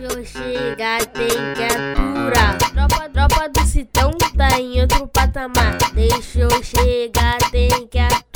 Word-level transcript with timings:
Deixa 0.00 0.18
eu 0.18 0.24
chegar, 0.24 1.04
tem 1.08 1.28
que 1.28 1.62
aturar. 1.62 2.56
Tropa, 2.56 3.08
tropa 3.10 3.48
do 3.50 3.66
Citão 3.66 4.10
tá 4.34 4.58
em 4.58 4.80
outro 4.80 5.06
patamar. 5.08 5.76
Deixa 5.92 6.40
eu 6.40 6.50
chegar, 6.64 7.36
tem 7.50 7.86
que 7.86 7.98
aturar. 7.98 8.29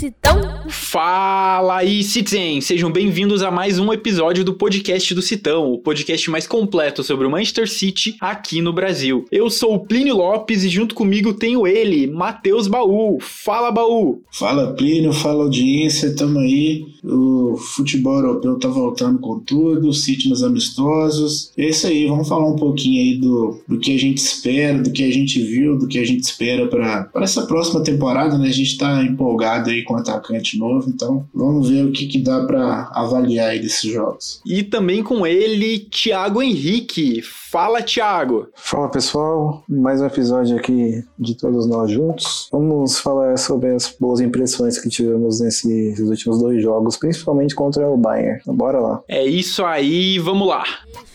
Citão. 0.00 0.40
Fala 0.70 1.76
aí, 1.76 2.02
Citizen! 2.02 2.62
Sejam 2.62 2.90
bem-vindos 2.90 3.42
a 3.42 3.50
mais 3.50 3.78
um 3.78 3.92
episódio 3.92 4.42
do 4.42 4.54
podcast 4.54 5.14
do 5.14 5.20
Citão, 5.20 5.72
o 5.72 5.78
podcast 5.78 6.30
mais 6.30 6.46
completo 6.46 7.04
sobre 7.04 7.26
o 7.26 7.30
Manchester 7.30 7.68
City 7.68 8.16
aqui 8.18 8.62
no 8.62 8.72
Brasil. 8.72 9.26
Eu 9.30 9.50
sou 9.50 9.74
o 9.74 9.80
Plínio 9.80 10.16
Lopes 10.16 10.64
e 10.64 10.70
junto 10.70 10.94
comigo 10.94 11.34
tenho 11.34 11.66
ele, 11.66 12.06
Matheus 12.06 12.66
Baú. 12.66 13.18
Fala, 13.20 13.70
Baú! 13.70 14.22
Fala, 14.32 14.72
Plínio, 14.72 15.12
fala 15.12 15.42
audiência, 15.42 16.16
tamo 16.16 16.38
aí. 16.38 16.86
O 17.04 17.58
futebol 17.58 18.16
europeu 18.20 18.58
tá 18.58 18.68
voltando 18.68 19.18
com 19.18 19.38
tudo, 19.40 19.88
o 19.88 19.92
City 19.92 20.30
nos 20.30 20.42
amistosos. 20.42 21.52
É 21.58 21.68
isso 21.68 21.86
aí, 21.86 22.06
vamos 22.06 22.26
falar 22.26 22.48
um 22.48 22.56
pouquinho 22.56 23.02
aí 23.02 23.18
do, 23.18 23.60
do 23.68 23.78
que 23.78 23.94
a 23.94 23.98
gente 23.98 24.16
espera, 24.16 24.78
do 24.78 24.90
que 24.90 25.04
a 25.04 25.12
gente 25.12 25.42
viu, 25.42 25.76
do 25.76 25.86
que 25.86 25.98
a 25.98 26.06
gente 26.06 26.22
espera 26.22 26.66
para 26.68 27.10
essa 27.16 27.46
próxima 27.46 27.82
temporada, 27.82 28.38
né? 28.38 28.48
A 28.48 28.52
gente 28.52 28.78
tá 28.78 29.02
empolgado 29.02 29.68
aí 29.68 29.89
com 29.90 29.96
o 29.96 29.98
atacante 29.98 30.56
novo, 30.56 30.88
então 30.88 31.26
vamos 31.34 31.68
ver 31.68 31.84
o 31.84 31.92
que, 31.92 32.06
que 32.06 32.22
dá 32.22 32.44
para 32.44 32.88
avaliar 32.94 33.50
aí 33.50 33.60
desses 33.60 33.90
jogos. 33.90 34.40
E 34.46 34.62
também 34.62 35.02
com 35.02 35.26
ele, 35.26 35.80
Thiago 35.80 36.40
Henrique. 36.40 37.20
Fala, 37.22 37.82
Thiago! 37.82 38.46
Fala 38.54 38.88
pessoal, 38.88 39.64
mais 39.68 40.00
um 40.00 40.06
episódio 40.06 40.56
aqui 40.56 41.04
de 41.18 41.34
todos 41.34 41.66
nós 41.66 41.90
juntos. 41.90 42.48
Vamos 42.52 43.00
falar 43.00 43.36
sobre 43.36 43.74
as 43.74 43.92
boas 43.98 44.20
impressões 44.20 44.78
que 44.78 44.88
tivemos 44.88 45.40
nesses 45.40 45.98
últimos 45.98 46.38
dois 46.38 46.62
jogos, 46.62 46.96
principalmente 46.96 47.56
contra 47.56 47.90
o 47.90 47.96
Bayern. 47.96 48.38
Então, 48.40 48.54
bora 48.54 48.78
lá. 48.78 49.02
É 49.08 49.26
isso 49.26 49.64
aí, 49.64 50.20
vamos 50.20 50.46
lá! 50.46 50.62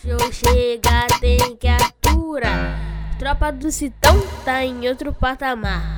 Deixa 0.03 0.23
eu 0.23 0.34
chegar, 0.34 1.07
tem 1.21 1.55
que 1.57 1.67
aturar. 1.67 2.77
Tropa 3.18 3.51
do 3.51 3.71
Citão 3.71 4.21
tá 4.43 4.65
em 4.65 4.90
outro 4.90 5.13
patamar. 5.13 5.95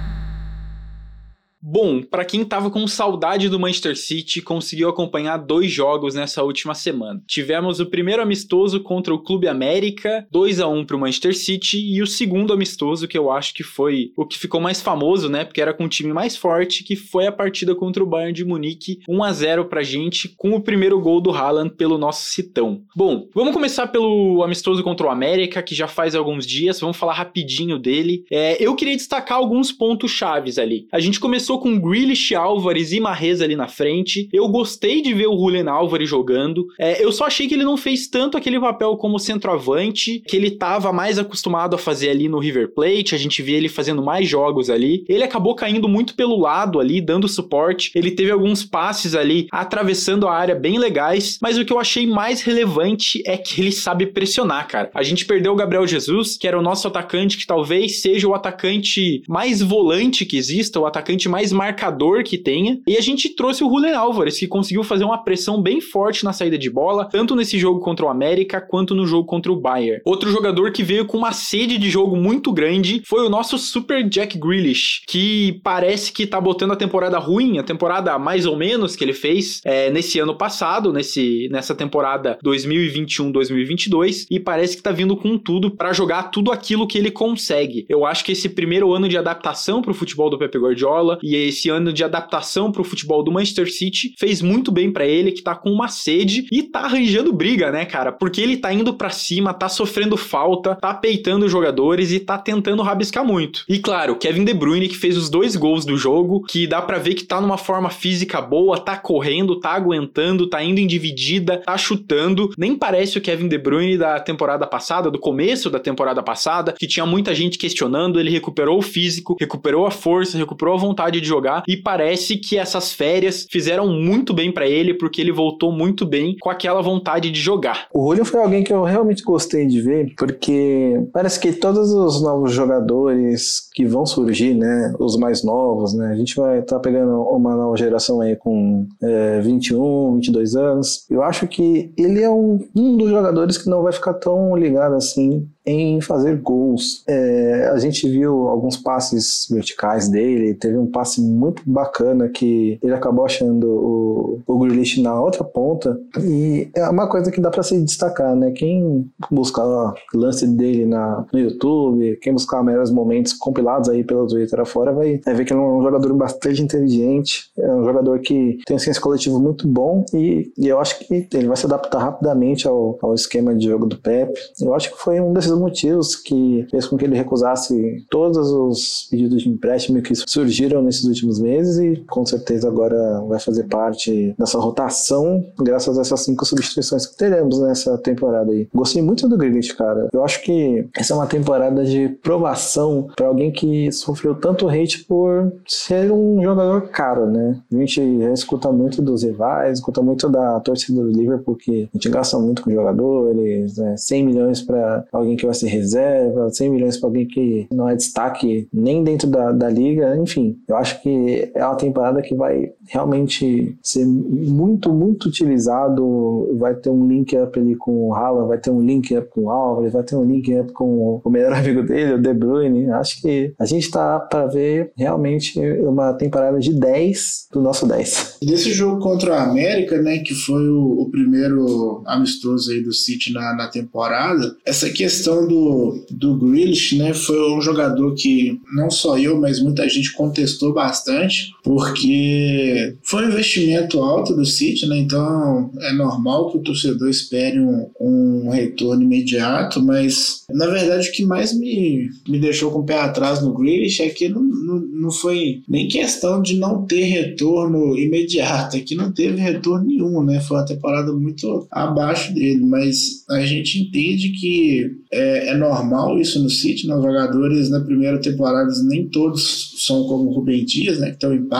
Bom, 1.61 2.03
para 2.03 2.23
quem 2.23 2.45
tava 2.45 2.69
com 2.69 2.87
saudade 2.87 3.49
do 3.49 3.59
Manchester 3.59 3.97
City, 3.97 4.41
conseguiu 4.41 4.89
acompanhar 4.89 5.37
dois 5.37 5.71
jogos 5.71 6.13
nessa 6.13 6.43
última 6.43 6.75
semana. 6.75 7.21
Tivemos 7.27 7.79
o 7.79 7.87
primeiro 7.87 8.21
amistoso 8.21 8.79
contra 8.81 9.13
o 9.13 9.21
Clube 9.21 9.47
América, 9.47 10.25
2 10.31 10.59
a 10.59 10.67
1 10.67 10.85
pro 10.85 10.99
Manchester 10.99 11.35
City, 11.35 11.77
e 11.79 12.01
o 12.01 12.07
segundo 12.07 12.53
amistoso 12.53 13.07
que 13.07 13.17
eu 13.17 13.31
acho 13.31 13.53
que 13.55 13.63
foi 13.63 14.11
o 14.15 14.25
que 14.25 14.37
ficou 14.37 14.61
mais 14.61 14.81
famoso, 14.81 15.29
né, 15.29 15.43
porque 15.43 15.61
era 15.61 15.73
com 15.73 15.85
um 15.85 15.89
time 15.89 16.13
mais 16.13 16.37
forte, 16.37 16.83
que 16.83 16.95
foi 16.95 17.25
a 17.25 17.31
partida 17.31 17.73
contra 17.73 18.03
o 18.03 18.07
Bayern 18.07 18.33
de 18.33 18.45
Munique, 18.45 18.99
1 19.09 19.23
a 19.23 19.33
0 19.33 19.65
pra 19.65 19.81
gente, 19.81 20.29
com 20.37 20.51
o 20.51 20.61
primeiro 20.61 20.99
gol 21.01 21.19
do 21.19 21.31
Haaland 21.31 21.71
pelo 21.75 21.97
nosso 21.97 22.29
Citão. 22.29 22.83
Bom, 22.95 23.27
vamos 23.33 23.53
começar 23.53 23.87
pelo 23.87 24.43
amistoso 24.43 24.83
contra 24.83 25.07
o 25.07 25.09
América, 25.09 25.63
que 25.63 25.73
já 25.73 25.87
faz 25.87 26.13
alguns 26.13 26.45
dias, 26.45 26.79
vamos 26.79 26.97
falar 26.97 27.13
rapidinho 27.13 27.79
dele. 27.79 28.25
É, 28.31 28.63
eu 28.63 28.75
queria 28.75 28.95
destacar 28.95 29.37
alguns 29.37 29.71
pontos 29.71 30.11
chaves 30.11 30.59
ali. 30.59 30.87
A 30.91 30.99
gente 30.99 31.19
começou 31.19 31.46
começou 31.47 31.59
com 31.59 31.79
Grealish, 31.79 32.35
Álvares 32.35 32.91
e 32.91 32.99
Marrez 32.99 33.41
ali 33.41 33.55
na 33.55 33.69
frente. 33.69 34.27
Eu 34.33 34.49
gostei 34.49 35.01
de 35.01 35.13
ver 35.13 35.27
o 35.27 35.37
Julian 35.37 35.71
Álvares 35.71 36.09
jogando. 36.09 36.67
É, 36.77 37.01
eu 37.01 37.09
só 37.09 37.25
achei 37.25 37.47
que 37.47 37.53
ele 37.53 37.63
não 37.63 37.77
fez 37.77 38.07
tanto 38.07 38.37
aquele 38.37 38.59
papel 38.59 38.97
como 38.97 39.17
centroavante, 39.17 40.21
que 40.27 40.35
ele 40.35 40.47
estava 40.47 40.91
mais 40.91 41.17
acostumado 41.17 41.73
a 41.73 41.77
fazer 41.77 42.09
ali 42.09 42.27
no 42.27 42.39
River 42.39 42.73
Plate. 42.73 43.15
A 43.15 43.17
gente 43.17 43.41
via 43.41 43.55
ele 43.55 43.69
fazendo 43.69 44.03
mais 44.03 44.27
jogos 44.27 44.69
ali. 44.69 45.05
Ele 45.07 45.23
acabou 45.23 45.55
caindo 45.55 45.87
muito 45.87 46.15
pelo 46.15 46.37
lado 46.37 46.81
ali, 46.81 46.99
dando 46.99 47.29
suporte. 47.29 47.91
Ele 47.95 48.11
teve 48.11 48.31
alguns 48.31 48.65
passes 48.65 49.15
ali, 49.15 49.47
atravessando 49.49 50.27
a 50.27 50.33
área 50.33 50.55
bem 50.55 50.77
legais. 50.77 51.37
Mas 51.41 51.57
o 51.57 51.63
que 51.63 51.71
eu 51.71 51.79
achei 51.79 52.05
mais 52.05 52.41
relevante 52.41 53.23
é 53.25 53.37
que 53.37 53.61
ele 53.61 53.71
sabe 53.71 54.07
pressionar, 54.07 54.67
cara. 54.67 54.91
A 54.93 55.03
gente 55.03 55.25
perdeu 55.25 55.53
o 55.53 55.55
Gabriel 55.55 55.87
Jesus, 55.87 56.35
que 56.37 56.45
era 56.47 56.59
o 56.59 56.63
nosso 56.63 56.89
atacante, 56.89 57.37
que 57.37 57.47
talvez 57.47 58.01
seja 58.01 58.27
o 58.27 58.33
atacante 58.33 59.21
mais 59.29 59.61
volante 59.61 60.25
que 60.25 60.35
exista, 60.35 60.77
o 60.77 60.85
atacante 60.85 61.29
mais 61.29 61.36
mais 61.37 61.51
marcador 61.51 62.23
que 62.23 62.35
tenha. 62.35 62.79
E 62.87 62.97
a 62.97 63.01
gente 63.01 63.29
trouxe 63.29 63.63
o 63.63 63.69
Julian 63.69 63.95
Álvares, 63.95 64.39
que 64.39 64.47
conseguiu 64.47 64.83
fazer 64.83 65.03
uma 65.03 65.23
pressão 65.23 65.61
bem 65.61 65.79
forte 65.79 66.23
na 66.23 66.33
saída 66.33 66.57
de 66.57 66.67
bola, 66.67 67.05
tanto 67.05 67.35
nesse 67.35 67.59
jogo 67.59 67.79
contra 67.79 68.07
o 68.07 68.09
América 68.09 68.59
quanto 68.59 68.95
no 68.95 69.05
jogo 69.05 69.27
contra 69.27 69.51
o 69.51 69.55
Bayern. 69.55 70.01
Outro 70.03 70.31
jogador 70.31 70.71
que 70.71 70.81
veio 70.81 71.05
com 71.05 71.15
uma 71.15 71.31
sede 71.31 71.77
de 71.77 71.91
jogo 71.91 72.17
muito 72.17 72.51
grande 72.51 73.03
foi 73.05 73.23
o 73.23 73.29
nosso 73.29 73.55
Super 73.59 74.03
Jack 74.09 74.35
Grealish, 74.35 75.01
que 75.07 75.61
parece 75.63 76.11
que 76.11 76.25
tá 76.25 76.41
botando 76.41 76.71
a 76.71 76.75
temporada 76.75 77.19
ruim, 77.19 77.59
a 77.59 77.63
temporada 77.63 78.17
mais 78.17 78.47
ou 78.47 78.57
menos 78.57 78.95
que 78.95 79.03
ele 79.03 79.13
fez 79.13 79.61
é, 79.63 79.91
nesse 79.91 80.17
ano 80.17 80.35
passado, 80.35 80.91
nesse, 80.91 81.47
nessa 81.51 81.75
temporada 81.75 82.39
2021-2022, 82.43 84.25
e 84.31 84.39
parece 84.39 84.75
que 84.75 84.81
tá 84.81 84.91
vindo 84.91 85.15
com 85.15 85.37
tudo 85.37 85.69
para 85.69 85.93
jogar 85.93 86.31
tudo 86.31 86.51
aquilo 86.51 86.87
que 86.87 86.97
ele 86.97 87.11
consegue. 87.11 87.85
Eu 87.87 88.07
acho 88.07 88.25
que 88.25 88.31
esse 88.31 88.49
primeiro 88.49 88.91
ano 88.91 89.07
de 89.07 89.19
adaptação 89.19 89.83
para 89.83 89.91
o 89.91 89.93
futebol 89.95 90.31
do 90.31 90.39
Pepe 90.39 90.57
Guardiola 90.57 91.19
e 91.27 91.47
esse 91.47 91.69
ano 91.69 91.91
de 91.91 92.03
adaptação 92.03 92.71
para 92.71 92.81
o 92.81 92.85
futebol 92.85 93.23
do 93.23 93.31
Manchester 93.31 93.71
City 93.71 94.13
fez 94.17 94.41
muito 94.41 94.71
bem 94.71 94.91
para 94.91 95.05
ele, 95.05 95.31
que 95.31 95.41
tá 95.41 95.55
com 95.55 95.69
uma 95.69 95.87
sede 95.87 96.47
e 96.51 96.63
tá 96.63 96.81
arranjando 96.81 97.33
briga, 97.33 97.71
né, 97.71 97.85
cara? 97.85 98.11
Porque 98.11 98.41
ele 98.41 98.57
tá 98.57 98.73
indo 98.73 98.93
para 98.93 99.09
cima, 99.09 99.53
tá 99.53 99.67
sofrendo 99.67 100.15
falta, 100.15 100.75
tá 100.75 100.93
peitando 100.93 101.45
os 101.45 101.51
jogadores 101.51 102.11
e 102.11 102.19
tá 102.19 102.37
tentando 102.37 102.81
rabiscar 102.81 103.25
muito. 103.25 103.65
E 103.67 103.79
claro, 103.79 104.15
Kevin 104.15 104.45
De 104.45 104.53
Bruyne 104.53 104.87
que 104.87 104.97
fez 104.97 105.17
os 105.17 105.29
dois 105.29 105.55
gols 105.55 105.85
do 105.85 105.97
jogo, 105.97 106.43
que 106.43 106.65
dá 106.65 106.81
para 106.81 106.97
ver 106.97 107.13
que 107.13 107.23
tá 107.23 107.41
numa 107.41 107.57
forma 107.57 107.89
física 107.89 108.41
boa, 108.41 108.79
tá 108.79 108.95
correndo, 108.95 109.59
tá 109.59 109.71
aguentando, 109.71 110.47
tá 110.47 110.63
indo 110.63 110.79
em 110.79 110.87
dividida, 110.87 111.61
tá 111.65 111.77
chutando. 111.77 112.51
Nem 112.57 112.75
parece 112.75 113.17
o 113.17 113.21
Kevin 113.21 113.47
De 113.47 113.57
Bruyne 113.57 113.97
da 113.97 114.19
temporada 114.19 114.65
passada, 114.65 115.11
do 115.11 115.19
começo 115.19 115.69
da 115.69 115.79
temporada 115.79 116.23
passada, 116.23 116.73
que 116.73 116.87
tinha 116.87 117.05
muita 117.05 117.35
gente 117.35 117.57
questionando, 117.57 118.19
ele 118.19 118.29
recuperou 118.29 118.77
o 118.77 118.81
físico, 118.81 119.35
recuperou 119.39 119.85
a 119.85 119.91
força, 119.91 120.37
recuperou 120.37 120.75
a 120.75 120.77
vontade 120.77 121.16
de 121.21 121.27
jogar 121.27 121.63
e 121.67 121.77
parece 121.77 122.37
que 122.37 122.57
essas 122.57 122.91
férias 122.91 123.47
fizeram 123.49 123.87
muito 123.87 124.33
bem 124.33 124.51
para 124.51 124.67
ele 124.67 124.93
porque 124.93 125.21
ele 125.21 125.31
voltou 125.31 125.71
muito 125.71 126.05
bem 126.05 126.35
com 126.39 126.49
aquela 126.49 126.81
vontade 126.81 127.31
de 127.31 127.39
jogar. 127.39 127.87
O 127.93 128.07
Julio 128.07 128.25
foi 128.25 128.41
alguém 128.41 128.63
que 128.63 128.73
eu 128.73 128.83
realmente 128.83 129.23
gostei 129.23 129.65
de 129.65 129.81
ver 129.81 130.13
porque 130.17 130.99
parece 131.13 131.39
que 131.39 131.51
todos 131.51 131.91
os 131.91 132.21
novos 132.21 132.51
jogadores 132.51 133.69
que 133.73 133.85
vão 133.85 134.05
surgir, 134.05 134.53
né, 134.53 134.93
os 134.99 135.17
mais 135.17 135.43
novos, 135.43 135.93
né, 135.93 136.11
a 136.11 136.15
gente 136.15 136.35
vai 136.35 136.59
estar 136.59 136.77
tá 136.77 136.81
pegando 136.81 137.21
uma 137.21 137.55
nova 137.55 137.77
geração 137.77 138.21
aí 138.21 138.35
com 138.35 138.87
é, 139.01 139.39
21, 139.41 140.15
22 140.15 140.55
anos. 140.55 141.05
Eu 141.09 141.21
acho 141.21 141.47
que 141.47 141.91
ele 141.97 142.21
é 142.21 142.29
um, 142.29 142.59
um 142.75 142.97
dos 142.97 143.09
jogadores 143.09 143.57
que 143.57 143.69
não 143.69 143.83
vai 143.83 143.93
ficar 143.93 144.13
tão 144.13 144.55
ligado 144.55 144.95
assim 144.95 145.47
em 145.67 145.99
fazer 145.99 146.37
gols. 146.37 147.03
É, 147.05 147.69
a 147.73 147.77
gente 147.77 148.07
viu 148.09 148.47
alguns 148.47 148.77
passes 148.77 149.47
verticais 149.51 150.07
dele, 150.07 150.53
teve 150.53 150.77
um 150.77 150.87
passe 150.87 151.21
muito 151.21 151.61
bacana 151.65 152.29
que 152.29 152.79
ele 152.81 152.93
acabou 152.93 153.25
achando 153.25 153.67
o, 153.67 154.41
o 154.47 154.59
Grealish 154.59 155.01
na 155.01 155.19
outra 155.19 155.43
ponta 155.43 155.99
e 156.19 156.69
é 156.73 156.87
uma 156.89 157.09
coisa 157.09 157.29
que 157.29 157.41
dá 157.41 157.51
para 157.51 157.63
se 157.63 157.79
destacar, 157.81 158.33
né? 158.35 158.51
Quem 158.51 159.05
buscar 159.29 159.65
o 159.65 159.93
lance 160.13 160.47
dele 160.47 160.85
na, 160.85 161.25
no 161.33 161.39
YouTube, 161.39 162.17
quem 162.21 162.31
buscar 162.31 162.63
melhores 162.63 162.89
momentos 162.89 163.33
compilados 163.33 163.89
aí 163.89 164.05
pelo 164.05 164.25
Twitter 164.25 164.61
afora 164.61 164.93
vai, 164.93 165.19
vai 165.25 165.33
ver 165.35 165.43
que 165.43 165.51
ele 165.51 165.59
é 165.59 165.63
um 165.63 165.83
jogador 165.83 166.13
bastante 166.13 166.61
inteligente, 166.61 167.51
é 167.57 167.69
um 167.73 167.83
jogador 167.83 168.19
que 168.19 168.59
tem 168.65 168.77
um 168.77 168.79
senso 168.79 169.01
coletivo 169.01 169.37
muito 169.39 169.67
bom 169.67 170.05
e, 170.13 170.49
e 170.57 170.67
eu 170.67 170.79
acho 170.79 170.99
que 170.99 171.27
ele 171.33 171.47
vai 171.47 171.57
se 171.57 171.65
adaptar 171.65 171.99
rapidamente 171.99 172.67
ao, 172.67 172.97
ao 173.01 173.13
esquema 173.13 173.53
de 173.53 173.67
jogo 173.67 173.85
do 173.85 173.97
Pep. 173.97 174.33
Eu 174.61 174.73
acho 174.73 174.91
que 174.91 174.97
foi 174.97 175.19
um 175.19 175.33
desses 175.33 175.56
motivos 175.59 176.15
que 176.15 176.65
fez 176.69 176.85
com 176.85 176.97
que 176.97 177.05
ele 177.05 177.15
recusasse 177.15 178.05
todos 178.09 178.49
os 178.51 179.07
pedidos 179.09 179.43
de 179.43 179.49
empréstimo 179.49 180.01
que 180.01 180.13
surgiram 180.15 180.81
nesses 180.81 181.03
últimos 181.03 181.39
meses 181.39 181.77
e 181.77 182.03
com 182.05 182.25
certeza 182.25 182.67
agora 182.67 183.21
vai 183.27 183.39
fazer 183.39 183.63
parte 183.65 184.35
dessa 184.37 184.59
rotação 184.59 185.45
graças 185.59 185.97
a 185.97 186.01
essas 186.01 186.21
cinco 186.21 186.45
substituições 186.45 187.05
que 187.05 187.17
teremos 187.17 187.59
nessa 187.59 187.97
temporada 187.97 188.51
aí. 188.51 188.67
Gostei 188.73 189.01
muito 189.01 189.27
do 189.27 189.37
Grealish, 189.37 189.73
cara. 189.73 190.09
Eu 190.13 190.23
acho 190.23 190.43
que 190.43 190.87
essa 190.95 191.13
é 191.13 191.15
uma 191.15 191.27
temporada 191.27 191.85
de 191.85 192.09
provação 192.21 193.07
para 193.15 193.27
alguém 193.27 193.51
que 193.51 193.91
sofreu 193.91 194.35
tanto 194.35 194.67
hate 194.67 195.03
por 195.05 195.51
ser 195.67 196.11
um 196.11 196.41
jogador 196.41 196.89
caro, 196.89 197.25
né? 197.25 197.59
A 197.71 197.75
gente 197.77 198.01
escuta 198.33 198.71
muito 198.71 199.01
dos 199.01 199.23
rivais, 199.23 199.79
escuta 199.79 200.01
muito 200.01 200.29
da 200.29 200.59
torcida 200.59 201.01
do 201.01 201.09
Liverpool 201.09 201.55
que 201.55 201.89
a 201.93 201.97
gente 201.97 202.09
gasta 202.09 202.37
muito 202.37 202.61
com 202.61 202.71
jogadores, 202.71 203.77
né? 203.77 203.95
100 203.97 204.25
milhões 204.25 204.61
para 204.61 205.05
alguém 205.11 205.35
que 205.35 205.46
vai 205.47 205.55
ser 205.55 205.67
reserva, 205.67 206.49
100 206.49 206.69
milhões 206.69 206.97
para 206.97 207.09
alguém 207.09 207.27
que 207.27 207.67
não 207.71 207.89
é 207.89 207.95
destaque 207.95 208.67
nem 208.73 209.03
dentro 209.03 209.27
da, 209.27 209.51
da 209.51 209.69
liga, 209.69 210.15
enfim. 210.17 210.57
Eu 210.67 210.77
acho 210.77 211.01
que 211.01 211.51
é 211.53 211.65
uma 211.65 211.75
temporada 211.75 212.21
que 212.21 212.35
vai 212.35 212.71
realmente 212.87 213.75
ser 213.81 214.05
muito, 214.05 214.91
muito 214.93 215.27
utilizado. 215.27 216.55
Vai 216.57 216.75
ter 216.75 216.89
um 216.89 217.07
link-up 217.07 217.59
ali 217.59 217.75
com 217.75 218.07
o 218.07 218.13
Haaland, 218.13 218.47
vai 218.47 218.57
ter 218.57 218.69
um 218.69 218.81
link-up 218.81 219.29
com 219.29 219.41
o 219.41 219.49
Alvarez, 219.49 219.93
vai 219.93 220.03
ter 220.03 220.15
um 220.15 220.23
link-up 220.23 220.71
com 220.73 221.21
o 221.23 221.29
melhor 221.29 221.53
amigo 221.57 221.83
dele, 221.83 222.13
o 222.13 222.21
De 222.21 222.33
Bruyne. 222.33 222.89
Acho 222.91 223.21
que 223.21 223.53
a 223.59 223.65
gente 223.65 223.83
está 223.83 224.19
para 224.19 224.47
ver 224.47 224.91
realmente 224.95 225.59
uma 225.81 226.13
temporada 226.13 226.59
de 226.59 226.73
10 226.73 227.47
do 227.51 227.61
nosso 227.61 227.87
10. 227.87 228.37
Desse 228.41 228.71
jogo 228.71 228.99
contra 228.99 229.31
o 229.31 229.35
América, 229.35 230.01
né, 230.01 230.19
que 230.19 230.33
foi 230.33 230.67
o, 230.67 231.01
o 231.01 231.09
primeiro 231.09 232.03
amistoso 232.05 232.71
aí 232.71 232.81
do 232.81 232.93
City 232.93 233.33
na, 233.33 233.55
na 233.55 233.67
temporada, 233.67 234.55
essa 234.65 234.89
questão 234.89 235.36
do, 235.45 236.05
do 236.09 236.37
Grealish, 236.37 236.97
né, 236.97 237.13
foi 237.13 237.51
um 237.51 237.61
jogador 237.61 238.15
que 238.15 238.59
não 238.73 238.89
só 238.89 239.19
eu, 239.19 239.39
mas 239.39 239.61
muita 239.61 239.87
gente 239.89 240.13
contestou 240.13 240.73
bastante, 240.73 241.51
porque 241.67 242.95
foi 243.03 243.25
um 243.25 243.27
investimento 243.27 243.99
alto 243.99 244.33
do 244.33 244.45
City, 244.45 244.87
né, 244.87 244.99
então 244.99 245.69
é 245.81 245.91
normal 245.91 246.49
que 246.49 246.57
o 246.57 246.61
torcedor 246.61 247.09
espere 247.09 247.59
um, 247.59 247.89
um 247.99 248.49
retorno 248.49 249.03
imediato, 249.03 249.83
mas 249.83 250.43
na 250.49 250.65
verdade 250.67 251.09
o 251.09 251.11
que 251.11 251.25
mais 251.25 251.53
me, 251.53 252.07
me 252.25 252.39
deixou 252.39 252.71
com 252.71 252.79
o 252.79 252.85
pé 252.85 252.97
atrás 252.97 253.41
no 253.41 253.53
Grealish 253.53 254.01
é 254.01 254.07
que 254.07 254.29
não, 254.29 254.41
não, 254.41 254.79
não 254.79 255.11
foi 255.11 255.61
nem 255.67 255.89
questão 255.89 256.41
de 256.41 256.55
não 256.55 256.85
ter 256.85 257.03
retorno 257.03 257.97
imediato, 257.97 258.77
é 258.77 258.79
que 258.79 258.95
não 258.95 259.11
teve 259.11 259.41
retorno 259.41 259.85
nenhum, 259.85 260.23
né, 260.23 260.39
foi 260.39 260.55
uma 260.55 260.65
temporada 260.65 261.11
muito 261.11 261.67
abaixo 261.69 262.33
dele, 262.33 262.63
mas 262.65 263.25
a 263.29 263.41
gente 263.41 263.81
entende 263.81 264.29
que 264.29 264.89
é, 265.11 265.49
é 265.49 265.57
normal 265.57 266.17
isso 266.17 266.41
no 266.41 266.49
City, 266.49 266.87
né? 266.87 266.95
os 266.95 267.03
jogadores 267.03 267.69
na 267.69 267.81
primeira 267.81 268.21
temporada 268.21 268.71
nem 268.85 269.09
todos 269.09 269.73
são 269.85 270.03
como 270.03 270.29
o 270.29 270.33
Rubem 270.33 270.63
Dias, 270.63 270.99
né, 270.99 271.11
que 271.11 271.19
tem 271.19 271.29
um 271.29 271.33
impacto 271.33 271.56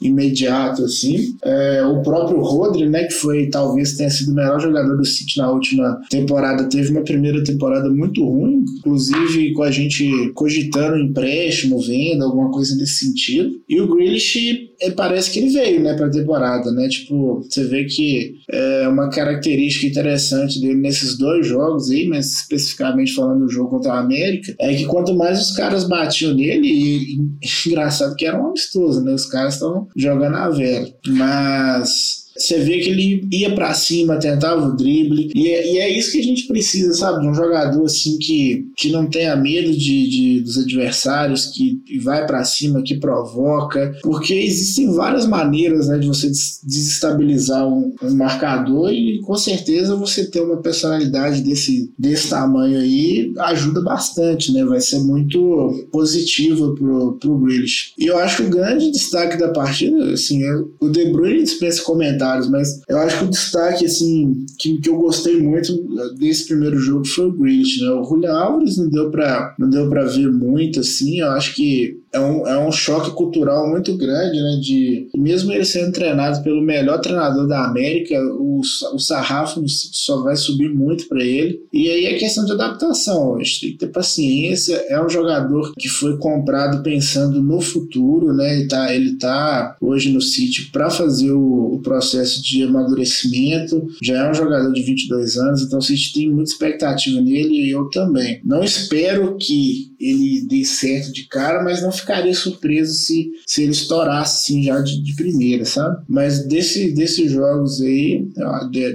imediato 0.00 0.84
assim. 0.84 1.36
É, 1.42 1.84
o 1.84 2.02
próprio 2.02 2.40
Rodri, 2.40 2.88
né, 2.88 3.04
que 3.04 3.14
foi 3.14 3.46
talvez 3.46 3.94
tenha 3.96 4.10
sido 4.10 4.32
o 4.32 4.34
melhor 4.34 4.60
jogador 4.60 4.96
do 4.96 5.04
City 5.04 5.38
na 5.38 5.50
última 5.50 6.00
temporada, 6.10 6.68
teve 6.68 6.90
uma 6.90 7.02
primeira 7.02 7.42
temporada 7.42 7.88
muito 7.90 8.24
ruim, 8.24 8.64
inclusive 8.78 9.52
com 9.52 9.62
a 9.62 9.70
gente 9.70 10.32
cogitando 10.34 10.98
empréstimo, 10.98 11.80
venda, 11.80 12.24
alguma 12.24 12.50
coisa 12.50 12.76
nesse 12.76 13.04
sentido. 13.06 13.60
E 13.68 13.80
o 13.80 13.88
Grealish 13.88 14.67
parece 14.96 15.30
que 15.30 15.38
ele 15.40 15.50
veio, 15.50 15.80
né, 15.80 15.94
pra 15.94 16.08
temporada, 16.08 16.70
né? 16.72 16.88
Tipo, 16.88 17.42
você 17.42 17.64
vê 17.64 17.84
que 17.84 18.36
é 18.50 18.88
uma 18.88 19.10
característica 19.10 19.86
interessante 19.86 20.60
dele 20.60 20.80
nesses 20.80 21.18
dois 21.18 21.46
jogos 21.46 21.90
aí, 21.90 22.06
mas 22.06 22.40
especificamente 22.40 23.14
falando 23.14 23.40
do 23.40 23.50
jogo 23.50 23.70
contra 23.70 23.92
a 23.92 24.00
América, 24.00 24.54
é 24.58 24.74
que 24.74 24.86
quanto 24.86 25.14
mais 25.14 25.40
os 25.40 25.56
caras 25.56 25.84
batiam 25.84 26.34
nele, 26.34 26.66
e, 26.66 27.18
engraçado 27.68 28.16
que 28.16 28.26
era 28.26 28.40
um 28.40 28.48
amistoso, 28.48 29.02
né? 29.02 29.12
Os 29.12 29.26
caras 29.26 29.54
estavam 29.54 29.88
jogando 29.96 30.36
a 30.36 30.48
vera. 30.50 30.88
Mas 31.06 32.17
você 32.38 32.58
vê 32.58 32.78
que 32.78 32.90
ele 32.90 33.28
ia 33.32 33.54
para 33.54 33.74
cima, 33.74 34.18
tentava 34.18 34.66
o 34.66 34.76
drible. 34.76 35.30
E 35.34 35.48
é, 35.48 35.72
e 35.72 35.78
é, 35.78 35.98
isso 35.98 36.12
que 36.12 36.20
a 36.20 36.22
gente 36.22 36.46
precisa, 36.46 36.94
sabe? 36.94 37.20
De 37.22 37.28
um 37.28 37.34
jogador 37.34 37.84
assim 37.84 38.16
que, 38.18 38.66
que 38.76 38.90
não 38.90 39.06
tenha 39.06 39.36
medo 39.36 39.72
de, 39.72 40.08
de 40.08 40.40
dos 40.40 40.58
adversários, 40.58 41.46
que 41.46 41.80
vai 42.02 42.26
para 42.26 42.44
cima, 42.44 42.82
que 42.82 42.96
provoca. 42.96 43.92
Porque 44.02 44.34
existem 44.34 44.92
várias 44.92 45.26
maneiras 45.26 45.88
né, 45.88 45.98
de 45.98 46.06
você 46.06 46.30
desestabilizar 46.62 47.66
um, 47.66 47.92
um, 48.02 48.14
marcador 48.14 48.92
e 48.92 49.20
com 49.22 49.36
certeza 49.36 49.96
você 49.96 50.30
ter 50.30 50.40
uma 50.40 50.58
personalidade 50.58 51.42
desse, 51.42 51.90
desse 51.98 52.30
tamanho 52.30 52.78
aí 52.78 53.32
ajuda 53.38 53.80
bastante, 53.82 54.52
né? 54.52 54.64
Vai 54.64 54.80
ser 54.80 55.00
muito 55.00 55.88
positiva 55.90 56.74
pro, 56.74 57.14
pro 57.14 57.38
Grealish. 57.38 57.92
E 57.98 58.06
eu 58.06 58.18
acho 58.18 58.38
que 58.38 58.48
o 58.48 58.50
grande 58.50 58.90
destaque 58.90 59.36
da 59.36 59.48
partida, 59.48 60.12
assim, 60.12 60.42
é, 60.42 60.64
o 60.80 60.88
De 60.88 61.06
Bruyne 61.06 61.42
dispensa 61.42 61.82
comentar 61.82 62.27
comentários, 62.28 62.48
mas 62.48 62.82
eu 62.88 62.98
acho 62.98 63.18
que 63.18 63.24
o 63.24 63.30
destaque, 63.30 63.84
assim, 63.86 64.46
que, 64.58 64.78
que 64.78 64.88
eu 64.88 64.96
gostei 64.96 65.40
muito 65.40 65.72
desse 66.16 66.46
primeiro 66.46 66.78
jogo 66.78 67.06
foi 67.06 67.26
o 67.26 67.32
Grealish, 67.32 67.80
né? 67.80 67.90
O 67.90 68.04
Julian 68.04 68.34
Alves 68.34 68.76
não 68.76 68.88
deu 68.88 69.10
pra, 69.10 69.54
não 69.58 69.70
deu 69.70 69.88
pra 69.88 70.04
ver 70.04 70.30
muito, 70.30 70.80
assim, 70.80 71.20
eu 71.20 71.30
acho 71.30 71.54
que 71.54 72.00
é 72.12 72.20
um, 72.20 72.46
é 72.46 72.58
um 72.58 72.72
choque 72.72 73.10
cultural 73.12 73.68
muito 73.68 73.96
grande, 73.96 74.40
né? 74.40 74.58
De 74.60 75.08
mesmo 75.16 75.52
ele 75.52 75.64
sendo 75.64 75.92
treinado 75.92 76.42
pelo 76.42 76.62
melhor 76.62 77.00
treinador 77.00 77.46
da 77.46 77.64
América, 77.64 78.18
o, 78.34 78.60
o 78.94 78.98
sarrafo 78.98 79.62
só 79.68 80.22
vai 80.22 80.36
subir 80.36 80.70
muito 80.70 81.08
para 81.08 81.22
ele. 81.22 81.60
E 81.72 81.88
aí 81.88 82.06
é 82.06 82.18
questão 82.18 82.44
de 82.44 82.52
adaptação. 82.52 83.36
A 83.36 83.38
gente 83.42 83.60
tem 83.60 83.70
que 83.72 83.78
ter 83.78 83.88
paciência. 83.88 84.74
É 84.88 85.02
um 85.02 85.08
jogador 85.08 85.72
que 85.78 85.88
foi 85.88 86.16
comprado 86.18 86.82
pensando 86.82 87.42
no 87.42 87.60
futuro, 87.60 88.32
né? 88.32 88.58
Ele 88.58 88.68
tá, 88.68 88.94
ele 88.94 89.16
tá 89.16 89.76
hoje 89.80 90.10
no 90.10 90.20
City 90.20 90.70
para 90.70 90.90
fazer 90.90 91.32
o, 91.32 91.74
o, 91.74 91.80
processo 91.80 92.42
de 92.42 92.62
amadurecimento. 92.62 93.86
Já 94.02 94.24
é 94.26 94.30
um 94.30 94.34
jogador 94.34 94.72
de 94.72 94.82
22 94.82 95.36
anos, 95.36 95.62
então 95.62 95.78
o 95.78 95.82
City 95.82 96.12
tem 96.12 96.30
muita 96.30 96.50
expectativa 96.50 97.20
nele 97.20 97.66
e 97.66 97.70
eu 97.70 97.88
também. 97.90 98.40
Não 98.44 98.62
espero 98.62 99.36
que 99.36 99.87
ele 100.00 100.46
dê 100.46 100.64
certo 100.64 101.12
de 101.12 101.24
cara, 101.24 101.62
mas 101.62 101.82
não 101.82 101.90
ficaria 101.90 102.34
surpreso 102.34 102.94
se, 102.94 103.30
se 103.46 103.62
ele 103.62 103.72
estourasse 103.72 104.52
assim 104.52 104.62
já 104.62 104.80
de, 104.80 105.02
de 105.02 105.14
primeira, 105.16 105.64
sabe? 105.64 106.04
Mas 106.08 106.46
desse, 106.46 106.94
desses 106.94 107.30
jogos 107.30 107.80
aí, 107.80 108.28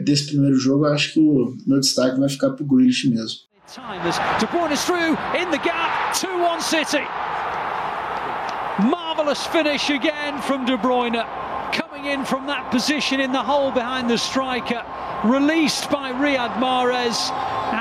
desse 0.04 0.28
primeiro 0.28 0.56
jogo, 0.56 0.86
eu 0.86 0.94
acho 0.94 1.14
que 1.14 1.20
o 1.20 1.56
meu 1.68 1.80
destaque 1.80 2.20
vai 2.20 2.30
ficar 2.30 2.52
pro 2.52 2.66
Grealish 2.66 3.10
mesmo. 3.10 3.40
De 4.40 4.46
Bruyne 4.48 4.72
is 4.72 4.86
through 4.86 5.18
in 5.36 5.50
the 5.50 5.58
gap, 5.58 6.14
2-1 6.14 6.62
City. 6.62 7.04
Marvelous 8.88 9.48
finish 9.48 9.90
again 9.90 10.40
from 10.42 10.66
De 10.66 10.78
Bruyne. 10.78 11.26
Coming 11.72 12.06
in 12.06 12.24
from 12.24 12.46
that 12.48 12.70
position 12.70 13.20
in 13.20 13.32
the 13.32 13.42
hole 13.42 13.72
behind 13.72 14.10
the 14.10 14.18
striker. 14.18 14.84
Released 15.24 15.90
by 15.90 16.12
Riyad 16.12 16.54
Mahrez. 16.56 17.32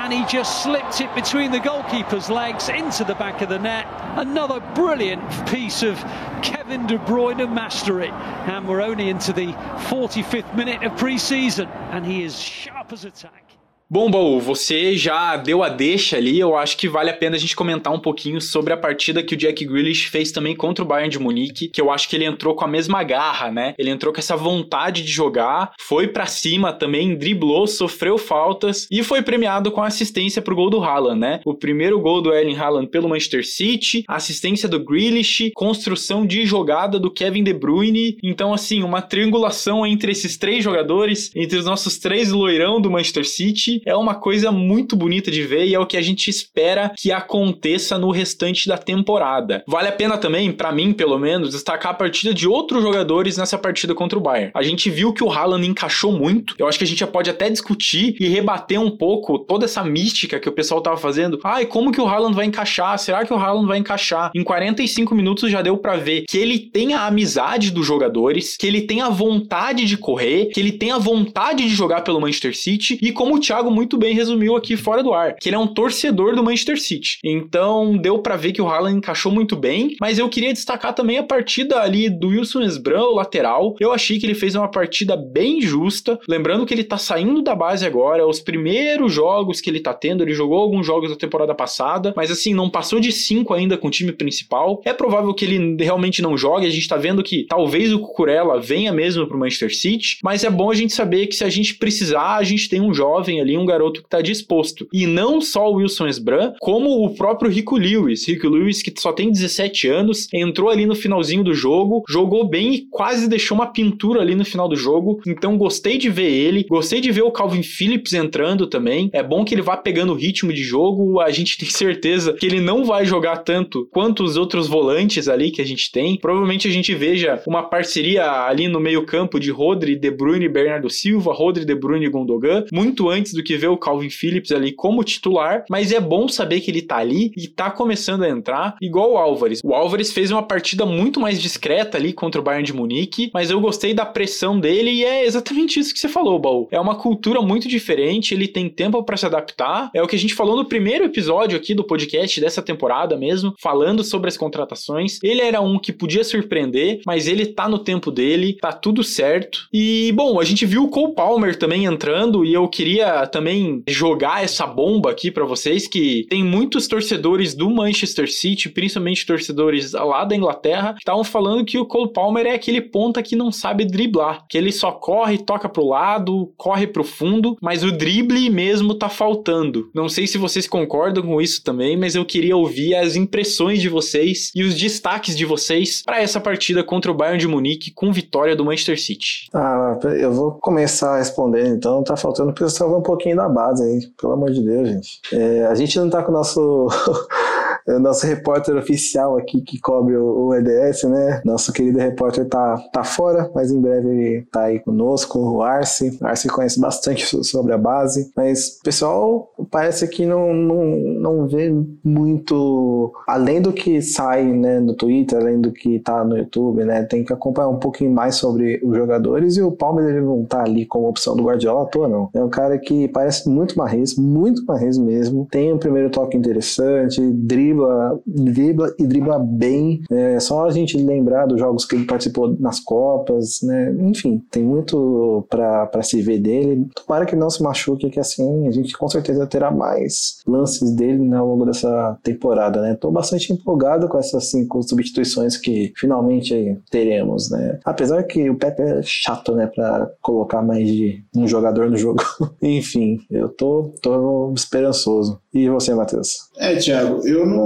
And 0.03 0.11
he 0.11 0.25
just 0.25 0.63
slipped 0.63 0.99
it 0.99 1.15
between 1.15 1.53
the 1.53 1.61
goalkeeper's 1.61 2.29
legs 2.29 2.67
into 2.67 3.05
the 3.05 3.15
back 3.15 3.41
of 3.41 3.47
the 3.47 3.57
net. 3.57 3.87
Another 4.17 4.59
brilliant 4.75 5.23
piece 5.47 5.81
of 5.81 5.95
Kevin 6.41 6.85
De 6.87 6.97
Bruyne 6.97 7.49
mastery. 7.53 8.09
And 8.09 8.67
we're 8.67 8.81
only 8.81 9.07
into 9.07 9.31
the 9.31 9.53
45th 9.87 10.53
minute 10.57 10.83
of 10.83 10.97
pre-season. 10.97 11.69
And 11.91 12.05
he 12.05 12.23
is 12.23 12.37
sharp 12.37 12.91
as 12.91 13.05
a 13.05 13.11
tack. 13.11 13.42
Bom, 13.89 14.09
Baú, 14.09 14.39
você 14.39 14.95
já 14.95 15.37
deu 15.37 15.61
a 15.61 15.69
deixa 15.69 16.17
ali, 16.17 16.39
eu 16.39 16.57
acho 16.57 16.77
que 16.77 16.87
vale 16.87 17.11
a 17.11 17.13
pena 17.13 17.35
a 17.35 17.39
gente 17.39 17.55
comentar 17.55 17.93
um 17.93 17.99
pouquinho 17.99 18.41
sobre 18.41 18.73
a 18.73 18.77
partida 18.77 19.21
que 19.21 19.35
o 19.35 19.37
Jack 19.37 19.63
Grealish 19.65 20.07
fez 20.07 20.31
também 20.31 20.55
contra 20.55 20.83
o 20.83 20.87
Bayern 20.87 21.11
de 21.11 21.19
Munique, 21.19 21.67
que 21.67 21.79
eu 21.79 21.91
acho 21.91 22.09
que 22.09 22.15
ele 22.15 22.25
entrou 22.25 22.55
com 22.55 22.65
a 22.65 22.67
mesma 22.67 23.03
garra, 23.03 23.51
né? 23.51 23.75
Ele 23.77 23.91
entrou 23.91 24.11
com 24.11 24.19
essa 24.19 24.35
vontade 24.35 25.03
de 25.03 25.11
jogar, 25.11 25.73
foi 25.79 26.07
para 26.07 26.25
cima 26.25 26.73
também, 26.73 27.15
driblou, 27.15 27.67
sofreu 27.67 28.17
faltas 28.17 28.87
e 28.89 29.03
foi 29.03 29.21
premiado 29.21 29.71
com 29.71 29.83
assistência 29.83 30.41
pro 30.41 30.55
gol 30.55 30.71
do 30.71 30.81
Haaland, 30.81 31.19
né? 31.19 31.39
O 31.45 31.53
primeiro 31.53 31.99
gol 31.99 32.19
do 32.19 32.33
Erling 32.33 32.55
Haaland 32.55 32.87
pelo 32.87 33.09
Manchester 33.09 33.45
City, 33.45 34.03
assistência 34.07 34.67
do 34.67 34.83
Grealish, 34.83 35.51
construção 35.53 36.25
de 36.25 36.47
jogada 36.47 36.99
do 36.99 37.11
Kevin 37.11 37.43
De 37.43 37.53
Bruyne, 37.53 38.17
então 38.23 38.53
assim, 38.53 38.81
uma 38.81 39.03
triangulação 39.03 39.85
entre 39.85 40.13
esses 40.13 40.35
três 40.35 40.63
jogadores, 40.63 41.29
entre 41.35 41.59
os 41.59 41.65
nossos 41.65 41.99
três 41.99 42.31
loirão 42.31 42.81
do 42.81 42.89
Manchester 42.89 43.27
City, 43.27 43.82
é 43.85 43.95
uma 43.95 44.15
coisa 44.15 44.51
muito 44.51 44.95
bonita 44.95 45.29
de 45.29 45.43
ver 45.43 45.65
e 45.65 45.75
é 45.75 45.79
o 45.79 45.85
que 45.85 45.97
a 45.97 46.01
gente 46.01 46.29
espera 46.29 46.91
que 46.97 47.11
aconteça 47.11 47.97
no 47.97 48.11
restante 48.11 48.67
da 48.67 48.77
temporada. 48.77 49.63
Vale 49.67 49.87
a 49.87 49.91
pena 49.91 50.17
também, 50.17 50.51
para 50.51 50.71
mim 50.71 50.93
pelo 50.93 51.17
menos, 51.17 51.51
destacar 51.51 51.91
a 51.91 51.95
partida 51.95 52.33
de 52.33 52.47
outros 52.47 52.81
jogadores 52.81 53.37
nessa 53.37 53.57
partida 53.57 53.93
contra 53.93 54.17
o 54.17 54.21
Bayern. 54.21 54.51
A 54.53 54.63
gente 54.63 54.89
viu 54.89 55.13
que 55.13 55.23
o 55.23 55.31
Haaland 55.31 55.67
encaixou 55.67 56.11
muito. 56.11 56.55
Eu 56.57 56.67
acho 56.67 56.77
que 56.77 56.83
a 56.83 56.87
gente 56.87 56.99
já 56.99 57.07
pode 57.07 57.29
até 57.29 57.49
discutir 57.49 58.15
e 58.19 58.27
rebater 58.27 58.79
um 58.79 58.91
pouco 58.91 59.39
toda 59.39 59.65
essa 59.65 59.83
mística 59.83 60.39
que 60.39 60.49
o 60.49 60.51
pessoal 60.51 60.81
tava 60.81 60.97
fazendo. 60.97 61.39
Ai, 61.43 61.65
como 61.65 61.91
que 61.91 62.01
o 62.01 62.07
Haaland 62.07 62.35
vai 62.35 62.45
encaixar? 62.45 62.97
Será 62.97 63.25
que 63.25 63.33
o 63.33 63.37
Haaland 63.37 63.67
vai 63.67 63.77
encaixar? 63.77 64.31
Em 64.35 64.43
45 64.43 65.15
minutos 65.15 65.51
já 65.51 65.61
deu 65.61 65.77
para 65.77 65.97
ver 65.97 66.25
que 66.27 66.37
ele 66.37 66.59
tem 66.59 66.93
a 66.93 67.05
amizade 67.05 67.71
dos 67.71 67.85
jogadores, 67.85 68.57
que 68.57 68.67
ele 68.67 68.81
tem 68.81 69.01
a 69.01 69.09
vontade 69.09 69.85
de 69.85 69.97
correr, 69.97 70.47
que 70.47 70.59
ele 70.59 70.71
tem 70.71 70.91
a 70.91 70.97
vontade 70.97 71.63
de 71.63 71.69
jogar 71.69 72.01
pelo 72.01 72.21
Manchester 72.21 72.55
City 72.55 72.97
e 73.01 73.11
como 73.11 73.35
o 73.35 73.39
Thiago 73.39 73.62
muito 73.71 73.97
bem 73.97 74.13
resumiu 74.13 74.55
aqui 74.55 74.75
fora 74.75 75.03
do 75.03 75.13
ar, 75.13 75.35
que 75.35 75.49
ele 75.49 75.55
é 75.55 75.59
um 75.59 75.67
torcedor 75.67 76.35
do 76.35 76.43
Manchester 76.43 76.79
City. 76.79 77.19
Então 77.23 77.97
deu 77.97 78.19
para 78.19 78.35
ver 78.35 78.51
que 78.51 78.61
o 78.61 78.67
Haaland 78.67 78.97
encaixou 78.97 79.31
muito 79.31 79.55
bem, 79.55 79.95
mas 79.99 80.19
eu 80.19 80.29
queria 80.29 80.53
destacar 80.53 80.93
também 80.93 81.17
a 81.17 81.23
partida 81.23 81.79
ali 81.79 82.09
do 82.09 82.29
Wilson 82.29 82.61
Esbran, 82.61 83.03
o 83.03 83.15
lateral. 83.15 83.75
Eu 83.79 83.91
achei 83.91 84.19
que 84.19 84.25
ele 84.25 84.35
fez 84.35 84.55
uma 84.55 84.69
partida 84.69 85.15
bem 85.15 85.61
justa, 85.61 86.19
lembrando 86.27 86.65
que 86.65 86.73
ele 86.73 86.83
tá 86.83 86.97
saindo 86.97 87.41
da 87.41 87.55
base 87.55 87.85
agora, 87.85 88.27
os 88.27 88.39
primeiros 88.39 89.13
jogos 89.13 89.61
que 89.61 89.69
ele 89.69 89.79
tá 89.79 89.93
tendo, 89.93 90.23
ele 90.23 90.33
jogou 90.33 90.59
alguns 90.59 90.85
jogos 90.85 91.09
da 91.09 91.15
temporada 91.15 91.53
passada, 91.53 92.13
mas 92.15 92.31
assim, 92.31 92.53
não 92.53 92.69
passou 92.69 92.99
de 92.99 93.11
cinco 93.11 93.53
ainda 93.53 93.77
com 93.77 93.87
o 93.87 93.91
time 93.91 94.11
principal. 94.11 94.81
É 94.85 94.93
provável 94.93 95.33
que 95.33 95.45
ele 95.45 95.83
realmente 95.83 96.21
não 96.21 96.37
jogue, 96.37 96.65
a 96.65 96.69
gente 96.69 96.87
tá 96.87 96.97
vendo 96.97 97.23
que 97.23 97.45
talvez 97.47 97.93
o 97.93 97.99
Cucurella 97.99 98.59
venha 98.59 98.91
mesmo 98.91 99.27
pro 99.27 99.37
Manchester 99.37 99.75
City, 99.75 100.17
mas 100.23 100.43
é 100.43 100.49
bom 100.49 100.71
a 100.71 100.75
gente 100.75 100.93
saber 100.93 101.27
que 101.27 101.35
se 101.35 101.43
a 101.43 101.49
gente 101.49 101.75
precisar, 101.75 102.35
a 102.35 102.43
gente 102.43 102.69
tem 102.69 102.81
um 102.81 102.93
jovem 102.93 103.39
ali 103.39 103.52
ali 103.53 103.57
um 103.57 103.65
garoto 103.65 104.01
que 104.01 104.09
tá 104.09 104.21
disposto. 104.21 104.87
E 104.91 105.05
não 105.05 105.39
só 105.39 105.71
o 105.71 105.75
Wilson 105.75 106.07
Esbran, 106.07 106.53
como 106.59 107.05
o 107.05 107.15
próprio 107.15 107.51
Rico 107.51 107.77
Lewis. 107.77 108.27
Rico 108.27 108.49
Lewis, 108.49 108.81
que 108.81 108.93
só 108.99 109.13
tem 109.13 109.31
17 109.31 109.87
anos, 109.87 110.27
entrou 110.33 110.69
ali 110.69 110.85
no 110.85 110.95
finalzinho 110.95 111.43
do 111.43 111.53
jogo, 111.53 112.03
jogou 112.09 112.47
bem 112.47 112.73
e 112.73 112.87
quase 112.89 113.29
deixou 113.29 113.55
uma 113.55 113.67
pintura 113.67 114.21
ali 114.21 114.35
no 114.35 114.45
final 114.45 114.67
do 114.67 114.75
jogo. 114.75 115.21
Então 115.27 115.57
gostei 115.57 115.97
de 115.97 116.09
ver 116.09 116.29
ele, 116.29 116.65
gostei 116.67 116.99
de 116.99 117.11
ver 117.11 117.21
o 117.21 117.31
Calvin 117.31 117.63
Phillips 117.63 118.13
entrando 118.13 118.67
também. 118.67 119.09
É 119.13 119.21
bom 119.21 119.45
que 119.45 119.53
ele 119.53 119.61
vá 119.61 119.77
pegando 119.77 120.13
o 120.13 120.15
ritmo 120.15 120.51
de 120.51 120.63
jogo. 120.63 121.19
A 121.19 121.31
gente 121.31 121.57
tem 121.59 121.69
certeza 121.69 122.33
que 122.33 122.45
ele 122.45 122.59
não 122.59 122.85
vai 122.85 123.05
jogar 123.05 123.37
tanto 123.37 123.87
quanto 123.91 124.23
os 124.23 124.37
outros 124.37 124.67
volantes 124.67 125.27
ali 125.27 125.51
que 125.51 125.61
a 125.61 125.65
gente 125.65 125.91
tem. 125.91 126.17
Provavelmente 126.17 126.67
a 126.67 126.71
gente 126.71 126.93
veja 126.95 127.41
uma 127.45 127.63
parceria 127.63 128.45
ali 128.45 128.67
no 128.67 128.79
meio-campo 128.79 129.39
de 129.39 129.51
Rodri, 129.51 129.95
De 129.95 130.09
Bruyne 130.09 130.45
e 130.45 130.49
Bernardo 130.49 130.89
Silva, 130.89 131.33
Rodri, 131.33 131.65
De 131.65 131.75
Bruyne 131.75 132.05
e 132.05 132.09
Gundogan, 132.09 132.65
muito 132.71 133.09
antes 133.09 133.33
do 133.33 133.42
que 133.43 133.57
ver 133.57 133.67
o 133.67 133.77
Calvin 133.77 134.09
Phillips 134.09 134.51
ali 134.51 134.71
como 134.71 135.03
titular, 135.03 135.65
mas 135.69 135.91
é 135.91 135.99
bom 135.99 136.27
saber 136.27 136.61
que 136.61 136.71
ele 136.71 136.81
tá 136.81 136.97
ali 136.97 137.31
e 137.35 137.47
tá 137.47 137.69
começando 137.69 138.23
a 138.23 138.29
entrar, 138.29 138.75
igual 138.81 139.11
o 139.11 139.17
Álvares. 139.17 139.59
O 139.63 139.73
Álvares 139.73 140.11
fez 140.11 140.31
uma 140.31 140.43
partida 140.43 140.85
muito 140.85 141.19
mais 141.19 141.41
discreta 141.41 141.97
ali 141.97 142.13
contra 142.13 142.39
o 142.39 142.43
Bayern 142.43 142.65
de 142.65 142.73
Munique, 142.73 143.29
mas 143.33 143.49
eu 143.49 143.59
gostei 143.59 143.93
da 143.93 144.05
pressão 144.05 144.59
dele 144.59 144.91
e 144.91 145.03
é 145.03 145.25
exatamente 145.25 145.79
isso 145.79 145.93
que 145.93 145.99
você 145.99 146.09
falou, 146.09 146.39
Baú. 146.39 146.67
É 146.71 146.79
uma 146.79 146.95
cultura 146.95 147.41
muito 147.41 147.67
diferente, 147.67 148.33
ele 148.33 148.47
tem 148.47 148.69
tempo 148.69 149.03
para 149.03 149.17
se 149.17 149.25
adaptar. 149.25 149.89
É 149.93 150.01
o 150.01 150.07
que 150.07 150.15
a 150.15 150.19
gente 150.19 150.33
falou 150.33 150.55
no 150.55 150.65
primeiro 150.65 151.05
episódio 151.05 151.57
aqui 151.57 151.73
do 151.73 151.83
podcast 151.83 152.39
dessa 152.39 152.61
temporada 152.61 153.17
mesmo, 153.17 153.53
falando 153.59 154.03
sobre 154.03 154.29
as 154.29 154.37
contratações. 154.37 155.19
Ele 155.23 155.41
era 155.41 155.61
um 155.61 155.79
que 155.79 155.91
podia 155.91 156.23
surpreender, 156.23 157.01
mas 157.05 157.27
ele 157.27 157.45
tá 157.45 157.67
no 157.67 157.79
tempo 157.79 158.11
dele, 158.11 158.57
tá 158.61 158.71
tudo 158.71 159.03
certo. 159.03 159.67
E 159.73 160.11
bom, 160.13 160.39
a 160.39 160.43
gente 160.43 160.65
viu 160.65 160.83
o 160.83 160.89
Cole 160.89 161.13
Palmer 161.13 161.57
também 161.57 161.85
entrando 161.85 162.45
e 162.45 162.53
eu 162.53 162.67
queria 162.67 163.25
também 163.33 163.83
jogar 163.87 164.43
essa 164.43 164.67
bomba 164.67 165.09
aqui 165.09 165.31
para 165.31 165.43
vocês 165.43 165.87
que 165.87 166.27
tem 166.29 166.43
muitos 166.43 166.87
torcedores 166.87 167.55
do 167.55 167.69
Manchester 167.69 168.31
City, 168.31 168.69
principalmente 168.69 169.25
torcedores 169.25 169.93
lá 169.93 170.23
da 170.23 170.35
Inglaterra, 170.35 170.93
que 170.93 170.99
estavam 170.99 171.23
falando 171.23 171.65
que 171.65 171.79
o 171.79 171.85
Cole 171.85 172.13
Palmer 172.13 172.45
é 172.45 172.53
aquele 172.53 172.79
ponta 172.79 173.23
que 173.23 173.35
não 173.35 173.51
sabe 173.51 173.85
driblar, 173.85 174.45
que 174.47 174.57
ele 174.57 174.71
só 174.71 174.91
corre, 174.91 175.39
toca 175.39 175.67
pro 175.67 175.87
lado, 175.87 176.53
corre 176.55 176.85
pro 176.85 177.03
fundo, 177.03 177.57
mas 177.59 177.83
o 177.83 177.91
drible 177.91 178.49
mesmo 178.51 178.93
tá 178.93 179.09
faltando. 179.09 179.89
Não 179.95 180.07
sei 180.07 180.27
se 180.27 180.37
vocês 180.37 180.67
concordam 180.67 181.23
com 181.23 181.41
isso 181.41 181.63
também, 181.63 181.97
mas 181.97 182.13
eu 182.13 182.23
queria 182.23 182.55
ouvir 182.55 182.93
as 182.95 183.15
impressões 183.15 183.81
de 183.81 183.89
vocês 183.89 184.51
e 184.53 184.63
os 184.63 184.75
destaques 184.75 185.35
de 185.35 185.45
vocês 185.45 186.03
para 186.05 186.21
essa 186.21 186.39
partida 186.39 186.83
contra 186.83 187.11
o 187.11 187.15
Bayern 187.15 187.39
de 187.39 187.47
Munique 187.47 187.91
com 187.91 188.13
vitória 188.13 188.55
do 188.55 188.63
Manchester 188.63 189.01
City. 189.01 189.47
Ah, 189.53 189.97
eu 190.19 190.31
vou 190.31 190.51
começar 190.61 191.17
respondendo 191.17 191.75
então. 191.75 192.03
Tá 192.03 192.15
faltando 192.15 192.53
pessoal 192.53 192.97
um 192.97 193.01
pouquinho 193.01 193.22
da 193.35 193.47
base 193.47 193.83
aí, 193.83 194.07
pelo 194.19 194.33
amor 194.33 194.51
de 194.51 194.61
Deus, 194.61 194.87
gente. 194.89 195.21
É, 195.31 195.65
a 195.65 195.75
gente 195.75 195.97
não 195.97 196.09
tá 196.09 196.21
com 196.21 196.31
o 196.31 196.33
nosso 196.33 196.87
nosso 197.99 198.25
repórter 198.25 198.75
oficial 198.75 199.37
aqui 199.37 199.61
que 199.61 199.79
cobre 199.79 200.15
o, 200.15 200.53
EDS, 200.53 201.03
né? 201.03 201.41
Nosso 201.43 201.73
querido 201.73 201.99
repórter 201.99 202.47
tá, 202.47 202.77
tá 202.91 203.03
fora, 203.03 203.49
mas 203.53 203.71
em 203.71 203.81
breve 203.81 204.07
ele 204.07 204.47
tá 204.51 204.63
aí 204.63 204.79
conosco, 204.79 205.39
o 205.39 205.61
Arce. 205.61 206.17
O 206.21 206.25
Arce 206.25 206.47
conhece 206.47 206.79
bastante 206.79 207.25
sobre 207.43 207.73
a 207.73 207.77
base, 207.77 208.31
mas 208.35 208.79
pessoal 208.83 209.51
parece 209.69 210.07
que 210.07 210.25
não, 210.25 210.53
não, 210.53 210.85
não 210.95 211.47
vê 211.47 211.73
muito 212.03 213.13
além 213.27 213.61
do 213.61 213.73
que 213.73 214.01
sai 214.01 214.45
né, 214.45 214.79
no 214.79 214.93
Twitter, 214.93 215.39
além 215.39 215.59
do 215.59 215.71
que 215.71 215.99
tá 215.99 216.23
no 216.23 216.37
YouTube, 216.37 216.83
né? 216.85 217.03
Tem 217.03 217.23
que 217.23 217.33
acompanhar 217.33 217.69
um 217.69 217.79
pouquinho 217.79 218.11
mais 218.11 218.35
sobre 218.35 218.79
os 218.83 218.95
jogadores 218.95 219.57
e 219.57 219.61
o 219.61 219.71
Palmeiras 219.71 220.15
ele 220.15 220.25
não 220.25 220.45
tá 220.45 220.63
ali 220.63 220.85
como 220.85 221.07
opção 221.07 221.35
do 221.35 221.43
Guardiola 221.43 221.83
à 221.83 221.85
toa, 221.85 222.07
não. 222.07 222.29
É 222.33 222.43
um 222.43 222.49
cara 222.49 222.77
que 222.77 223.07
parece 223.07 223.49
muito 223.49 223.77
Marrez, 223.77 224.15
muito 224.15 224.65
Marrez 224.65 224.97
mesmo. 224.97 225.47
Tem 225.49 225.73
um 225.73 225.77
primeiro 225.77 226.09
toque 226.09 226.37
interessante, 226.37 227.19
drible 227.21 227.72
dribla, 227.73 228.19
dribla 228.25 228.95
e 228.99 229.07
dribla 229.07 229.39
bem. 229.39 230.01
É 230.09 230.39
só 230.39 230.65
a 230.65 230.71
gente 230.71 230.97
lembrar 230.97 231.45
dos 231.45 231.59
jogos 231.59 231.85
que 231.85 231.95
ele 231.95 232.05
participou 232.05 232.55
nas 232.59 232.79
Copas, 232.79 233.61
né? 233.63 233.95
Enfim, 233.99 234.43
tem 234.51 234.63
muito 234.63 235.45
para 235.49 236.03
se 236.03 236.21
ver 236.21 236.39
dele. 236.39 236.87
Tomara 237.05 237.25
que 237.25 237.35
não 237.35 237.49
se 237.49 237.61
machuque, 237.63 238.09
que 238.09 238.19
assim 238.19 238.67
a 238.67 238.71
gente 238.71 238.97
com 238.97 239.07
certeza 239.07 239.45
terá 239.47 239.71
mais 239.71 240.41
lances 240.47 240.91
dele 240.91 241.19
né, 241.19 241.37
ao 241.37 241.47
longo 241.47 241.65
dessa 241.65 242.17
temporada, 242.23 242.81
né? 242.81 242.95
Tô 242.95 243.11
bastante 243.11 243.51
empolgado 243.51 244.07
com 244.07 244.17
essas 244.17 244.49
cinco 244.49 244.81
substituições 244.83 245.57
que 245.57 245.93
finalmente 245.95 246.77
teremos, 246.89 247.49
né? 247.49 247.79
Apesar 247.85 248.23
que 248.23 248.49
o 248.49 248.57
Pepe 248.57 248.81
é 248.81 249.01
chato, 249.03 249.55
né, 249.55 249.67
para 249.73 250.11
colocar 250.21 250.61
mais 250.61 250.87
de 250.87 251.23
um 251.35 251.47
jogador 251.47 251.89
no 251.89 251.97
jogo. 251.97 252.21
Enfim, 252.61 253.19
eu 253.29 253.49
tô, 253.49 253.93
tô 254.01 254.51
esperançoso. 254.53 255.39
E 255.53 255.69
você, 255.69 255.93
Matheus? 255.93 256.49
É, 256.57 256.75
Thiago, 256.75 257.25
eu 257.27 257.45
não, 257.45 257.62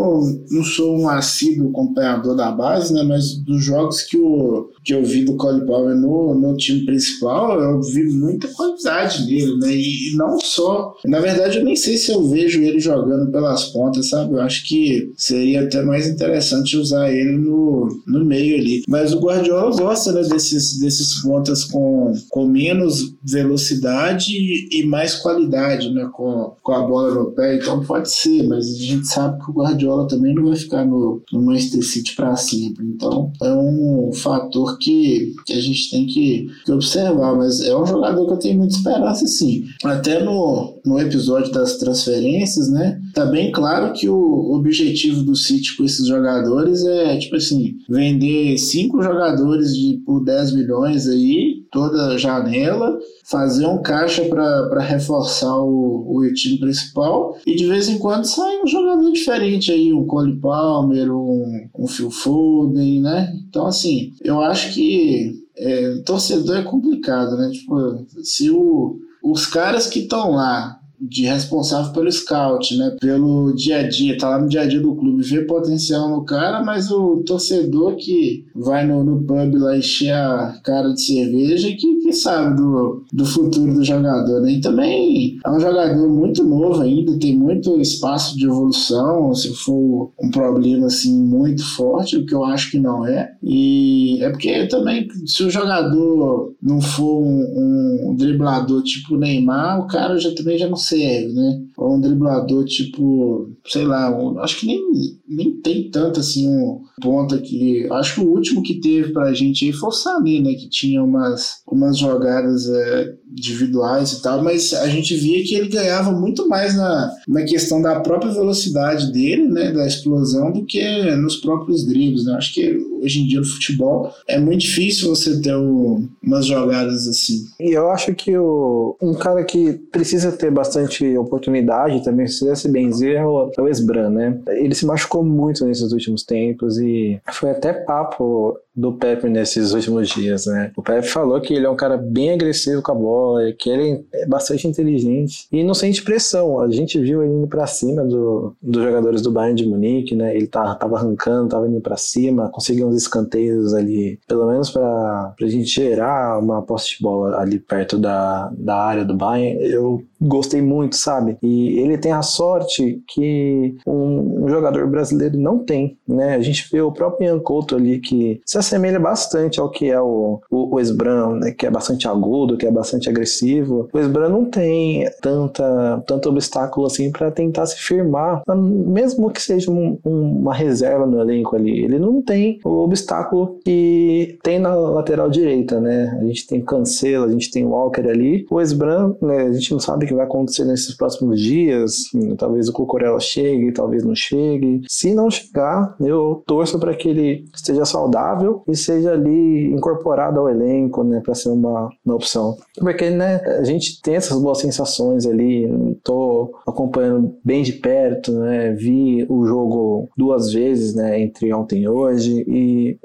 não 0.50 0.64
sou 0.64 0.98
um 0.98 1.10
assíduo 1.10 1.70
acompanhador 1.70 2.36
da 2.36 2.52
base, 2.52 2.94
né? 2.94 3.04
Mas 3.04 3.36
dos 3.38 3.64
jogos 3.64 4.04
que, 4.04 4.18
o, 4.18 4.70
que 4.84 4.94
eu 4.94 5.04
vi 5.04 5.24
do 5.24 5.36
Cole 5.36 5.66
Palmer 5.66 5.96
no, 5.96 6.34
no 6.34 6.56
time 6.56 6.86
principal, 6.86 7.60
eu 7.60 7.82
vi 7.82 8.04
muita 8.04 8.48
qualidade 8.50 9.26
nele, 9.26 9.58
né? 9.58 9.76
E, 9.76 10.16
não 10.16 10.40
só. 10.40 10.94
Na 11.06 11.20
verdade, 11.20 11.58
eu 11.58 11.64
nem 11.64 11.76
sei 11.76 11.98
se 11.98 12.12
eu 12.12 12.28
vejo 12.28 12.62
ele 12.62 12.80
jogando 12.80 13.32
pelas 13.32 13.66
pontas, 13.66 14.10
sabe? 14.10 14.34
Eu 14.34 14.42
acho 14.42 14.68
que 14.68 15.12
seria 15.16 15.64
até 15.64 15.82
mais 15.84 16.08
interessante 16.08 16.78
usar 16.78 17.12
ele 17.12 17.38
no, 17.38 17.88
no 18.06 18.26
meio 18.26 18.60
ali. 18.60 18.84
Mas 18.88 19.14
o 19.14 19.20
Guardiola 19.20 19.76
gosta, 19.76 20.12
né? 20.12 20.22
Desses, 20.22 20.80
desses 20.80 21.22
pontas 21.22 21.64
com, 21.64 22.14
com 22.30 22.48
menos 22.48 23.16
velocidade 23.24 24.34
e 24.72 24.86
mais 24.86 25.16
qualidade, 25.16 25.94
né? 25.94 26.10
Com, 26.14 26.56
com 26.62 26.72
a 26.72 26.82
bola 26.86 27.14
no 27.14 27.32
pé. 27.32 27.56
Então 27.56 27.84
pode 27.84 28.12
ser, 28.12 28.44
mas 28.44 28.66
a 28.66 28.78
gente 28.78 29.08
sabe 29.08 29.44
que 29.44 29.52
o 29.52 29.54
Guardiola 29.54 29.87
também 30.08 30.34
não 30.34 30.46
vai 30.46 30.56
ficar 30.56 30.86
no, 30.86 31.22
no 31.32 31.42
Manchester 31.42 31.84
City 31.84 32.16
para 32.16 32.36
sempre. 32.36 32.86
Então 32.86 33.32
é 33.42 33.54
um 33.54 34.12
fator 34.14 34.78
que, 34.78 35.34
que 35.46 35.54
a 35.54 35.62
gente 35.62 35.90
tem 35.90 36.06
que, 36.06 36.48
que, 36.66 36.72
observar. 36.72 37.36
Mas 37.36 37.62
é 37.62 37.76
um 37.78 37.86
jogador 37.86 38.26
que 38.26 38.34
eu 38.34 38.40
tenho 38.40 38.58
muita 38.58 38.76
esperança, 38.76 39.26
sim. 39.28 39.66
Até 39.84 40.24
no, 40.24 40.80
no 40.86 41.00
episódio 41.00 41.52
das 41.52 41.78
transferências, 41.78 42.70
né? 42.70 43.00
Tá 43.14 43.26
bem 43.26 43.52
claro 43.52 43.94
que 43.94 44.10
o 44.10 44.54
objetivo 44.54 45.24
do 45.24 45.36
City 45.36 45.76
com 45.76 45.84
esses 45.84 46.08
jogadores 46.08 46.86
é, 46.86 47.18
tipo 47.18 47.36
assim, 47.36 47.76
vender 47.90 48.58
cinco 48.58 49.02
jogadores 49.02 49.76
de, 49.76 50.02
por 50.06 50.24
10 50.24 50.54
milhões 50.54 51.08
aí, 51.08 51.64
toda 51.72 52.18
janela, 52.18 52.98
fazer 53.26 53.66
um 53.66 53.82
caixa 53.82 54.24
para 54.26 54.82
reforçar 54.82 55.56
o, 55.58 56.18
o 56.18 56.34
time 56.34 56.60
principal 56.60 57.38
e 57.46 57.56
de 57.56 57.66
vez 57.66 57.88
em 57.90 57.98
quando 57.98 58.26
sai 58.26 58.62
um 58.62 58.68
jogador 58.68 59.12
diferente 59.12 59.72
aí, 59.72 59.94
um 59.94 60.06
Cole 60.06 60.40
Palmer, 60.40 61.12
um, 61.12 61.70
um 61.78 61.88
Phil 61.88 62.10
Foden, 62.10 63.02
né? 63.02 63.34
Então, 63.48 63.66
assim, 63.66 64.14
eu 64.24 64.42
acho 64.42 64.74
que 64.74 65.46
é, 65.58 66.02
torcedor 66.06 66.58
é 66.58 66.64
complicado, 66.64 67.36
né? 67.38 67.50
Tipo, 67.52 68.06
se 68.24 68.50
o, 68.50 69.00
os 69.24 69.46
caras 69.46 69.88
que 69.88 70.00
estão 70.00 70.32
lá 70.32 70.80
de 71.00 71.26
responsável 71.26 71.92
pelo 71.94 72.12
scout, 72.12 72.76
né? 72.78 72.96
Pelo 73.00 73.54
dia 73.54 73.80
a 73.80 73.88
dia, 73.88 74.18
tá 74.18 74.30
lá 74.30 74.40
no 74.40 74.50
dia 74.50 74.62
a 74.62 74.68
dia 74.68 74.82
do 74.82 74.96
clube, 74.96 75.24
vê 75.24 75.42
potencial 75.42 76.10
no 76.10 76.26
cara, 76.26 76.64
mas 76.64 76.92
o 76.92 77.24
torcedor 77.26 77.96
que 77.96 78.46
vai 78.56 78.86
no, 78.86 79.04
no 79.04 79.24
pub 79.24 79.56
lá 79.56 79.78
encher 79.78 80.14
a 80.14 80.60
cara 80.64 80.94
de 80.94 81.02
cerveja 81.02 81.70
que, 81.70 81.96
que 81.98 82.14
sabe 82.14 82.56
do, 82.56 83.04
do 83.14 83.26
futuro 83.26 83.74
do 83.74 83.84
jogador, 83.84 84.42
né? 84.42 84.54
E 84.54 84.62
também 84.62 85.38
é 85.46 85.50
um 85.50 85.60
jogador 85.60 86.10
muito 86.10 86.44
novo 86.44 86.82
ainda, 86.82 87.18
tem 87.20 87.36
muito 87.36 87.80
espaço 87.80 88.36
de 88.38 88.46
evolução, 88.46 89.34
se 89.34 89.54
for 89.54 90.12
um 90.20 90.32
problema 90.32 90.88
assim 90.88 91.14
muito 91.14 91.64
forte, 91.76 92.18
o 92.18 92.26
que 92.26 92.34
eu 92.34 92.44
acho 92.44 92.72
que 92.72 92.80
não 92.80 93.06
é. 93.06 93.32
E 93.44 94.24
é 94.24 94.30
porque 94.30 94.66
também, 94.68 95.08
se 95.26 95.44
o 95.44 95.50
jogador 95.50 96.56
não 96.62 96.82
for 96.82 97.22
um, 97.22 98.10
um 98.10 98.16
driblador 98.16 98.82
tipo 98.84 99.18
Neymar, 99.18 99.80
o 99.80 99.88
cara 99.88 100.18
já 100.18 100.34
também 100.34 100.58
já 100.58 100.68
não 100.68 100.78
serve, 100.88 101.34
né? 101.34 101.66
Ou 101.78 101.96
um 101.96 102.02
driblador 102.02 102.66
tipo, 102.66 103.50
sei 103.66 103.86
lá, 103.86 104.10
um, 104.10 104.40
acho 104.40 104.60
que 104.60 104.68
nem, 104.68 104.82
nem 105.28 105.62
tem 105.62 105.90
tanto 105.90 106.20
assim 106.20 106.48
um 106.48 106.82
ponto 107.02 107.36
aqui. 107.36 107.88
Acho 107.92 108.16
que 108.16 108.22
o 108.22 108.30
último 108.30 108.62
que 108.62 108.80
teve 108.80 109.12
pra 109.12 109.34
gente 109.34 109.66
aí 109.66 109.74
foi 109.74 109.90
o 109.90 109.92
Sané, 109.92 110.40
né? 110.40 110.54
Que 110.54 110.70
tinha 110.70 111.04
umas, 111.04 111.62
umas 111.68 111.98
jogadas 111.98 112.70
é, 112.70 113.16
individuais 113.32 114.14
e 114.14 114.22
tal, 114.22 114.44
mas 114.44 114.74
a 114.74 114.88
gente 114.88 115.16
via 115.16 115.44
que 115.44 115.56
ele 115.56 115.70
ganhava 115.70 116.12
muito 116.12 116.48
mais 116.48 116.76
na, 116.76 117.12
na 117.28 117.44
questão 117.44 117.82
da 117.82 118.00
própria 118.00 118.32
velocidade 118.32 119.12
dele, 119.12 119.48
né? 119.48 119.72
Da 119.72 119.86
explosão, 119.86 120.52
do 120.52 120.66
que 120.66 120.82
nos 121.18 121.38
próprios 121.38 121.86
dribles, 121.86 122.26
né? 122.26 122.36
Acho 122.36 122.54
que 122.54 122.78
hoje 123.02 123.22
em 123.22 123.28
dia 123.28 123.40
no 123.40 123.46
futebol 123.46 124.12
é 124.28 124.40
muito 124.40 124.62
difícil 124.62 125.10
você 125.10 125.40
ter 125.42 125.56
um, 125.56 126.08
umas 126.24 126.46
jogadas 126.46 127.08
assim. 127.08 127.46
E 127.60 127.72
eu 127.72 127.90
acho 127.92 128.14
que 128.16 128.38
o, 128.38 128.96
um 129.02 129.14
cara 129.14 129.44
que 129.44 129.74
precisa 129.92 130.32
ter 130.32 130.52
bastante 130.52 131.18
oportunidade 131.18 132.04
também, 132.04 132.28
se 132.28 132.68
benzer, 132.70 133.18
é 133.18 133.26
o, 133.26 133.52
é 133.58 133.62
o 133.62 133.68
Esbran, 133.68 134.10
né? 134.10 134.40
Ele 134.48 134.74
se 134.74 134.86
machucou 134.86 135.24
muito 135.24 135.66
nesses 135.66 135.92
últimos 135.92 136.24
tempos 136.24 136.78
e 136.78 137.20
foi 137.32 137.52
até 137.52 137.74
papo 137.74 138.58
do 138.78 138.94
Pepe 138.94 139.28
nesses 139.28 139.74
últimos 139.74 140.08
dias, 140.10 140.46
né? 140.46 140.72
O 140.78 140.84
Pepe 140.84 141.08
falou 141.08 141.42
que 141.42 141.52
ele 141.52 141.66
é 141.66 141.70
um 141.70 141.76
cara 141.76 141.98
bem 141.98 142.32
agressivo 142.32 142.84
com 142.84 142.92
a 142.92 142.96
bola, 142.96 143.52
que 143.52 143.72
ele 143.72 144.06
é 144.14 144.28
bastante 144.28 144.68
inteligente 144.68 145.48
e 145.52 145.64
não 145.64 145.74
sente 145.74 146.04
pressão. 146.04 146.62
A 146.62 146.70
gente 146.70 147.00
viu 147.00 147.24
ele 147.24 147.34
indo 147.34 147.48
para 147.48 147.66
cima 147.66 148.04
do, 148.04 148.56
dos 148.62 148.84
jogadores 148.84 149.24
do 149.24 149.32
Bayern 149.32 149.56
de 149.56 149.68
Munique, 149.68 150.16
né? 150.16 150.36
Ele 150.36 150.46
tá, 150.46 150.76
tava 150.76 150.98
arrancando, 150.98 151.50
tava 151.50 151.68
indo 151.68 151.82
para 151.82 151.98
cima, 151.98 152.50
conseguiu 152.50 152.88
uns 152.88 152.96
escanteios 152.96 153.74
ali, 153.74 154.20
pelo 154.28 154.48
menos 154.48 154.70
para 154.70 155.34
a 155.42 155.48
gente 155.48 155.66
gerar 155.66 156.38
uma 156.38 156.62
posse 156.62 156.98
de 156.98 157.02
bola 157.02 157.40
ali 157.40 157.58
perto 157.58 157.98
da, 157.98 158.52
da 158.56 158.76
área 158.76 159.04
do 159.04 159.16
Bayern. 159.16 159.60
Eu 159.64 160.04
gostei 160.22 160.62
muito, 160.62 160.96
sabe? 160.96 161.38
E 161.42 161.80
ele 161.80 161.98
tem 161.98 162.12
a 162.12 162.22
sorte 162.22 163.02
que 163.08 163.76
um, 163.88 164.44
um, 164.44 164.50
jogador 164.50 164.88
brasileiro 164.88 165.38
não 165.38 165.60
tem, 165.60 165.98
né? 166.08 166.36
A 166.36 166.42
gente 166.42 166.68
vê 166.72 166.82
o 166.82 166.92
próprio 166.92 167.28
Ian 167.28 167.40
Couto 167.40 167.76
ali 167.76 168.00
que 168.00 168.42
se 168.46 168.58
assemelha 168.68 169.00
bastante 169.00 169.60
ao 169.60 169.70
que 169.70 169.90
é 169.90 170.00
o, 170.00 170.42
o, 170.50 170.76
o 170.76 170.80
Esbran, 170.80 171.38
né? 171.40 171.52
Que 171.52 171.66
é 171.66 171.72
bastante 171.72 172.08
agudo, 172.08 172.58
que 172.58 172.66
é 172.66 172.72
bastante 172.72 173.10
agressivo. 173.10 173.90
O 173.94 174.00
Esbran 174.00 174.30
não 174.30 174.46
tem 174.46 175.10
tanta, 175.22 176.04
tanto 176.06 176.30
obstáculo 176.30 176.86
assim 176.86 177.12
para 177.12 177.32
tentar 177.32 177.66
se 177.66 177.78
firmar, 177.78 178.42
mesmo 178.56 179.30
que 179.32 179.42
seja 179.42 179.72
um, 179.72 179.98
uma 180.04 180.54
reserva 180.54 181.06
no 181.06 181.20
elenco 181.20 181.56
ali. 181.56 181.84
Ele 181.84 182.00
não 182.00 182.22
tem 182.22 182.60
o 182.64 182.84
obstáculo 182.84 183.60
que 183.64 184.38
tem 184.44 184.60
na 184.60 184.76
lateral 184.76 185.30
direita, 185.30 185.80
né? 185.80 186.18
A 186.20 186.26
gente 186.26 186.48
tem 186.48 186.62
Cancelo, 186.62 187.26
a 187.26 187.32
gente 187.32 187.52
tem 187.52 187.66
Walker 187.66 188.08
ali. 188.08 188.46
O 188.50 188.62
Esbran, 188.62 189.16
né? 189.22 189.44
A 189.44 189.54
gente 189.54 189.72
não 189.72 189.80
sabe 189.80 190.06
que 190.06 190.14
vai 190.14 190.26
acontecer 190.26 190.66
nesses 190.66 190.96
próximos 190.96 191.40
dias. 191.40 191.96
Talvez 192.38 192.68
o 192.68 192.74
Cucurella 192.74 193.20
chegue, 193.20 193.72
talvez 193.72 194.04
não 194.04 194.16
chegue. 194.16 194.82
Se 194.88 195.14
não 195.14 195.30
chegar, 195.30 195.96
eu 196.00 196.44
torço 196.46 196.80
para 196.80 196.94
que 196.94 197.10
ele 197.10 197.46
esteja 197.54 197.86
saudável 197.86 198.57
e 198.68 198.76
seja 198.76 199.12
ali 199.12 199.66
incorporado 199.74 200.40
ao 200.40 200.50
elenco, 200.50 201.04
né, 201.04 201.22
para 201.24 201.36
ser 201.36 201.50
uma, 201.50 201.90
uma 202.06 202.16
opção. 202.16 202.58
Porque, 202.78 203.10
né, 203.10 203.42
a 203.60 203.64
gente 203.64 204.02
tem 204.02 204.16
essas 204.16 204.40
boas 204.40 204.60
sensações 204.60 205.26
ali. 205.26 205.98
Tô 206.04 206.54
acompanhando 206.66 207.36
bem 207.44 207.64
de 207.64 207.74
perto, 207.74 208.32
né, 208.32 208.74
vi 208.74 209.26
o 209.30 209.46
jogo 209.46 210.10
duas 210.18 210.52
vezes, 210.52 210.96
né, 210.96 211.20
entre 211.20 211.54
ontem 211.54 211.84
e 211.84 211.90
hoje 211.90 212.46
e 212.48 212.98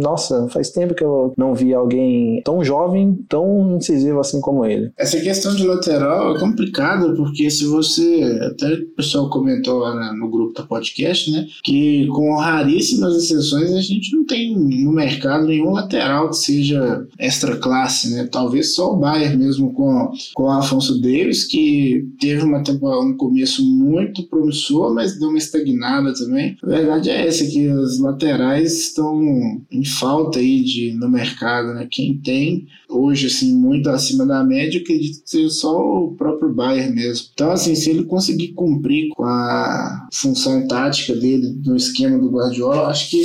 nossa, 0.00 0.48
faz 0.48 0.70
tempo 0.70 0.94
que 0.94 1.04
eu 1.04 1.32
não 1.36 1.54
vi 1.54 1.74
alguém 1.74 2.40
tão 2.44 2.64
jovem, 2.64 3.18
tão 3.28 3.76
incisivo 3.76 4.20
assim 4.20 4.40
como 4.40 4.64
ele. 4.64 4.90
Essa 4.96 5.20
questão 5.20 5.54
de 5.54 5.66
lateral 5.66 6.36
é 6.36 6.40
complicado, 6.40 7.14
porque 7.16 7.50
se 7.50 7.64
você. 7.64 8.38
Até 8.42 8.74
o 8.74 8.86
pessoal 8.96 9.30
comentou 9.30 9.78
lá 9.78 10.12
no 10.14 10.30
grupo 10.30 10.54
da 10.54 10.66
podcast, 10.66 11.30
né? 11.30 11.46
Que 11.62 12.06
com 12.08 12.36
raríssimas 12.36 13.16
exceções 13.16 13.72
a 13.72 13.80
gente 13.80 14.14
não 14.14 14.24
tem 14.24 14.56
no 14.88 14.94
mercado 14.94 15.46
nenhum 15.46 15.72
lateral 15.72 16.30
que 16.30 16.36
seja 16.36 17.06
extra 17.18 17.56
classe, 17.56 18.10
né? 18.10 18.26
Talvez 18.30 18.74
só 18.74 18.94
o 18.94 18.96
Bayern 18.96 19.36
mesmo 19.36 19.72
com, 19.72 20.10
com 20.34 20.44
o 20.44 20.50
Afonso 20.50 21.00
Davis, 21.00 21.44
que 21.44 22.08
teve 22.18 22.42
uma 22.42 22.62
temporada, 22.62 23.02
um 23.02 23.16
começo 23.16 23.64
muito 23.64 24.26
promissor, 24.28 24.94
mas 24.94 25.18
deu 25.18 25.28
uma 25.28 25.38
estagnada 25.38 26.14
também. 26.14 26.56
A 26.62 26.66
verdade 26.66 27.10
é 27.10 27.26
essa, 27.26 27.44
que 27.44 27.68
os 27.68 28.00
laterais 28.00 28.78
estão 28.78 29.20
em 29.70 29.84
falta 29.84 30.38
aí 30.38 30.62
de, 30.62 30.92
no 30.94 31.08
mercado, 31.10 31.74
né? 31.74 31.86
Quem 31.90 32.16
tem 32.18 32.66
hoje, 32.88 33.26
assim, 33.26 33.54
muito 33.54 33.88
acima 33.90 34.24
da 34.24 34.42
média, 34.42 34.80
acredito 34.80 35.22
que 35.22 35.30
seja 35.30 35.50
só 35.50 35.78
o 35.78 36.14
próprio 36.16 36.52
Bayern 36.52 36.94
mesmo. 36.94 37.28
Então, 37.34 37.50
assim, 37.50 37.74
se 37.74 37.90
ele 37.90 38.04
conseguir 38.04 38.48
cumprir 38.48 39.10
com 39.10 39.24
a 39.24 40.08
função 40.12 40.66
tática 40.66 41.14
dele 41.14 41.54
no 41.64 41.76
esquema 41.76 42.18
do 42.18 42.30
Guardiola, 42.30 42.88
acho 42.88 43.10
que 43.10 43.22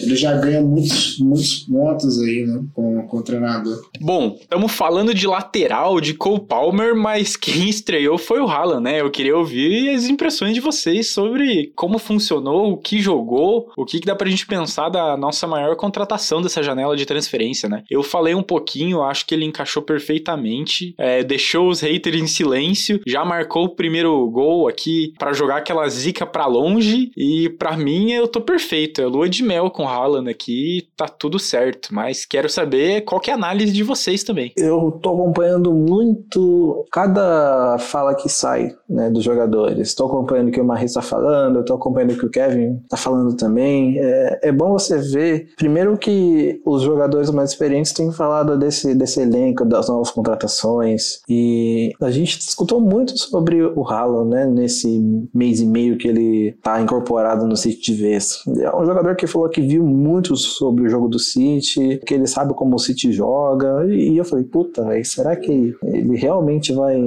ele 0.00 0.16
já 0.16 0.36
ganha 0.36 0.60
muitos, 0.60 1.18
muitos 1.18 1.58
pontos 1.60 2.18
aí, 2.20 2.46
né, 2.46 2.62
com, 2.74 3.06
com 3.06 3.18
o 3.18 3.22
treinador. 3.22 3.82
Bom, 4.00 4.38
estamos 4.40 4.72
falando 4.72 5.14
de 5.14 5.26
lateral, 5.26 6.00
de 6.00 6.14
Cole 6.14 6.40
Palmer, 6.40 6.96
mas 6.96 7.36
quem 7.36 7.68
estreou 7.68 8.16
foi 8.18 8.40
o 8.40 8.48
Haaland, 8.48 8.82
né? 8.82 9.00
Eu 9.00 9.10
queria 9.10 9.36
ouvir 9.36 9.90
as 9.90 10.08
impressões 10.08 10.54
de 10.54 10.60
vocês 10.60 11.10
sobre 11.10 11.72
como 11.76 11.98
funcionou, 11.98 12.72
o 12.72 12.76
que 12.76 13.00
jogou, 13.00 13.70
o 13.76 13.84
que, 13.84 14.00
que 14.00 14.06
dá 14.06 14.14
pra 14.14 14.30
gente 14.30 14.46
pensar 14.46 14.88
da 14.88 15.16
nossa 15.16 15.46
maior 15.46 15.76
contratação 15.76 16.40
dessa 16.40 16.62
janela 16.62 16.96
de 16.96 17.06
transferência, 17.06 17.68
né? 17.68 17.84
Eu 17.90 18.02
falei 18.02 18.34
um 18.34 18.42
pouquinho, 18.42 19.01
acho 19.04 19.26
que 19.26 19.34
ele 19.34 19.44
encaixou 19.44 19.82
perfeitamente, 19.82 20.94
é, 20.98 21.22
deixou 21.22 21.68
os 21.68 21.80
haters 21.80 22.20
em 22.20 22.26
silêncio, 22.26 23.00
já 23.06 23.24
marcou 23.24 23.64
o 23.64 23.74
primeiro 23.74 24.28
gol 24.30 24.68
aqui 24.68 25.12
para 25.18 25.32
jogar 25.32 25.56
aquela 25.56 25.88
zica 25.88 26.26
para 26.26 26.46
longe 26.46 27.10
e 27.16 27.48
para 27.50 27.76
mim 27.76 28.12
eu 28.12 28.28
tô 28.28 28.40
perfeito, 28.40 29.00
é 29.00 29.06
lua 29.06 29.28
de 29.28 29.42
mel 29.42 29.70
com 29.70 29.84
o 29.84 29.88
Haaland 29.88 30.30
aqui, 30.30 30.88
tá 30.96 31.06
tudo 31.06 31.38
certo, 31.38 31.88
mas 31.92 32.24
quero 32.24 32.48
saber 32.48 33.02
qual 33.02 33.20
que 33.20 33.30
é 33.30 33.32
a 33.32 33.36
análise 33.36 33.72
de 33.72 33.82
vocês 33.82 34.22
também. 34.22 34.52
Eu 34.56 34.98
tô 35.02 35.10
acompanhando 35.10 35.72
muito 35.72 36.84
cada 36.90 37.78
fala 37.78 38.14
que 38.14 38.28
sai, 38.28 38.74
né, 38.88 39.10
dos 39.10 39.24
jogadores. 39.24 39.88
Estou 39.88 40.06
acompanhando 40.06 40.48
o 40.48 40.52
que 40.52 40.60
o 40.60 40.64
Marris 40.64 40.94
tá 40.94 41.02
falando, 41.02 41.56
eu 41.56 41.64
tô 41.64 41.74
acompanhando 41.74 42.12
o 42.12 42.18
que 42.18 42.26
o 42.26 42.30
Kevin 42.30 42.80
tá 42.88 42.96
falando 42.96 43.36
também. 43.36 43.98
É, 43.98 44.48
é 44.48 44.52
bom 44.52 44.72
você 44.72 44.98
ver, 44.98 45.48
primeiro 45.56 45.96
que 45.96 46.60
os 46.64 46.82
jogadores 46.82 47.30
mais 47.30 47.50
experientes 47.50 47.92
têm 47.92 48.12
falado 48.12 48.58
desse, 48.58 48.91
desse 48.94 49.20
elenco, 49.20 49.64
das 49.64 49.88
novas 49.88 50.10
contratações, 50.10 51.20
e 51.28 51.92
a 52.00 52.10
gente 52.10 52.38
escutou 52.38 52.80
muito 52.80 53.16
sobre 53.18 53.62
o 53.62 53.86
Haaland, 53.86 54.30
né, 54.30 54.46
nesse 54.46 55.28
mês 55.34 55.60
e 55.60 55.66
meio 55.66 55.96
que 55.96 56.08
ele 56.08 56.54
tá 56.62 56.80
incorporado 56.80 57.46
no 57.46 57.56
City 57.56 57.92
de 57.92 57.94
vez. 57.94 58.38
É 58.60 58.74
um 58.74 58.84
jogador 58.84 59.16
que 59.16 59.26
falou 59.26 59.48
que 59.48 59.60
viu 59.60 59.84
muito 59.84 60.36
sobre 60.36 60.84
o 60.84 60.88
jogo 60.88 61.08
do 61.08 61.18
City, 61.18 62.00
que 62.06 62.14
ele 62.14 62.26
sabe 62.26 62.54
como 62.54 62.76
o 62.76 62.78
City 62.78 63.12
joga, 63.12 63.86
e 63.86 64.16
eu 64.16 64.24
falei, 64.24 64.44
puta, 64.44 64.84
véio, 64.84 65.04
será 65.04 65.36
que 65.36 65.74
ele 65.82 66.16
realmente 66.16 66.72
vai, 66.72 67.00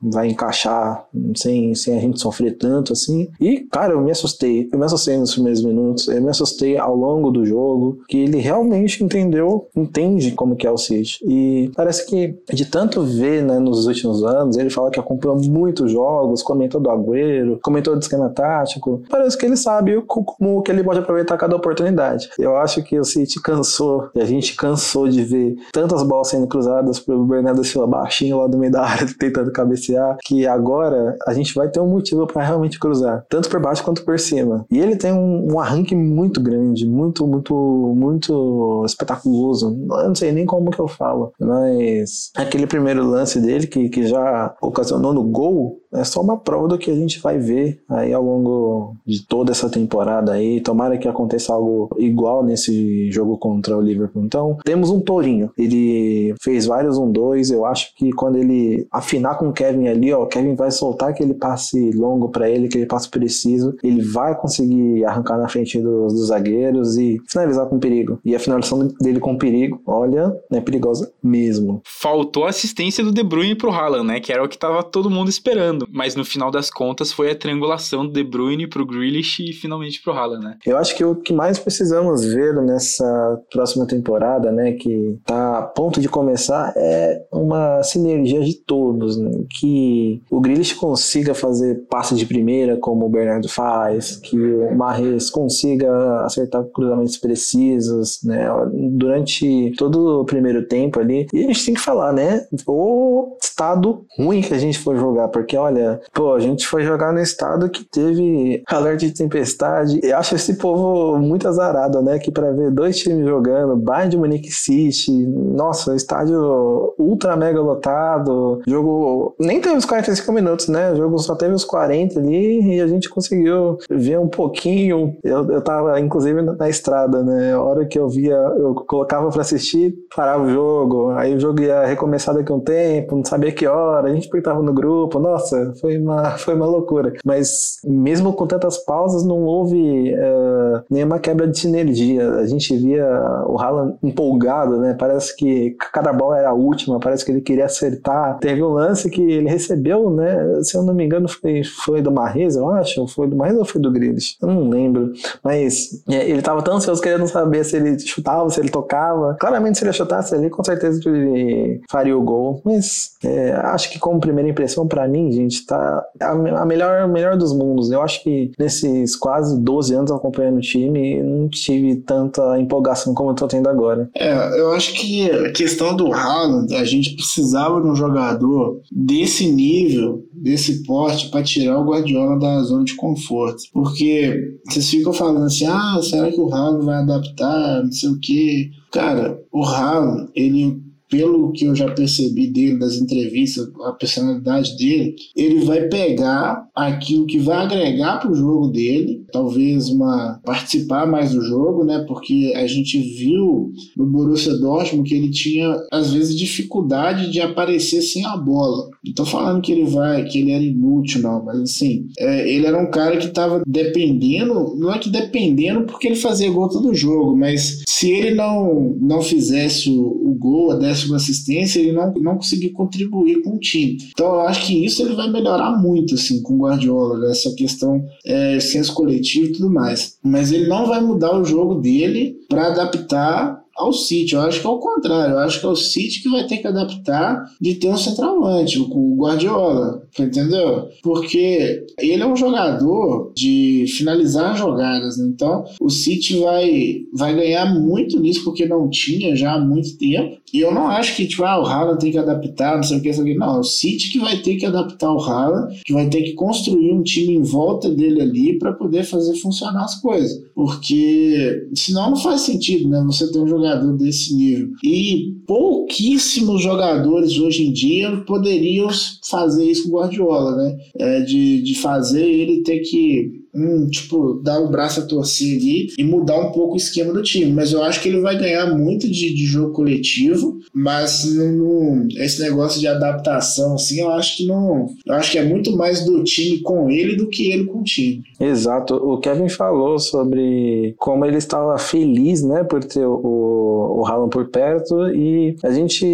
vai 0.00 0.28
encaixar 0.28 1.06
sem, 1.36 1.74
sem 1.74 1.96
a 1.96 2.00
gente 2.00 2.20
sofrer 2.20 2.56
tanto 2.56 2.92
assim? 2.92 3.28
E, 3.40 3.60
cara, 3.60 3.92
eu 3.92 4.00
me 4.00 4.10
assustei, 4.10 4.68
eu 4.72 4.78
me 4.78 4.84
assustei 4.84 5.16
nos 5.16 5.32
primeiros 5.32 5.64
minutos, 5.64 6.08
eu 6.08 6.22
me 6.22 6.28
assustei 6.28 6.76
ao 6.76 6.94
longo 6.94 7.30
do 7.30 7.44
jogo, 7.44 8.00
que 8.08 8.18
ele 8.18 8.38
realmente 8.38 9.02
entendeu, 9.02 9.68
entende 9.76 10.32
como 10.32 10.56
que 10.56 10.66
é 10.66 10.70
o 10.70 10.78
City. 10.78 11.18
E 11.28 11.70
parece 11.76 12.06
que 12.06 12.38
de 12.52 12.64
tanto 12.64 13.02
ver, 13.02 13.44
né, 13.44 13.58
nos 13.58 13.86
últimos 13.86 14.24
anos, 14.24 14.56
ele 14.56 14.70
fala 14.70 14.90
que 14.90 14.98
acompanhou 14.98 15.38
muitos 15.42 15.92
jogos, 15.92 16.42
comentou 16.42 16.80
do 16.80 16.90
Agüero, 16.90 17.58
comentou 17.62 17.94
do 17.94 18.00
esquema 18.00 18.30
tático, 18.30 19.02
parece 19.10 19.36
que 19.36 19.44
ele 19.44 19.56
sabe 19.56 20.02
como 20.06 20.62
que 20.62 20.72
ele 20.72 20.82
pode 20.82 21.00
aproveitar 21.00 21.36
cada 21.36 21.54
oportunidade. 21.54 22.30
Eu 22.38 22.56
acho 22.56 22.82
que 22.82 22.98
o 22.98 23.04
City 23.04 23.40
cansou, 23.42 24.08
e 24.14 24.20
a 24.20 24.24
gente 24.24 24.56
cansou 24.56 25.08
de 25.08 25.22
ver 25.22 25.56
tantas 25.72 26.02
bolas 26.02 26.28
sendo 26.28 26.46
cruzadas 26.46 26.98
pro 26.98 27.24
Bernardo 27.24 27.62
Silva 27.62 27.86
baixinho 27.86 28.38
lá 28.38 28.46
do 28.46 28.56
meio 28.56 28.72
da 28.72 28.82
área 28.82 29.06
tentando 29.18 29.52
cabecear, 29.52 30.16
que 30.24 30.46
agora 30.46 31.16
a 31.26 31.34
gente 31.34 31.54
vai 31.54 31.68
ter 31.68 31.80
um 31.80 31.88
motivo 31.88 32.26
para 32.26 32.42
realmente 32.42 32.78
cruzar, 32.78 33.24
tanto 33.28 33.48
por 33.50 33.60
baixo 33.60 33.84
quanto 33.84 34.04
por 34.04 34.18
cima. 34.18 34.64
E 34.70 34.78
ele 34.78 34.96
tem 34.96 35.12
um, 35.12 35.52
um 35.52 35.60
arranque 35.60 35.94
muito 35.94 36.40
grande, 36.40 36.86
muito, 36.86 37.26
muito, 37.26 37.54
muito 37.54 38.82
espetaculoso. 38.86 39.76
Eu 39.90 40.08
não 40.08 40.14
sei 40.14 40.32
nem 40.32 40.46
como 40.46 40.70
que 40.70 40.80
eu 40.80 40.88
falo, 40.88 41.17
mas 41.40 42.30
aquele 42.36 42.66
primeiro 42.66 43.04
lance 43.04 43.40
dele 43.40 43.66
que, 43.66 43.88
que 43.88 44.06
já 44.06 44.54
ocasionou 44.60 45.12
no 45.12 45.24
gol 45.24 45.80
é 45.92 46.04
só 46.04 46.20
uma 46.20 46.36
prova 46.36 46.68
do 46.68 46.78
que 46.78 46.90
a 46.90 46.94
gente 46.94 47.20
vai 47.20 47.38
ver 47.38 47.80
aí 47.88 48.12
ao 48.12 48.22
longo 48.22 48.96
de 49.06 49.26
toda 49.26 49.52
essa 49.52 49.70
temporada 49.70 50.32
aí. 50.32 50.60
Tomara 50.60 50.98
que 50.98 51.08
aconteça 51.08 51.52
algo 51.52 51.88
igual 51.98 52.44
nesse 52.44 53.10
jogo 53.10 53.38
contra 53.38 53.76
o 53.76 53.80
Liverpool. 53.80 54.24
Então, 54.24 54.56
temos 54.64 54.90
um 54.90 55.00
tourinho. 55.00 55.50
Ele 55.56 56.34
fez 56.42 56.66
vários 56.66 56.98
um 56.98 57.10
dois. 57.10 57.50
Eu 57.50 57.64
acho 57.64 57.94
que 57.96 58.10
quando 58.12 58.36
ele 58.36 58.86
afinar 58.90 59.36
com 59.36 59.48
o 59.48 59.52
Kevin 59.52 59.88
ali, 59.88 60.12
ó, 60.12 60.22
o 60.22 60.26
Kevin 60.26 60.54
vai 60.54 60.70
soltar 60.70 61.10
aquele 61.10 61.34
passe 61.34 61.90
longo 61.92 62.28
para 62.28 62.50
ele, 62.50 62.66
aquele 62.66 62.86
passe 62.86 63.08
preciso. 63.08 63.74
Ele 63.82 64.02
vai 64.02 64.34
conseguir 64.34 65.04
arrancar 65.04 65.38
na 65.38 65.48
frente 65.48 65.80
dos, 65.80 66.12
dos 66.12 66.28
zagueiros 66.28 66.96
e 66.96 67.18
finalizar 67.26 67.66
com 67.66 67.78
perigo. 67.78 68.18
E 68.24 68.34
a 68.34 68.38
finalização 68.38 68.88
dele 69.00 69.20
com 69.20 69.36
perigo, 69.36 69.80
olha, 69.86 70.34
é 70.50 70.60
perigosa 70.60 71.10
mesmo. 71.22 71.80
Faltou 71.84 72.44
a 72.44 72.50
assistência 72.50 73.04
do 73.04 73.12
De 73.12 73.22
Bruyne 73.22 73.54
pro 73.54 73.70
Haaland, 73.70 74.06
né? 74.06 74.20
Que 74.20 74.32
era 74.32 74.44
o 74.44 74.48
que 74.48 74.58
tava 74.58 74.82
todo 74.82 75.10
mundo 75.10 75.28
esperando. 75.28 75.77
Mas 75.92 76.14
no 76.14 76.24
final 76.24 76.50
das 76.50 76.70
contas 76.70 77.12
foi 77.12 77.30
a 77.30 77.36
triangulação 77.36 78.06
do 78.06 78.12
De 78.12 78.24
Bruyne 78.24 78.68
pro 78.68 78.86
Grealish 78.86 79.40
e 79.40 79.52
finalmente 79.52 80.02
pro 80.02 80.12
Haaland, 80.12 80.44
né? 80.44 80.56
Eu 80.66 80.76
acho 80.76 80.96
que 80.96 81.04
o 81.04 81.16
que 81.16 81.32
mais 81.32 81.58
precisamos 81.58 82.24
ver 82.24 82.54
nessa 82.62 83.40
próxima 83.50 83.86
temporada, 83.86 84.50
né, 84.50 84.72
que 84.72 85.18
tá 85.24 85.58
a 85.58 85.62
ponto 85.62 86.00
de 86.00 86.08
começar, 86.08 86.72
é 86.76 87.22
uma 87.32 87.82
sinergia 87.82 88.40
de 88.40 88.54
todos, 88.64 89.16
né? 89.16 89.30
Que 89.58 90.22
o 90.30 90.40
Grealish 90.40 90.74
consiga 90.74 91.34
fazer 91.34 91.86
passe 91.88 92.14
de 92.14 92.26
primeira, 92.26 92.76
como 92.76 93.06
o 93.06 93.08
Bernardo 93.08 93.48
faz, 93.48 94.16
que 94.16 94.38
o 94.38 94.76
Marres 94.76 95.30
consiga 95.30 96.24
acertar 96.24 96.64
cruzamentos 96.74 97.16
precisos, 97.16 98.20
né? 98.24 98.48
Durante 98.92 99.72
todo 99.76 100.20
o 100.20 100.24
primeiro 100.24 100.66
tempo 100.66 101.00
ali. 101.00 101.26
E 101.32 101.44
a 101.44 101.48
gente 101.48 101.66
tem 101.66 101.74
que 101.74 101.80
falar, 101.80 102.12
né? 102.12 102.46
O 102.66 103.36
estado 103.42 104.04
ruim 104.18 104.40
que 104.40 104.54
a 104.54 104.58
gente 104.58 104.78
for 104.78 104.96
jogar, 104.96 105.28
porque 105.28 105.56
olha, 105.56 105.67
olha, 105.68 106.00
pô, 106.12 106.34
a 106.34 106.40
gente 106.40 106.66
foi 106.66 106.82
jogar 106.82 107.12
no 107.12 107.20
estado 107.20 107.68
que 107.68 107.84
teve 107.84 108.62
alerta 108.66 109.06
de 109.06 109.12
tempestade. 109.12 110.00
Eu 110.02 110.16
acho 110.16 110.34
esse 110.34 110.54
povo 110.56 111.18
muito 111.18 111.46
azarado, 111.46 112.02
né? 112.02 112.18
Que 112.18 112.30
para 112.30 112.50
ver 112.52 112.70
dois 112.70 112.98
times 112.98 113.26
jogando, 113.26 113.76
Bayern 113.76 114.10
de 114.10 114.16
Munique 114.16 114.50
City, 114.50 115.26
nossa, 115.26 115.94
estádio 115.94 116.94
ultra 116.98 117.36
mega 117.36 117.60
lotado, 117.60 118.60
jogo 118.66 119.34
nem 119.38 119.60
teve 119.60 119.76
os 119.76 119.84
45 119.84 120.32
minutos, 120.32 120.68
né? 120.68 120.92
O 120.92 120.96
jogo 120.96 121.18
só 121.18 121.34
teve 121.34 121.54
os 121.54 121.64
40 121.64 122.18
ali 122.18 122.76
e 122.76 122.80
a 122.80 122.86
gente 122.86 123.08
conseguiu 123.08 123.78
ver 123.90 124.18
um 124.18 124.28
pouquinho. 124.28 125.16
Eu, 125.22 125.48
eu 125.50 125.60
tava, 125.60 126.00
inclusive, 126.00 126.42
na 126.42 126.68
estrada, 126.68 127.22
né? 127.22 127.52
A 127.52 127.60
hora 127.60 127.86
que 127.86 127.98
eu 127.98 128.08
via, 128.08 128.36
eu 128.36 128.74
colocava 128.74 129.30
para 129.30 129.42
assistir, 129.42 129.94
parava 130.14 130.44
o 130.44 130.50
jogo, 130.50 131.10
aí 131.10 131.34
o 131.34 131.40
jogo 131.40 131.60
ia 131.60 131.84
recomeçar 131.84 132.34
daqui 132.34 132.50
a 132.50 132.54
um 132.54 132.60
tempo, 132.60 133.16
não 133.16 133.24
sabia 133.24 133.52
que 133.52 133.66
hora, 133.66 134.08
a 134.08 134.14
gente 134.14 134.28
perguntava 134.28 134.62
no 134.62 134.72
grupo, 134.72 135.18
nossa, 135.18 135.57
foi 135.80 135.98
uma, 135.98 136.30
foi 136.38 136.54
uma 136.54 136.66
loucura. 136.66 137.12
Mas 137.24 137.78
mesmo 137.84 138.32
com 138.32 138.46
tantas 138.46 138.78
pausas, 138.78 139.24
não 139.24 139.42
houve 139.44 140.14
uh, 140.14 140.82
nenhuma 140.90 141.18
quebra 141.18 141.46
de 141.46 141.58
sinergia. 141.58 142.28
A 142.34 142.46
gente 142.46 142.76
via 142.76 143.06
o 143.46 143.58
Haaland 143.60 143.96
empolgado, 144.02 144.78
né? 144.78 144.96
Parece 144.98 145.36
que 145.36 145.76
cada 145.92 146.12
bola 146.12 146.38
era 146.38 146.50
a 146.50 146.54
última, 146.54 147.00
parece 147.00 147.24
que 147.24 147.30
ele 147.30 147.40
queria 147.40 147.66
acertar. 147.66 148.38
Teve 148.38 148.62
um 148.62 148.68
lance 148.68 149.10
que 149.10 149.20
ele 149.20 149.48
recebeu, 149.48 150.10
né? 150.10 150.60
Se 150.62 150.76
eu 150.76 150.82
não 150.82 150.94
me 150.94 151.04
engano, 151.04 151.28
foi, 151.28 151.62
foi 151.64 152.02
do 152.02 152.10
Marrez, 152.10 152.56
eu 152.56 152.68
acho. 152.70 153.06
Foi 153.08 153.26
do 153.26 153.36
Marrez 153.36 153.58
ou 153.58 153.64
foi 153.64 153.80
do 153.80 153.90
Grealish? 153.90 154.36
Eu 154.40 154.48
não 154.48 154.68
lembro. 154.68 155.12
Mas 155.42 156.02
é, 156.08 156.28
ele 156.28 156.42
tava 156.42 156.62
tão 156.62 156.76
ansioso 156.76 157.00
querendo 157.00 157.26
saber 157.26 157.64
se 157.64 157.76
ele 157.76 157.98
chutava, 157.98 158.48
se 158.50 158.60
ele 158.60 158.68
tocava. 158.68 159.36
Claramente, 159.38 159.78
se 159.78 159.84
ele 159.84 159.92
chutasse 159.92 160.34
ali, 160.34 160.50
com 160.50 160.62
certeza 160.62 161.00
ele 161.08 161.80
faria 161.90 162.16
o 162.16 162.22
gol. 162.22 162.60
Mas 162.64 163.12
é, 163.24 163.52
acho 163.52 163.90
que 163.90 163.98
como 163.98 164.20
primeira 164.20 164.48
impressão, 164.48 164.86
para 164.86 165.06
mim, 165.08 165.30
gente, 165.32 165.47
tá 165.66 166.04
a, 166.20 166.30
a 166.30 166.66
melhor, 166.66 167.08
melhor 167.08 167.36
dos 167.36 167.52
mundos. 167.52 167.90
Eu 167.90 168.02
acho 168.02 168.22
que 168.22 168.50
nesses 168.58 169.16
quase 169.16 169.60
12 169.60 169.94
anos 169.94 170.10
acompanhando 170.10 170.58
o 170.58 170.62
time, 170.62 171.22
não 171.22 171.48
tive 171.48 171.96
tanta 171.96 172.58
empolgação 172.58 173.14
como 173.14 173.30
eu 173.30 173.34
tô 173.34 173.46
tendo 173.46 173.68
agora. 173.68 174.08
É, 174.14 174.60
eu 174.60 174.72
acho 174.72 174.94
que 174.94 175.30
a 175.30 175.52
questão 175.52 175.94
do 175.96 176.12
Haaland, 176.12 176.74
a 176.74 176.84
gente 176.84 177.14
precisava 177.14 177.80
de 177.80 177.88
um 177.88 177.94
jogador 177.94 178.80
desse 178.90 179.50
nível, 179.50 180.24
desse 180.32 180.82
porte, 180.84 181.30
para 181.30 181.42
tirar 181.42 181.78
o 181.78 181.84
Guardiola 181.84 182.38
da 182.38 182.62
zona 182.62 182.84
de 182.84 182.94
conforto. 182.94 183.62
Porque 183.72 184.58
vocês 184.68 184.88
ficam 184.88 185.12
falando 185.12 185.44
assim, 185.44 185.66
ah, 185.66 185.98
será 186.02 186.30
que 186.30 186.40
o 186.40 186.52
Haaland 186.52 186.84
vai 186.84 186.96
adaptar, 186.96 187.82
não 187.82 187.92
sei 187.92 188.08
o 188.10 188.18
quê. 188.20 188.70
Cara, 188.92 189.38
o 189.52 189.64
Haaland, 189.64 190.30
ele 190.34 190.87
pelo 191.08 191.52
que 191.52 191.64
eu 191.64 191.74
já 191.74 191.90
percebi 191.90 192.48
dele, 192.48 192.78
das 192.78 192.96
entrevistas, 192.96 193.68
a 193.84 193.92
personalidade 193.92 194.76
dele, 194.76 195.16
ele 195.34 195.64
vai 195.64 195.82
pegar 195.88 196.68
aquilo 196.74 197.26
que 197.26 197.38
vai 197.38 197.64
agregar 197.64 198.18
para 198.18 198.30
o 198.30 198.34
jogo 198.34 198.68
dele, 198.68 199.24
talvez 199.32 199.88
uma 199.88 200.40
participar 200.44 201.06
mais 201.06 201.32
do 201.32 201.42
jogo, 201.42 201.84
né? 201.84 202.04
Porque 202.06 202.52
a 202.54 202.66
gente 202.66 202.98
viu 202.98 203.72
no 203.96 204.06
Borussia 204.06 204.54
Dortmund 204.54 205.08
que 205.08 205.14
ele 205.14 205.30
tinha 205.30 205.74
às 205.90 206.12
vezes 206.12 206.36
dificuldade 206.36 207.30
de 207.30 207.40
aparecer 207.40 208.02
sem 208.02 208.24
a 208.24 208.36
bola. 208.36 208.88
Não 209.04 209.14
tô 209.14 209.24
falando 209.24 209.62
que 209.62 209.72
ele 209.72 209.84
vai, 209.84 210.24
que 210.24 210.38
ele 210.38 210.52
era 210.52 210.62
inútil, 210.62 211.22
não, 211.22 211.44
mas 211.44 211.60
assim, 211.60 212.06
é, 212.18 212.50
ele 212.50 212.66
era 212.66 212.78
um 212.78 212.90
cara 212.90 213.16
que 213.16 213.26
estava 213.26 213.62
dependendo, 213.66 214.76
não 214.76 214.92
é 214.92 214.98
que 214.98 215.10
dependendo 215.10 215.84
porque 215.84 216.06
ele 216.06 216.16
fazia 216.16 216.50
gol 216.50 216.68
todo 216.68 216.94
jogo, 216.94 217.36
mas 217.36 217.82
se 217.88 218.10
ele 218.10 218.34
não 218.34 218.96
não 219.00 219.22
fizesse 219.22 219.90
o, 219.90 220.02
o 220.02 220.34
gol, 220.34 220.70
a 220.72 220.76
décima 220.98 221.16
assistência, 221.16 221.78
ele 221.78 221.92
não, 221.92 222.12
não 222.14 222.36
conseguir 222.36 222.70
contribuir 222.70 223.42
com 223.42 223.56
o 223.56 223.60
time. 223.60 223.98
Então 224.10 224.26
eu 224.26 224.40
acho 224.42 224.66
que 224.66 224.84
isso 224.84 225.02
ele 225.02 225.14
vai 225.14 225.30
melhorar 225.30 225.70
muito 225.80 226.14
assim 226.14 226.42
com 226.42 226.54
o 226.54 226.58
Guardiola, 226.58 227.18
né? 227.18 227.30
essa 227.30 227.54
questão 227.54 228.04
é, 228.24 228.58
senso 228.60 228.92
coletivo 228.94 229.46
e 229.46 229.52
tudo 229.52 229.70
mais. 229.70 230.18
Mas 230.22 230.52
ele 230.52 230.68
não 230.68 230.86
vai 230.86 231.00
mudar 231.00 231.38
o 231.38 231.44
jogo 231.44 231.76
dele 231.76 232.36
para 232.48 232.68
adaptar 232.68 233.62
ao 233.78 233.92
City. 233.92 234.34
Eu 234.34 234.42
acho 234.42 234.60
que 234.60 234.66
é 234.66 234.70
o 234.70 234.78
contrário. 234.78 235.34
Eu 235.34 235.38
acho 235.38 235.60
que 235.60 235.66
é 235.66 235.68
o 235.68 235.76
City 235.76 236.20
que 236.20 236.28
vai 236.28 236.44
ter 236.46 236.58
que 236.58 236.66
adaptar 236.66 237.44
de 237.60 237.76
ter 237.76 237.88
um 237.88 237.96
centroavante, 237.96 238.78
o 238.78 239.16
Guardiola, 239.16 240.02
entendeu? 240.18 240.88
Porque 241.02 241.86
ele 241.98 242.22
é 242.22 242.26
um 242.26 242.36
jogador 242.36 243.32
de 243.34 243.86
finalizar 243.96 244.56
jogadas, 244.56 245.16
né? 245.16 245.28
Então 245.28 245.64
o 245.80 245.88
City 245.88 246.40
vai, 246.40 247.02
vai 247.14 247.34
ganhar 247.34 247.66
muito 247.66 248.18
nisso 248.18 248.42
porque 248.44 248.66
não 248.66 248.90
tinha 248.90 249.36
já 249.36 249.54
há 249.54 249.60
muito 249.60 249.96
tempo. 249.96 250.37
E 250.52 250.60
eu 250.60 250.72
não 250.72 250.86
acho 250.88 251.16
que, 251.16 251.26
tipo, 251.26 251.44
ah, 251.44 251.60
o 251.60 251.66
Haaland 251.66 252.00
tem 252.00 252.12
que 252.12 252.18
adaptar, 252.18 252.76
não 252.76 252.82
sei 252.82 252.98
o 252.98 253.02
que, 253.02 253.12
não 253.12 253.20
o 253.20 253.24
que. 253.24 253.34
Não, 253.34 253.56
é 253.56 253.58
o 253.60 253.64
City 253.64 254.10
que 254.10 254.18
vai 254.18 254.38
ter 254.38 254.56
que 254.56 254.66
adaptar 254.66 255.12
o 255.12 255.20
Haaland, 255.20 255.80
que 255.84 255.92
vai 255.92 256.08
ter 256.08 256.22
que 256.22 256.32
construir 256.32 256.92
um 256.92 257.02
time 257.02 257.34
em 257.34 257.42
volta 257.42 257.90
dele 257.90 258.20
ali 258.20 258.58
para 258.58 258.72
poder 258.72 259.04
fazer 259.04 259.34
funcionar 259.36 259.84
as 259.84 260.00
coisas. 260.00 260.42
Porque 260.54 261.68
senão 261.74 262.10
não 262.10 262.16
faz 262.16 262.42
sentido, 262.42 262.88
né? 262.88 263.02
Você 263.06 263.30
ter 263.30 263.38
um 263.38 263.48
jogador 263.48 263.96
desse 263.96 264.34
nível. 264.34 264.70
E 264.82 265.36
pouquíssimos 265.46 266.62
jogadores 266.62 267.38
hoje 267.38 267.66
em 267.66 267.72
dia 267.72 268.16
poderiam 268.26 268.88
fazer 269.28 269.64
isso 269.64 269.84
com 269.84 269.96
o 269.96 270.00
Guardiola, 270.00 270.56
né? 270.56 270.78
É, 270.98 271.20
de, 271.20 271.62
de 271.62 271.74
fazer 271.78 272.24
ele 272.24 272.62
ter 272.62 272.80
que 272.80 273.37
um, 273.58 273.88
tipo, 273.88 274.40
dar 274.42 274.60
o 274.60 274.70
braço 274.70 275.00
a 275.00 275.06
torcer 275.06 275.56
ali 275.56 275.88
e 275.98 276.04
mudar 276.04 276.38
um 276.38 276.52
pouco 276.52 276.74
o 276.74 276.76
esquema 276.76 277.12
do 277.12 277.22
time. 277.22 277.52
Mas 277.52 277.72
eu 277.72 277.82
acho 277.82 278.00
que 278.00 278.08
ele 278.08 278.20
vai 278.20 278.38
ganhar 278.38 278.66
muito 278.74 279.08
de, 279.08 279.34
de 279.34 279.46
jogo 279.46 279.72
coletivo, 279.72 280.58
mas 280.72 281.24
não, 281.34 282.06
esse 282.16 282.40
negócio 282.40 282.80
de 282.80 282.86
adaptação, 282.86 283.74
assim, 283.74 284.00
eu 284.00 284.10
acho 284.10 284.36
que 284.36 284.46
não. 284.46 284.86
Eu 285.06 285.14
acho 285.14 285.32
que 285.32 285.38
é 285.38 285.44
muito 285.44 285.76
mais 285.76 286.04
do 286.04 286.22
time 286.24 286.60
com 286.60 286.90
ele 286.90 287.16
do 287.16 287.28
que 287.28 287.50
ele 287.50 287.64
com 287.64 287.80
o 287.80 287.84
time. 287.84 288.22
Exato. 288.40 288.94
O 288.94 289.18
Kevin 289.18 289.48
falou 289.48 289.98
sobre 289.98 290.94
como 290.98 291.24
ele 291.24 291.36
estava 291.36 291.76
feliz, 291.78 292.42
né, 292.42 292.64
por 292.64 292.84
ter 292.84 293.04
o, 293.04 293.98
o 293.98 294.06
Haaland 294.06 294.30
por 294.30 294.48
perto 294.48 295.08
e 295.08 295.56
a 295.62 295.70
gente 295.70 296.04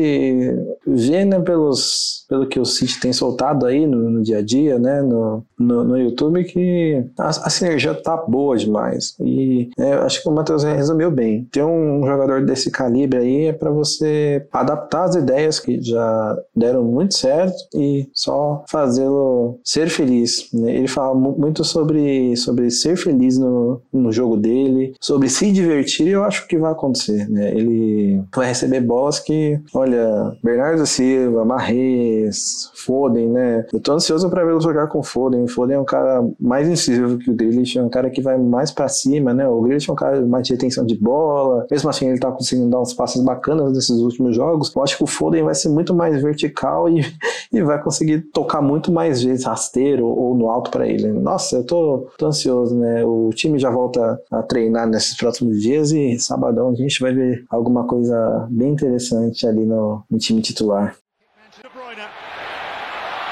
vê, 0.86 1.24
né, 1.24 1.40
pelos, 1.40 2.24
pelo 2.28 2.46
que 2.46 2.58
o 2.58 2.64
City 2.64 3.00
tem 3.00 3.12
soltado 3.12 3.66
aí 3.66 3.86
no, 3.86 4.10
no 4.10 4.22
dia 4.22 4.38
a 4.38 4.42
dia, 4.42 4.78
né, 4.78 5.02
no, 5.02 5.44
no, 5.58 5.84
no 5.84 5.98
YouTube, 5.98 6.44
que 6.44 7.04
a, 7.18 7.30
a, 7.38 7.50
sinergia 7.50 7.94
tá 7.94 8.16
boa 8.16 8.56
demais. 8.56 9.14
E 9.20 9.70
é, 9.78 9.94
acho 9.94 10.22
que 10.22 10.28
o 10.28 10.32
Matheus 10.32 10.64
resumiu 10.64 11.10
bem. 11.10 11.46
Ter 11.50 11.62
um 11.62 12.04
jogador 12.06 12.44
desse 12.44 12.70
calibre 12.70 13.18
aí 13.18 13.46
é 13.46 13.52
para 13.52 13.70
você 13.70 14.46
adaptar 14.52 15.04
as 15.04 15.14
ideias 15.14 15.58
que 15.58 15.80
já 15.80 16.36
deram 16.54 16.84
muito 16.84 17.16
certo 17.16 17.56
e 17.74 18.08
só 18.12 18.64
fazê-lo 18.68 19.58
ser 19.64 19.88
feliz. 19.88 20.48
Né? 20.52 20.76
Ele 20.76 20.88
fala 20.88 21.14
muito 21.14 21.64
sobre, 21.64 22.36
sobre 22.36 22.70
ser 22.70 22.96
feliz 22.96 23.38
no, 23.38 23.80
no 23.92 24.12
jogo 24.12 24.36
dele, 24.36 24.94
sobre 25.00 25.28
se 25.28 25.50
divertir, 25.52 26.08
e 26.08 26.10
eu 26.10 26.24
acho 26.24 26.46
que 26.46 26.58
vai 26.58 26.72
acontecer. 26.72 27.28
Né? 27.28 27.50
Ele 27.50 28.22
vai 28.34 28.48
receber 28.48 28.80
bolas 28.80 29.18
que, 29.18 29.60
olha, 29.74 30.36
Bernardo 30.42 30.86
Silva, 30.86 31.44
Marrez, 31.44 32.70
Foden, 32.74 33.28
né? 33.28 33.66
Eu 33.72 33.80
tô 33.80 33.92
ansioso 33.92 34.28
para 34.28 34.44
vê-lo 34.44 34.60
jogar 34.60 34.88
com 34.88 35.02
Foden. 35.02 35.46
Foden 35.46 35.76
é 35.76 35.80
um 35.80 35.84
cara 35.84 36.22
mais 36.38 36.68
incisivo 36.68 37.13
que 37.18 37.30
o 37.30 37.34
Grealish, 37.34 37.78
é 37.78 37.82
um 37.82 37.88
cara 37.88 38.10
que 38.10 38.20
vai 38.20 38.38
mais 38.38 38.70
para 38.70 38.88
cima, 38.88 39.32
né? 39.32 39.48
O 39.48 39.60
Grealish 39.62 39.88
é 39.88 39.92
um 39.92 39.96
cara 39.96 40.20
mais 40.24 40.46
de 40.46 40.52
retenção 40.52 40.84
de 40.84 40.96
bola. 40.96 41.66
Mesmo 41.70 41.90
assim, 41.90 42.08
ele 42.08 42.18
tá 42.18 42.30
conseguindo 42.30 42.70
dar 42.70 42.80
uns 42.80 42.92
passos 42.94 43.22
bacanas 43.22 43.72
nesses 43.72 43.98
últimos 43.98 44.34
jogos. 44.34 44.72
Eu 44.74 44.82
acho 44.82 44.96
que 44.96 45.04
o 45.04 45.06
Foden 45.06 45.44
vai 45.44 45.54
ser 45.54 45.68
muito 45.68 45.94
mais 45.94 46.22
vertical 46.22 46.88
e, 46.88 47.04
e 47.52 47.62
vai 47.62 47.82
conseguir 47.82 48.20
tocar 48.32 48.60
muito 48.60 48.90
mais 48.92 49.22
vezes 49.22 49.44
rasteiro 49.44 50.06
ou 50.06 50.36
no 50.36 50.48
alto 50.48 50.70
para 50.70 50.86
ele. 50.86 51.08
Nossa, 51.12 51.56
eu 51.56 51.64
tô, 51.64 52.08
tô 52.18 52.26
ansioso, 52.26 52.76
né? 52.76 53.04
O 53.04 53.30
time 53.34 53.58
já 53.58 53.70
volta 53.70 54.20
a 54.30 54.42
treinar 54.42 54.88
nesses 54.88 55.16
próximos 55.16 55.60
dias 55.60 55.92
e 55.92 56.18
sabadão 56.18 56.70
a 56.70 56.74
gente 56.74 57.00
vai 57.00 57.12
ver 57.12 57.44
alguma 57.50 57.86
coisa 57.86 58.46
bem 58.50 58.72
interessante 58.72 59.46
ali 59.46 59.64
no, 59.64 60.02
no 60.10 60.18
time 60.18 60.40
titular. 60.40 60.96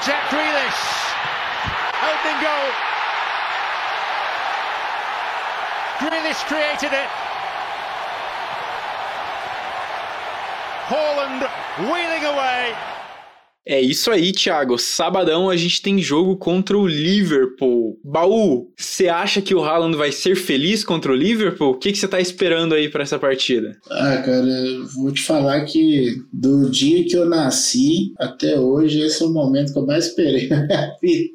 Jack 0.05 0.29
Grealish, 0.31 0.92
Grealish 6.03 6.43
created 6.47 6.91
it. 6.91 7.07
Holland 10.91 11.47
wheeling 11.89 12.25
away. 12.25 12.75
É 13.65 13.79
isso 13.79 14.11
aí, 14.11 14.31
Thiago. 14.31 14.77
Sabadão 14.77 15.49
a 15.49 15.55
gente 15.55 15.81
tem 15.81 16.01
jogo 16.01 16.35
contra 16.35 16.77
o 16.77 16.85
Liverpool. 16.85 17.97
Baú, 18.03 18.69
você 18.75 19.07
acha 19.07 19.41
que 19.41 19.55
o 19.55 19.63
Haaland 19.63 19.95
vai 19.95 20.11
ser 20.11 20.35
feliz 20.35 20.83
contra 20.83 21.11
o 21.11 21.15
Liverpool? 21.15 21.71
O 21.71 21.77
que 21.77 21.95
você 21.95 22.07
tá 22.07 22.19
esperando 22.19 22.73
aí 22.73 22.89
para 22.89 23.03
essa 23.03 23.17
partida? 23.17 23.77
Ah, 23.89 24.17
cara, 24.17 24.45
vou 24.95 25.11
te 25.11 25.21
falar 25.21 25.63
que 25.65 26.17
do 26.31 26.69
dia 26.69 27.05
que 27.05 27.15
eu 27.15 27.25
nasci 27.25 28.11
até 28.19 28.59
hoje, 28.59 28.99
esse 28.99 29.23
é 29.23 29.25
o 29.25 29.33
momento 29.33 29.71
que 29.71 29.79
eu 29.79 29.85
mais 29.85 30.07
esperei 30.07 30.47
na 30.49 30.65
minha 30.65 30.95
vida. 31.01 31.33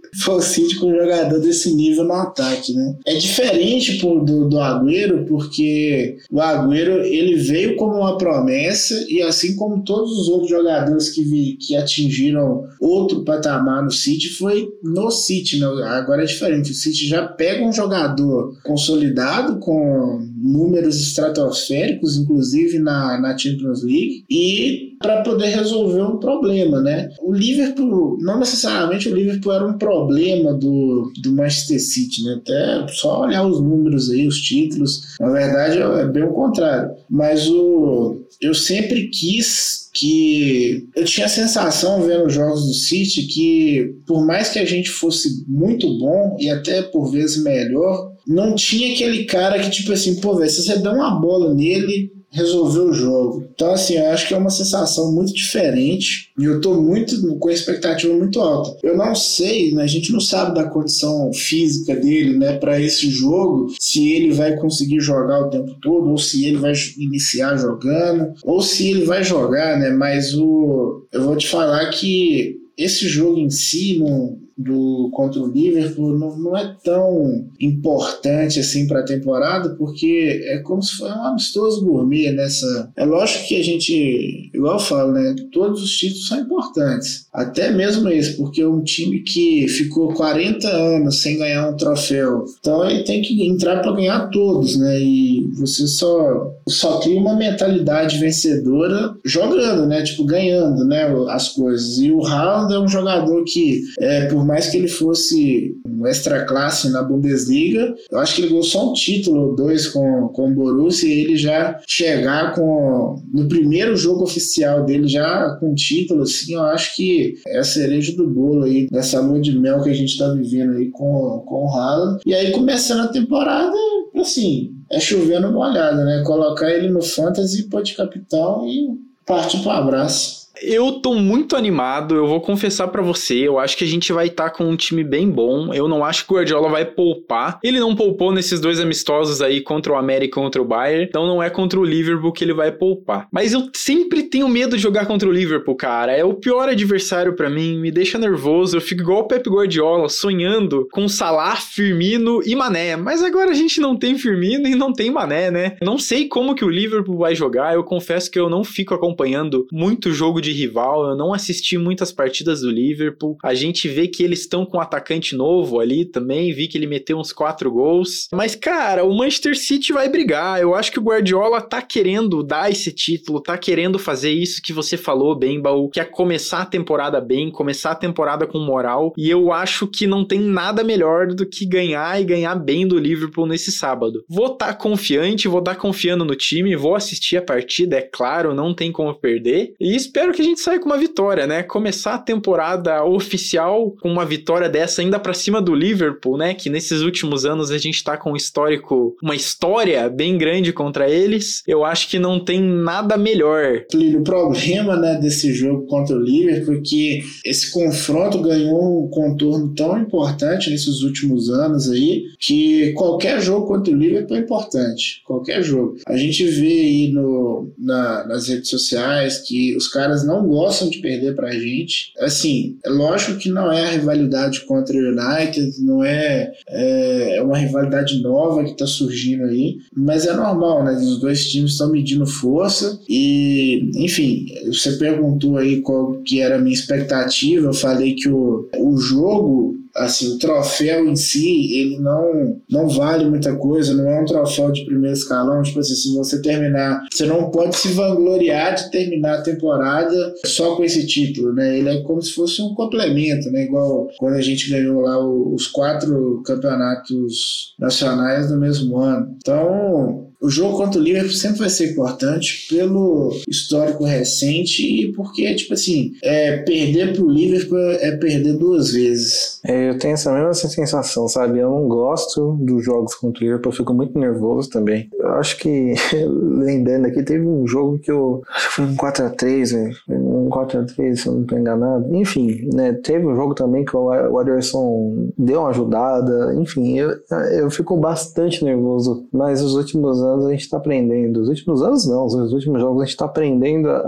Com 0.79 0.87
um 0.87 0.95
jogador 0.95 1.41
desse 1.41 1.75
nível 1.75 2.05
no 2.05 2.13
ataque, 2.13 2.73
né? 2.73 2.97
É 3.07 3.15
diferente 3.15 3.99
do, 3.99 4.49
do 4.49 4.59
Agüero, 4.59 5.25
porque 5.27 6.17
o 6.31 6.41
Agüero 6.41 7.03
ele 7.03 7.37
veio 7.37 7.77
como 7.77 7.97
uma 7.97 8.19
promessa 8.19 8.95
e 9.09 9.23
assim 9.23 9.57
como 9.57 9.83
todos 9.83 10.11
os 10.13 10.29
outros 10.29 10.51
jogadores 10.51 11.11
que, 11.11 11.23
vi, 11.23 11.57
que 11.61 11.77
atingiram 11.77 12.18
atingiram 12.19 12.67
outro 12.81 13.25
patamar 13.25 13.83
no 13.83 13.91
City 13.91 14.31
foi 14.31 14.69
no 14.83 15.11
City, 15.11 15.61
né? 15.61 15.67
agora 15.85 16.23
é 16.23 16.27
diferente. 16.27 16.73
O 16.73 16.75
City 16.75 17.07
já 17.07 17.27
pega 17.27 17.65
um 17.65 17.73
jogador 17.73 18.57
consolidado 18.65 19.59
com 19.59 20.21
números 20.37 21.01
estratosféricos, 21.01 22.17
inclusive 22.17 22.79
na, 22.79 23.21
na 23.21 23.37
Champions 23.37 23.83
League, 23.83 24.25
e 24.29 24.97
para 25.01 25.23
poder 25.23 25.47
resolver 25.47 26.03
um 26.03 26.19
problema, 26.19 26.81
né? 26.81 27.09
O 27.23 27.33
Liverpool, 27.33 28.19
não 28.21 28.41
necessariamente 28.41 29.09
o 29.09 29.15
Liverpool 29.15 29.53
era 29.53 29.67
um 29.67 29.79
problema 29.79 30.53
do, 30.53 31.13
do 31.23 31.33
Manchester 31.33 31.81
City, 31.81 32.25
né? 32.25 32.41
Até 32.41 32.89
só 32.89 33.23
olhar 33.23 33.47
os 33.47 33.61
números 33.61 34.11
aí, 34.11 34.27
os 34.27 34.41
títulos, 34.41 35.17
na 35.21 35.31
verdade 35.31 35.79
é 35.79 36.07
bem 36.07 36.25
o 36.25 36.33
contrário. 36.33 36.91
Mas 37.09 37.49
o, 37.49 38.23
eu 38.41 38.55
sempre 38.55 39.09
quis 39.09 39.78
que 39.93 40.89
eu 40.95 41.05
tinha 41.05 41.27
a 41.27 41.31
sensação 41.31 42.03
vendo 42.03 42.27
os 42.27 42.35
jogos 42.35 42.67
do 42.67 42.75
City 42.75 43.27
que 43.27 43.95
por 44.07 44.25
mais 44.25 44.51
que 44.51 44.59
a 44.59 44.65
gente 44.65 44.91
fosse 44.91 45.45
muito 45.47 45.99
bom 45.99 46.37
e 46.39 46.51
até 46.51 46.83
por 46.83 47.11
vezes 47.11 47.43
melhor, 47.43 48.13
não 48.27 48.55
tinha 48.55 48.93
aquele 48.93 49.25
cara 49.25 49.59
que 49.59 49.71
tipo 49.71 49.93
assim, 49.93 50.21
pô, 50.21 50.37
velho, 50.37 50.51
se 50.51 50.63
você 50.63 50.79
der 50.79 50.91
uma 50.91 51.19
bola 51.19 51.55
nele, 51.55 52.13
resolver 52.31 52.81
o 52.81 52.93
jogo. 52.93 53.49
Então, 53.55 53.73
assim, 53.73 53.95
eu 53.95 54.11
acho 54.11 54.29
que 54.29 54.35
é 54.35 54.37
uma 54.37 54.51
sensação 54.51 55.13
muito 55.13 55.33
diferente 55.33 56.31
e 56.39 56.45
eu 56.45 56.61
tô 56.61 56.75
muito 56.75 57.39
com 57.39 57.49
a 57.49 57.53
expectativa 57.53 58.13
muito 58.15 58.41
alta. 58.41 58.77
Eu 58.83 58.97
não 58.97 59.15
sei, 59.15 59.73
né, 59.73 59.83
a 59.83 59.87
gente 59.87 60.13
não 60.13 60.21
sabe 60.21 60.55
da 60.55 60.69
condição 60.69 61.33
física 61.33 61.97
dele, 61.97 62.37
né, 62.37 62.57
para 62.59 62.81
esse 62.81 63.09
jogo, 63.11 63.73
se 63.81 64.13
ele 64.13 64.33
vai 64.33 64.57
conseguir 64.57 65.01
jogar 65.01 65.41
o 65.41 65.51
tempo 65.51 65.75
todo 65.81 66.11
ou 66.11 66.19
se 66.19 66.45
ele 66.45 66.59
vai 66.59 66.73
iniciar 66.99 67.57
jogando 67.57 68.35
ou 68.45 68.61
se 68.61 68.89
ele 68.89 69.05
vai 69.05 69.25
jogar, 69.25 69.79
né, 69.79 69.91
mas 69.91 70.35
o 70.35 71.07
eu 71.11 71.25
vou 71.25 71.37
te 71.37 71.49
falar 71.49 71.89
que 71.91 72.57
esse 72.77 73.09
jogo 73.09 73.39
em 73.39 73.51
si 73.51 73.99
não 73.99 74.39
do 74.59 75.09
contra 75.13 75.41
o 75.41 75.47
Liverpool 75.47 76.19
não, 76.19 76.37
não 76.37 76.57
é 76.57 76.75
tão 76.83 77.47
importante 77.61 78.59
assim 78.59 78.89
para 78.89 79.01
a 79.01 79.05
temporada, 79.05 79.71
porque 79.77 80.43
é 80.47 80.59
como 80.59 80.83
se 80.83 80.97
fosse 80.97 81.13
um 81.13 81.25
amistoso 81.25 81.85
gourmet 81.85 82.33
nessa. 82.33 82.91
É 82.97 83.05
lógico 83.05 83.47
que 83.47 83.57
a 83.57 83.63
gente, 83.63 84.51
igual 84.53 84.75
eu 84.75 84.81
falo, 84.81 85.13
né? 85.13 85.37
Todos 85.53 85.83
os 85.83 85.97
títulos 85.97 86.27
são 86.27 86.41
importantes. 86.41 87.27
Até 87.33 87.71
mesmo 87.71 88.09
esse, 88.09 88.37
porque 88.37 88.63
é 88.63 88.69
um 88.69 88.83
time 88.83 89.21
que 89.21 89.69
ficou 89.69 90.13
40 90.15 90.69
anos 90.69 91.23
sem 91.23 91.39
ganhar 91.39 91.71
um 91.71 91.77
troféu. 91.77 92.45
Então 92.59 92.89
ele 92.89 93.05
tem 93.05 93.23
que 93.23 93.47
entrar 93.47 93.81
para 93.81 93.93
ganhar 93.93 94.29
todos, 94.31 94.77
né? 94.77 95.01
E 95.01 95.47
você 95.57 95.87
só, 95.87 96.53
só 96.69 96.99
cria 96.99 97.21
uma 97.21 97.37
mentalidade 97.37 98.19
vencedora 98.19 99.15
jogando, 99.25 99.87
né? 99.87 100.03
Tipo, 100.03 100.25
ganhando, 100.25 100.85
né? 100.85 101.07
As 101.29 101.51
coisas. 101.51 101.99
E 101.99 102.11
o 102.11 102.27
Haaland 102.27 102.75
é 102.75 102.79
um 102.81 102.89
jogador 102.89 103.45
que, 103.45 103.83
é, 104.01 104.27
por 104.27 104.48
mais 104.49 104.69
que 104.69 104.79
ele 104.79 104.89
fosse 104.89 105.77
um 105.87 106.07
extra 106.07 106.47
classe 106.47 106.89
na 106.91 107.03
Bundesliga, 107.03 107.95
eu 108.11 108.19
acho 108.19 108.35
que 108.35 108.41
ele 108.41 108.49
ganhou 108.49 108.63
só 108.63 108.91
um 108.91 108.95
título 108.95 109.49
ou 109.49 109.55
dois 109.55 109.87
com, 109.89 110.29
com 110.29 110.51
o 110.51 110.55
Borussia 110.55 111.07
e 111.07 111.21
ele 111.21 111.37
já 111.37 111.79
chegar 111.87 112.55
com 112.55 113.23
no 113.31 113.47
primeiro 113.47 113.95
jogo 113.95 114.25
oficial 114.25 114.87
dele 114.87 115.07
já 115.07 115.57
com 115.61 115.75
título, 115.75 116.23
assim, 116.23 116.55
eu 116.55 116.63
acho 116.63 116.97
que 116.97 117.35
é 117.47 117.59
a 117.59 117.65
cereja 117.65 118.17
do 118.17 118.27
bolo 118.27 118.65
aí 118.65 118.89
dessa 118.91 119.21
lua 119.21 119.39
de 119.39 119.59
mel 119.59 119.83
que 119.83 119.91
a 119.91 119.95
gente 119.95 120.17
tá 120.17 120.33
vivendo 120.33 120.79
aí 120.79 120.89
com, 120.89 121.43
com 121.47 121.67
o 121.67 121.69
Haaland. 121.69 122.23
E 122.25 122.35
aí 122.35 122.51
começando 122.53 123.01
a 123.01 123.09
temporada, 123.09 123.77
assim, 124.17 124.73
é 124.91 124.99
chovendo 124.99 125.53
molhada, 125.53 126.05
né? 126.05 126.23
Colocar 126.25 126.71
ele 126.71 126.89
no 126.89 127.03
Fantasy, 127.03 127.65
pode 127.65 127.95
capitão 127.95 128.67
e 128.67 128.89
partir 129.27 129.59
pro 129.59 129.71
abraço. 129.71 130.48
Eu 130.63 130.93
tô 131.01 131.15
muito 131.15 131.57
animado, 131.57 132.15
eu 132.15 132.27
vou 132.27 132.41
confessar 132.41 132.89
para 132.89 133.03
você, 133.03 133.35
eu 133.35 133.59
acho 133.59 133.77
que 133.77 133.85
a 133.85 133.87
gente 133.87 134.13
vai 134.13 134.27
estar 134.27 134.45
tá 134.45 134.51
com 134.51 134.65
um 134.65 134.77
time 134.77 135.05
bem 135.05 135.31
bom. 135.31 135.73
Eu 135.73 135.89
não 135.89 136.05
acho 136.05 136.27
que 136.27 136.33
o 136.33 136.37
Guardiola 136.37 136.69
vai 136.69 136.85
poupar. 136.85 137.59
Ele 137.63 137.81
não 137.81 137.95
poupou 137.95 138.33
nesses 138.33 138.61
dois 138.61 138.81
amistosos 138.81 139.41
aí 139.41 139.61
contra 139.61 139.93
o 139.93 139.97
América 139.97 140.39
e 140.39 140.43
contra 140.43 140.61
o 140.61 140.65
Bayern, 140.65 141.05
então 141.05 141.27
não 141.27 141.43
é 141.43 141.51
contra 141.51 141.79
o 141.79 141.85
Liverpool 141.85 142.33
que 142.33 142.45
ele 142.45 142.55
vai 142.55 142.73
poupar. 142.73 143.29
Mas 143.33 143.53
eu 143.53 143.69
sempre 143.75 144.23
tenho 144.23 144.49
medo 144.49 144.77
de 144.77 144.83
jogar 144.83 145.07
contra 145.07 145.29
o 145.29 145.33
Liverpool, 145.33 145.77
cara. 145.77 146.13
É 146.13 146.25
o 146.25 146.35
pior 146.35 146.69
adversário 146.69 147.35
para 147.35 147.49
mim, 147.49 147.79
me 147.79 147.91
deixa 147.91 148.19
nervoso. 148.19 148.77
Eu 148.77 148.81
fico 148.81 149.03
igual 149.03 149.21
o 149.21 149.29
Pep 149.29 149.49
Guardiola, 149.49 150.09
sonhando 150.09 150.89
com 150.93 151.09
Salah, 151.09 151.57
Firmino 151.57 152.41
e 152.45 152.55
Mané. 152.55 152.97
Mas 152.97 153.23
agora 153.23 153.51
a 153.51 153.55
gente 153.55 153.81
não 153.81 153.97
tem 153.97 154.19
Firmino 154.19 154.67
e 154.67 154.75
não 154.75 154.93
tem 154.93 155.11
Mané, 155.11 155.51
né? 155.51 155.77
Não 155.83 155.99
sei 155.99 156.29
como 156.29 156.55
que 156.55 156.65
o 156.65 156.71
Liverpool 156.71 157.19
vai 157.19 157.35
jogar. 157.35 157.75
Eu 157.75 157.85
confesso 157.85 158.31
que 158.31 158.39
eu 158.39 158.49
não 158.49 158.65
fico 158.65 158.95
acompanhando 158.95 159.67
muito 159.73 160.13
jogo 160.13 160.41
de 160.41 160.48
de 160.49 160.53
rival, 160.53 161.11
eu 161.11 161.17
não 161.17 161.35
assisti 161.35 161.77
muitas 161.77 162.11
partidas 162.11 162.61
do 162.61 162.71
Liverpool. 162.71 163.37
A 163.43 163.55
gente 163.55 163.89
vê 163.89 164.09
que 164.09 164.23
eles 164.23 164.41
estão 164.41 164.65
com 164.65 164.79
um 164.79 164.81
atacante 164.81 165.37
novo 165.37 165.81
ali 165.81 166.05
também, 166.05 166.53
vi 166.53 166.67
que 166.67 166.79
ele 166.79 166.87
meteu 166.87 167.19
uns 167.19 167.33
quatro 167.33 167.71
gols. 167.71 168.29
Mas, 168.33 168.55
cara, 168.55 169.05
o 169.05 169.15
Manchester 169.15 169.57
City 169.59 169.93
vai 169.93 170.09
brigar. 170.09 170.61
Eu 170.61 170.75
acho 170.75 170.91
que 170.91 170.99
o 170.99 171.03
Guardiola 171.03 171.61
tá 171.61 171.83
querendo 171.83 172.43
dar 172.43 172.71
esse 172.71 172.93
título, 172.93 173.43
tá 173.43 173.59
querendo 173.59 173.99
fazer 173.99 174.31
isso 174.31 174.63
que 174.63 174.73
você 174.73 174.97
falou 174.97 175.37
bem, 175.39 175.61
Baú, 175.61 175.91
que 175.91 176.01
é 176.01 176.05
começar 176.05 176.63
a 176.63 176.67
temporada 176.67 177.21
bem, 177.21 177.51
começar 177.51 177.91
a 177.91 177.97
temporada 177.97 178.47
com 178.47 178.59
moral. 178.59 179.13
E 179.17 179.29
eu 179.29 179.53
acho 179.53 179.87
que 179.87 180.07
não 180.07 180.25
tem 180.25 180.41
nada 180.41 180.83
melhor 180.83 181.29
do 181.29 181.47
que 181.47 181.67
ganhar 181.67 182.21
e 182.21 182.25
ganhar 182.25 182.55
bem 182.55 182.87
do 182.87 182.99
Liverpool 182.99 183.47
nesse 183.47 183.71
sábado. 183.71 184.25
Vou 184.29 184.53
estar 184.53 184.69
tá 184.69 184.75
confiante, 184.75 185.49
vou 185.49 185.61
estar 185.61 185.75
tá 185.75 185.81
confiando 185.81 186.25
no 186.25 186.35
time, 186.35 186.77
vou 186.77 186.95
assistir 186.95 187.37
a 187.37 187.43
partida, 187.43 187.97
é 187.97 188.03
claro, 188.03 188.55
não 188.55 188.75
tem 188.75 188.91
como 188.91 189.15
perder. 189.15 189.75
E 189.81 189.95
espero 189.95 190.33
que 190.33 190.38
que 190.39 190.43
a 190.43 190.45
gente 190.45 190.61
saia 190.61 190.79
com 190.79 190.87
uma 190.87 190.97
vitória, 190.97 191.49
né? 191.49 191.65
Começar 191.65 192.15
a 192.15 192.19
temporada 192.19 193.05
oficial 193.05 193.97
com 194.01 194.09
uma 194.09 194.25
vitória 194.25 194.69
dessa 194.69 195.03
ainda 195.03 195.19
para 195.19 195.35
cima 195.35 195.61
do 195.61 195.75
Liverpool, 195.75 196.39
né? 196.39 196.55
Que 196.55 196.71
nesses 196.71 197.01
últimos 197.01 197.45
anos 197.45 197.73
a 197.73 197.79
gente 197.79 198.05
tá 198.05 198.17
com 198.17 198.31
um 198.31 198.37
histórico, 198.37 199.17
uma 199.21 199.35
história 199.35 200.09
bem 200.09 200.39
grande 200.39 200.73
contra 200.73 201.11
eles. 201.11 201.65
Eu 201.67 201.85
acho 201.85 202.09
que 202.09 202.21
não 202.21 202.39
tem 202.39 202.63
nada 202.63 203.17
melhor. 203.17 203.85
O 203.93 204.23
problema, 204.23 204.97
né, 204.97 205.19
desse 205.21 205.53
jogo 205.53 205.87
contra 205.87 206.15
o 206.15 206.23
Liverpool 206.23 206.77
é 206.77 206.81
que 206.85 207.25
esse 207.45 207.73
confronto 207.73 208.41
ganhou 208.41 209.07
um 209.07 209.11
contorno 209.11 209.75
tão 209.75 209.99
importante 209.99 210.71
nesses 210.71 211.01
últimos 211.03 211.51
anos 211.51 211.91
aí 211.91 212.23
que 212.39 212.93
qualquer 212.93 213.41
jogo 213.43 213.67
contra 213.67 213.93
o 213.93 213.97
Liverpool 213.97 214.37
é 214.37 214.41
importante. 214.41 215.21
Qualquer 215.27 215.65
jogo. 215.65 215.97
A 216.07 216.17
gente 216.17 216.45
vê 216.45 216.81
aí 216.81 217.13
no, 217.13 217.73
na, 217.77 218.25
nas 218.25 218.47
redes 218.47 218.71
sociais 218.71 219.39
que 219.39 219.77
os 219.77 219.89
caras 219.89 220.28
não 220.29 220.47
gostam 220.47 220.91
de 220.91 220.99
perder 220.99 221.35
pra 221.35 221.51
gente. 221.53 222.13
Assim, 222.21 222.77
é 222.85 222.91
lógico 222.91 223.39
que 223.39 223.49
não 223.49 223.73
é 223.73 223.87
a 223.87 223.91
rivalidade 223.91 224.61
contra 224.67 224.95
o 224.95 225.01
United, 225.01 225.81
não 225.81 226.05
é, 226.05 226.53
é, 226.69 227.37
é 227.37 227.43
uma 227.43 227.57
rivalidade 227.57 228.21
nova 228.21 228.63
que 228.63 228.77
tá 228.77 228.87
surgindo 228.87 229.45
aí, 229.45 229.79
mas 229.97 230.27
é 230.27 230.35
normal, 230.35 230.85
né? 230.85 230.93
Os 230.93 231.19
dois 231.19 231.49
times 231.51 231.73
estão 231.73 231.91
medindo 231.91 232.27
força 232.27 233.01
e, 233.09 233.91
enfim, 233.97 234.47
você 234.67 234.93
perguntou 234.93 235.57
aí 235.57 235.81
qual 235.81 236.21
que 236.23 236.41
era 236.41 236.57
a 236.57 236.61
minha 236.61 236.75
expectativa, 236.75 237.67
eu 237.67 237.75
falei 237.75 238.15
que 238.15 238.29
o, 238.29 238.69
o 238.77 238.99
jogo 238.99 239.78
assim, 239.95 240.35
o 240.35 240.39
troféu 240.39 241.09
em 241.09 241.17
si, 241.17 241.79
ele 241.79 241.99
não, 241.99 242.61
não 242.71 242.89
vale 242.89 243.29
muita 243.29 243.55
coisa, 243.57 243.95
não 243.95 244.09
é 244.09 244.21
um 244.21 244.25
troféu 244.25 244.71
de 244.73 244.85
primeiro 244.85 245.17
escalão, 245.17 245.63
tipo 245.63 245.81
assim, 245.81 245.95
se 245.95 246.15
você 246.15 246.41
terminar, 246.41 247.03
você 247.11 247.27
não 247.27 247.51
pode 247.51 247.77
se 247.77 247.89
vangloriar 247.89 248.75
de 248.75 248.91
terminar 248.91 249.39
a 249.39 249.43
temporada 249.43 250.35
só 250.45 250.77
com 250.77 250.85
esse 250.85 251.07
título, 251.07 251.53
né? 251.53 251.79
Ele 251.79 251.89
é 251.89 252.03
como 252.03 252.23
se 252.23 252.33
fosse 252.33 252.61
um 252.63 252.75
complemento, 252.75 253.51
né? 253.51 253.65
Igual 253.65 254.09
quando 254.19 254.35
a 254.35 254.43
gente 254.43 254.71
ganhou 254.71 255.01
lá 255.01 255.19
os 255.19 255.67
quatro 255.67 256.43
campeonatos 256.45 257.75
nacionais 257.79 258.51
no 258.51 258.59
mesmo 258.59 258.99
ano. 258.99 259.37
Então, 259.37 260.29
o 260.41 260.49
jogo 260.49 260.77
contra 260.77 261.01
o 261.01 261.03
Liverpool 261.03 261.33
sempre 261.33 261.59
vai 261.61 261.69
ser 261.69 261.93
importante 261.93 262.67
pelo 262.69 263.33
histórico 263.49 264.05
recente 264.05 264.83
e 264.83 265.13
porque, 265.13 265.53
tipo 265.55 265.75
assim, 265.75 266.13
é, 266.23 266.59
perder 266.59 267.15
pro 267.15 267.29
Liverpool 267.29 267.79
é 267.79 268.17
perder 268.17 268.57
duas 268.57 268.93
vezes. 268.93 269.61
É, 269.65 269.91
eu 269.91 269.99
tenho 269.99 270.15
essa 270.15 270.33
mesma 270.33 270.55
sensação, 270.55 271.29
sabe? 271.29 271.59
Eu 271.59 271.71
não 271.71 271.89
gosto 271.89 272.57
dos 272.61 272.85
jogos 272.85 273.15
contra 273.15 273.41
o 273.41 273.45
Liverpool, 273.45 273.73
eu 273.73 273.77
fico 273.77 273.93
muito 273.93 274.19
nervoso 274.19 274.71
também. 274.71 275.09
Eu 275.19 275.33
acho 275.35 275.59
que, 275.59 275.95
lembrando 276.15 277.07
aqui, 277.07 277.23
teve 277.23 277.45
um 277.45 277.67
jogo 277.67 277.99
que 277.99 278.11
eu. 278.11 278.43
Acho 278.55 278.69
que 278.69 278.75
foi 278.75 278.85
um 278.85 278.97
4x3, 278.97 279.73
velho. 279.73 279.97
Um 280.09 280.49
4x3, 280.49 281.17
se 281.17 281.27
eu 281.27 281.35
não 281.35 281.45
tô 281.45 281.59
enganado. 281.59 282.15
Enfim, 282.15 282.69
né? 282.73 282.93
Teve 282.93 283.27
um 283.27 283.35
jogo 283.35 283.55
também 283.55 283.85
que 283.85 283.97
o 283.97 284.39
Aderson 284.39 285.33
deu 285.37 285.61
uma 285.61 285.71
ajudada. 285.71 286.55
Enfim, 286.55 286.97
eu, 286.97 287.11
eu 287.53 287.71
fico 287.71 287.97
bastante 287.97 288.65
nervoso. 288.65 289.27
Mas 289.33 289.63
os 289.63 289.75
últimos 289.75 290.23
anos 290.23 290.28
anos 290.29 290.47
a 290.47 290.51
gente 290.51 290.63
está 290.63 290.77
aprendendo, 290.77 291.41
os 291.41 291.49
últimos 291.49 291.83
anos 291.83 292.07
não, 292.07 292.27
os 292.27 292.53
últimos 292.53 292.81
jogos 292.81 293.03
a 293.03 293.05
gente 293.05 293.15
está 293.15 293.25
aprendendo 293.25 293.89
a, 293.89 293.99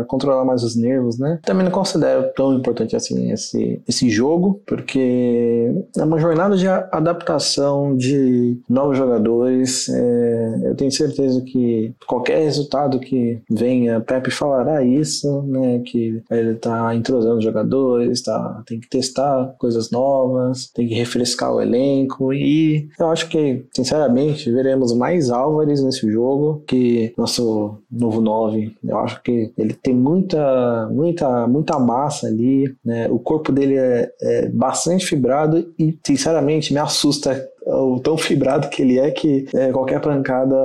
a, 0.00 0.04
controlar 0.06 0.44
mais 0.44 0.62
os 0.62 0.76
nervos, 0.76 1.18
né? 1.18 1.38
Também 1.44 1.64
não 1.64 1.70
considero 1.70 2.30
tão 2.34 2.54
importante 2.54 2.96
assim 2.96 3.30
esse, 3.30 3.80
esse 3.88 4.10
jogo, 4.10 4.60
porque 4.66 5.72
é 5.96 6.04
uma 6.04 6.18
jornada 6.18 6.56
de 6.56 6.66
adaptação 6.68 7.96
de 7.96 8.58
novos 8.68 8.96
jogadores. 8.96 9.88
É, 9.88 10.60
eu 10.64 10.74
tenho 10.74 10.90
certeza 10.90 11.40
que 11.42 11.94
qualquer 12.06 12.42
resultado 12.42 12.98
que 12.98 13.40
venha, 13.50 14.00
Pepe 14.00 14.30
falará 14.30 14.82
isso, 14.82 15.42
né? 15.42 15.80
Que 15.84 16.22
ele 16.30 16.52
está 16.52 16.94
entrosando 16.94 17.40
jogadores, 17.40 18.22
tá, 18.22 18.62
tem 18.66 18.80
que 18.80 18.88
testar 18.88 19.54
coisas 19.58 19.90
novas, 19.90 20.70
tem 20.74 20.88
que 20.88 20.94
refrescar 20.94 21.54
o 21.54 21.60
elenco 21.60 22.32
e 22.32 22.88
eu 22.98 23.10
acho 23.10 23.28
que, 23.28 23.64
sinceramente, 23.74 24.50
veremos 24.50 24.92
mais 24.92 25.30
Nesse 25.66 26.10
jogo 26.10 26.62
que 26.66 27.12
nosso 27.16 27.78
novo 27.90 28.20
9. 28.20 28.76
Eu 28.84 28.98
acho 28.98 29.22
que 29.22 29.52
ele 29.56 29.74
tem 29.74 29.94
muita, 29.94 30.88
muita, 30.90 31.46
muita 31.46 31.78
massa 31.78 32.26
ali, 32.26 32.74
né? 32.84 33.08
O 33.10 33.18
corpo 33.18 33.52
dele 33.52 33.76
é, 33.76 34.10
é 34.20 34.48
bastante 34.48 35.06
fibrado 35.06 35.72
e, 35.78 35.98
sinceramente, 36.04 36.72
me 36.72 36.78
assusta 36.78 37.48
o 37.70 38.00
tão 38.00 38.16
fibrado 38.16 38.68
que 38.68 38.82
ele 38.82 38.98
é 38.98 39.10
que 39.10 39.46
é, 39.54 39.70
qualquer 39.72 40.00
pancada 40.00 40.56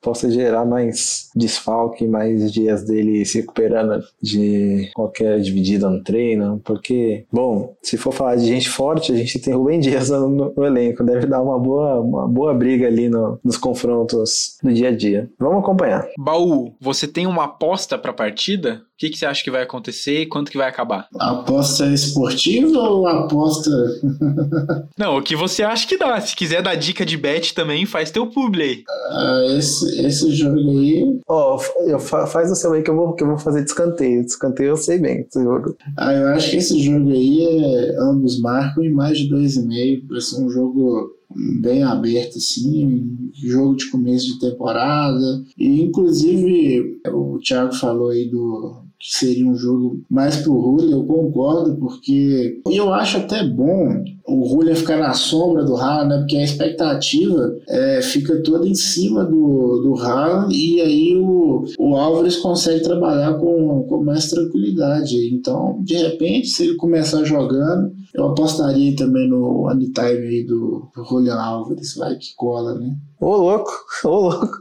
possa 0.00 0.30
gerar 0.30 0.64
mais 0.64 1.30
desfalque, 1.34 2.06
mais 2.06 2.52
dias 2.52 2.84
dele 2.84 3.24
se 3.24 3.40
recuperando 3.40 4.02
de 4.22 4.90
qualquer 4.94 5.40
dividida 5.40 5.88
no 5.88 6.02
treino, 6.02 6.60
porque, 6.64 7.24
bom, 7.32 7.74
se 7.82 7.96
for 7.96 8.12
falar 8.12 8.36
de 8.36 8.46
gente 8.46 8.68
forte, 8.68 9.12
a 9.12 9.16
gente 9.16 9.38
tem 9.38 9.54
Rubem 9.54 9.80
Dias 9.80 10.10
no, 10.10 10.52
no 10.56 10.64
elenco, 10.64 11.04
deve 11.04 11.26
dar 11.26 11.42
uma 11.42 11.58
boa, 11.58 12.00
uma 12.00 12.28
boa 12.28 12.54
briga 12.54 12.86
ali 12.86 13.08
no, 13.08 13.38
nos 13.44 13.56
confrontos 13.56 14.56
do 14.62 14.72
dia 14.72 14.88
a 14.88 14.96
dia. 14.96 15.30
Vamos 15.38 15.58
acompanhar. 15.58 16.06
Baú, 16.18 16.74
você 16.80 17.06
tem 17.06 17.26
uma 17.26 17.44
aposta 17.44 17.98
para 17.98 18.10
a 18.10 18.14
partida? 18.14 18.82
O 18.94 18.96
que, 18.96 19.10
que 19.10 19.18
você 19.18 19.26
acha 19.26 19.42
que 19.42 19.50
vai 19.50 19.62
acontecer 19.62 20.20
e 20.20 20.26
quanto 20.26 20.52
que 20.52 20.56
vai 20.56 20.68
acabar? 20.68 21.08
Aposta 21.18 21.86
esportiva 21.86 22.78
ou 22.78 23.08
aposta. 23.08 23.68
Não, 24.96 25.16
o 25.16 25.22
que 25.22 25.34
você 25.34 25.64
acha 25.64 25.86
que 25.86 25.98
dá. 25.98 26.20
Se 26.20 26.36
quiser 26.36 26.53
dar 26.62 26.74
dica 26.74 27.04
de 27.04 27.16
bet 27.16 27.54
também, 27.54 27.86
faz 27.86 28.10
teu 28.10 28.26
publi 28.26 28.62
aí. 28.62 28.84
Ah, 29.10 29.44
esse, 29.58 30.00
esse 30.04 30.32
jogo 30.32 30.58
aí. 30.58 31.20
Ó, 31.26 31.56
oh, 31.56 31.98
faz 31.98 32.50
o 32.50 32.54
seu 32.54 32.72
aí 32.72 32.82
que 32.82 32.90
eu 32.90 32.96
vou, 32.96 33.14
que 33.14 33.22
eu 33.22 33.28
vou 33.28 33.38
fazer 33.38 33.64
descanteio. 33.64 34.24
Descanteio 34.24 34.70
eu 34.70 34.76
sei 34.76 34.98
bem 34.98 35.20
esse 35.20 35.42
jogo. 35.42 35.76
Ah, 35.96 36.12
eu 36.12 36.28
acho 36.28 36.50
que 36.50 36.56
esse 36.56 36.80
jogo 36.80 37.10
aí 37.10 37.44
é. 37.44 37.96
Ambos 38.00 38.40
marcam 38.40 38.84
em 38.84 38.92
mais 38.92 39.18
de 39.18 39.28
2,5. 39.28 40.08
Vai 40.08 40.20
ser 40.20 40.42
um 40.42 40.50
jogo 40.50 41.14
bem 41.60 41.82
aberto 41.82 42.38
assim, 42.38 43.30
jogo 43.32 43.76
de 43.76 43.90
começo 43.90 44.26
de 44.26 44.38
temporada. 44.38 45.44
E 45.58 45.82
inclusive 45.82 47.00
o 47.08 47.38
Thiago 47.38 47.74
falou 47.74 48.10
aí 48.10 48.28
do 48.28 48.83
que 48.98 49.18
seria 49.18 49.46
um 49.46 49.54
jogo 49.54 50.00
mais 50.10 50.36
pro 50.36 50.60
Julio, 50.60 50.92
eu 50.92 51.04
concordo, 51.04 51.76
porque 51.76 52.60
eu 52.70 52.92
acho 52.92 53.18
até 53.18 53.44
bom 53.44 54.02
o 54.26 54.48
Julio 54.48 54.74
ficar 54.74 54.96
na 54.96 55.12
sombra 55.12 55.64
do 55.64 55.76
Haaland, 55.76 56.08
né? 56.08 56.18
Porque 56.18 56.36
a 56.36 56.44
expectativa 56.44 57.54
é, 57.68 58.00
fica 58.02 58.42
toda 58.42 58.66
em 58.66 58.74
cima 58.74 59.24
do, 59.24 59.82
do 59.82 59.94
Haaland 60.00 60.54
e 60.54 60.80
aí 60.80 61.16
o, 61.16 61.64
o 61.78 61.96
Álvares 61.96 62.36
consegue 62.36 62.82
trabalhar 62.82 63.34
com, 63.34 63.82
com 63.88 64.02
mais 64.02 64.30
tranquilidade. 64.30 65.14
Então, 65.34 65.78
de 65.82 65.96
repente, 65.96 66.48
se 66.48 66.64
ele 66.64 66.76
começar 66.76 67.24
jogando, 67.24 67.92
eu 68.14 68.26
apostaria 68.26 68.94
também 68.94 69.28
no 69.28 69.68
anytime 69.68 70.28
aí 70.28 70.44
do, 70.44 70.88
Julian 71.08 71.34
Álvares, 71.34 71.96
vai 71.96 72.14
que 72.16 72.34
cola, 72.36 72.74
né? 72.78 72.96
Ô 73.20 73.36
louco, 73.36 73.72
ô 74.04 74.08
louco. 74.08 74.58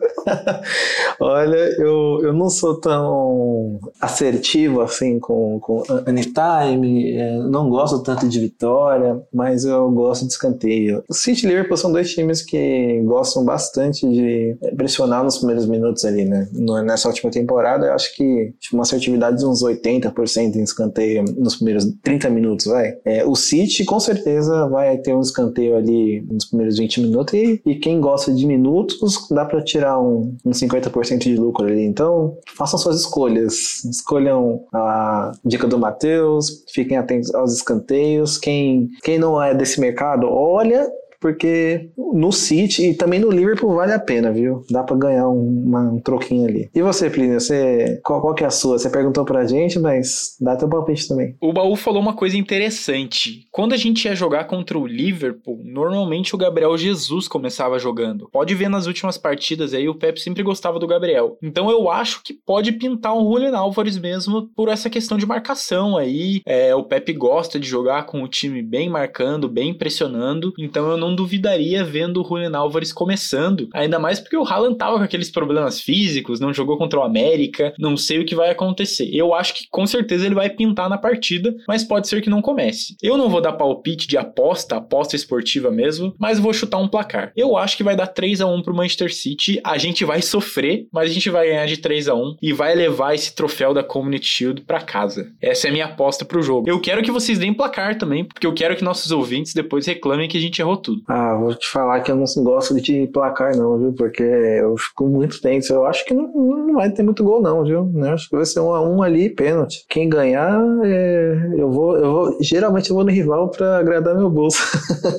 Olha, 1.19 1.75
eu, 1.77 2.19
eu 2.23 2.33
não 2.33 2.49
sou 2.49 2.79
tão 2.79 3.79
assertivo 4.01 4.81
assim 4.81 5.19
com, 5.19 5.59
com 5.59 5.83
anytime, 6.07 7.15
é, 7.15 7.37
não 7.43 7.69
gosto 7.69 8.01
tanto 8.01 8.27
de 8.27 8.39
vitória, 8.39 9.21
mas 9.31 9.65
eu 9.65 9.91
gosto 9.91 10.25
de 10.25 10.31
escanteio. 10.31 11.03
O 11.07 11.13
City 11.13 11.45
e 11.45 11.49
Liverpool 11.49 11.77
são 11.77 11.91
dois 11.91 12.11
times 12.11 12.41
que 12.41 13.01
gostam 13.05 13.45
bastante 13.45 14.07
de 14.07 14.57
pressionar 14.75 15.23
nos 15.23 15.37
primeiros 15.37 15.67
minutos 15.67 16.05
ali, 16.05 16.25
né? 16.25 16.47
Nessa 16.85 17.07
última 17.07 17.29
temporada, 17.29 17.87
eu 17.87 17.93
acho 17.93 18.15
que 18.15 18.53
tive 18.59 18.75
uma 18.75 18.83
assertividade 18.83 19.37
de 19.37 19.45
uns 19.45 19.61
80% 19.61 20.55
em 20.55 20.63
escanteio 20.63 21.23
nos 21.37 21.57
primeiros 21.57 21.85
30 22.01 22.29
minutos, 22.29 22.65
vai. 22.65 22.97
É, 23.05 23.25
o 23.25 23.35
City 23.43 23.85
com 23.85 23.99
certeza 23.99 24.67
vai 24.67 24.97
ter 24.97 25.13
um 25.13 25.21
escanteio 25.21 25.75
ali 25.75 26.21
nos 26.29 26.45
primeiros 26.45 26.77
20 26.77 27.01
minutos 27.01 27.33
e, 27.33 27.61
e 27.65 27.75
quem 27.75 27.99
gosta 27.99 28.33
de 28.33 28.45
minutos, 28.45 29.27
dá 29.29 29.45
para 29.45 29.61
tirar 29.63 29.99
um, 29.99 30.35
um 30.45 30.51
50% 30.51 31.19
de 31.19 31.35
lucro 31.35 31.65
ali. 31.65 31.83
Então, 31.83 32.37
façam 32.55 32.79
suas 32.79 33.01
escolhas. 33.01 33.83
Escolham 33.85 34.65
a 34.73 35.31
dica 35.43 35.67
do 35.67 35.77
Matheus, 35.77 36.63
fiquem 36.73 36.97
atentos 36.97 37.33
aos 37.33 37.53
escanteios. 37.53 38.37
Quem, 38.37 38.89
quem 39.03 39.19
não 39.19 39.41
é 39.41 39.53
desse 39.53 39.79
mercado, 39.79 40.27
olha 40.27 40.87
porque 41.23 41.89
no 42.13 42.33
City 42.33 42.89
e 42.89 42.93
também 42.93 43.17
no 43.17 43.31
Liverpool 43.31 43.75
vale 43.75 43.93
a 43.93 43.99
pena, 43.99 44.29
viu? 44.29 44.61
Dá 44.69 44.83
para 44.83 44.97
ganhar 44.97 45.29
um, 45.29 45.63
uma, 45.65 45.93
um 45.93 46.01
troquinho 46.01 46.45
ali. 46.45 46.69
E 46.75 46.81
você, 46.81 47.09
Plínio, 47.09 47.39
você, 47.39 48.01
qual, 48.03 48.19
qual 48.19 48.35
que 48.35 48.43
é 48.43 48.47
a 48.47 48.51
sua? 48.51 48.77
Você 48.77 48.89
perguntou 48.89 49.23
pra 49.23 49.45
gente, 49.45 49.79
mas 49.79 50.35
dá 50.41 50.57
teu 50.57 50.67
palpite 50.67 51.07
também. 51.07 51.33
O 51.39 51.53
Baú 51.53 51.77
falou 51.77 52.01
uma 52.01 52.13
coisa 52.13 52.35
interessante. 52.35 53.47
Quando 53.49 53.71
a 53.71 53.77
gente 53.77 54.03
ia 54.03 54.13
jogar 54.13 54.43
contra 54.47 54.77
o 54.77 54.85
Liverpool, 54.85 55.61
normalmente 55.63 56.35
o 56.35 56.37
Gabriel 56.37 56.77
Jesus 56.77 57.29
começava 57.29 57.79
jogando. 57.79 58.27
Pode 58.29 58.53
ver 58.53 58.69
nas 58.69 58.85
últimas 58.85 59.17
partidas 59.17 59.73
aí, 59.73 59.87
o 59.87 59.95
Pep 59.95 60.19
sempre 60.19 60.43
gostava 60.43 60.77
do 60.77 60.87
Gabriel. 60.87 61.37
Então 61.41 61.71
eu 61.71 61.89
acho 61.89 62.21
que 62.21 62.33
pode 62.33 62.73
pintar 62.73 63.15
um 63.15 63.31
Julian 63.31 63.55
Álvares 63.57 63.97
mesmo 63.97 64.49
por 64.53 64.67
essa 64.67 64.89
questão 64.89 65.17
de 65.17 65.25
marcação 65.25 65.95
aí. 65.95 66.41
É, 66.45 66.75
o 66.75 66.83
Pep 66.83 67.13
gosta 67.13 67.57
de 67.57 67.65
jogar 67.65 68.07
com 68.07 68.21
o 68.21 68.27
time 68.27 68.61
bem 68.61 68.89
marcando, 68.89 69.47
bem 69.47 69.73
pressionando. 69.73 70.53
Então 70.59 70.91
eu 70.91 70.97
não 70.97 71.12
duvidaria 71.15 71.83
vendo 71.83 72.21
o 72.21 72.27
Julian 72.27 72.57
Álvares 72.57 72.91
começando, 72.91 73.69
ainda 73.73 73.99
mais 73.99 74.19
porque 74.19 74.37
o 74.37 74.43
Haaland 74.43 74.77
tava 74.77 74.97
com 74.97 75.03
aqueles 75.03 75.29
problemas 75.29 75.79
físicos, 75.79 76.39
não 76.39 76.53
jogou 76.53 76.77
contra 76.77 76.99
o 76.99 77.03
América, 77.03 77.73
não 77.79 77.95
sei 77.97 78.19
o 78.19 78.25
que 78.25 78.35
vai 78.35 78.49
acontecer. 78.49 79.09
Eu 79.13 79.33
acho 79.33 79.53
que 79.53 79.67
com 79.69 79.85
certeza 79.85 80.25
ele 80.25 80.35
vai 80.35 80.49
pintar 80.49 80.89
na 80.89 80.97
partida, 80.97 81.55
mas 81.67 81.83
pode 81.83 82.07
ser 82.07 82.21
que 82.21 82.29
não 82.29 82.41
comece. 82.41 82.95
Eu 83.01 83.17
não 83.17 83.29
vou 83.29 83.41
dar 83.41 83.53
palpite 83.53 84.07
de 84.07 84.17
aposta, 84.17 84.77
aposta 84.77 85.15
esportiva 85.15 85.71
mesmo, 85.71 86.15
mas 86.19 86.39
vou 86.39 86.53
chutar 86.53 86.77
um 86.77 86.87
placar. 86.87 87.31
Eu 87.35 87.57
acho 87.57 87.77
que 87.77 87.83
vai 87.83 87.95
dar 87.95 88.07
3 88.07 88.41
a 88.41 88.47
1 88.47 88.61
pro 88.61 88.75
Manchester 88.75 89.13
City, 89.13 89.59
a 89.63 89.77
gente 89.77 90.05
vai 90.05 90.21
sofrer, 90.21 90.87
mas 90.91 91.09
a 91.09 91.13
gente 91.13 91.29
vai 91.29 91.47
ganhar 91.47 91.65
de 91.65 91.77
3 91.77 92.07
a 92.07 92.15
1 92.15 92.37
e 92.41 92.53
vai 92.53 92.75
levar 92.75 93.13
esse 93.13 93.35
troféu 93.35 93.73
da 93.73 93.83
Community 93.83 94.25
Shield 94.25 94.61
para 94.61 94.81
casa. 94.81 95.31
Essa 95.41 95.67
é 95.67 95.69
a 95.69 95.73
minha 95.73 95.85
aposta 95.85 96.25
pro 96.25 96.41
jogo. 96.41 96.69
Eu 96.69 96.79
quero 96.79 97.03
que 97.03 97.11
vocês 97.11 97.39
deem 97.39 97.53
placar 97.53 97.97
também, 97.97 98.25
porque 98.25 98.45
eu 98.45 98.53
quero 98.53 98.75
que 98.75 98.83
nossos 98.83 99.11
ouvintes 99.11 99.53
depois 99.53 99.85
reclamem 99.85 100.27
que 100.27 100.37
a 100.37 100.41
gente 100.41 100.59
errou 100.59 100.77
tudo. 100.77 101.02
Ah, 101.07 101.35
vou 101.35 101.53
te 101.53 101.67
falar 101.69 102.01
que 102.01 102.11
eu 102.11 102.15
não 102.15 102.25
gosto 102.43 102.79
de 102.79 103.07
placar, 103.07 103.55
não, 103.55 103.77
viu? 103.77 103.93
Porque 103.93 104.23
eu 104.23 104.75
fico 104.77 105.07
muito 105.07 105.41
tenso. 105.41 105.73
Eu 105.73 105.85
acho 105.85 106.05
que 106.05 106.13
não, 106.13 106.31
não 106.33 106.73
vai 106.75 106.91
ter 106.91 107.03
muito 107.03 107.23
gol, 107.23 107.41
não, 107.41 107.63
viu? 107.63 107.91
Eu 107.93 108.09
acho 108.09 108.29
que 108.29 108.35
vai 108.35 108.45
ser 108.45 108.59
um 108.59 108.73
a 108.73 108.81
um 108.81 109.01
ali 109.01 109.29
pênalti. 109.29 109.85
Quem 109.89 110.09
ganhar, 110.09 110.61
é... 110.83 111.55
eu, 111.57 111.71
vou, 111.71 111.97
eu 111.97 112.11
vou. 112.11 112.37
Geralmente 112.41 112.89
eu 112.89 112.95
vou 112.95 113.05
no 113.05 113.11
rival 113.11 113.49
pra 113.49 113.77
agradar 113.77 114.15
meu 114.15 114.29
bolso. 114.29 114.59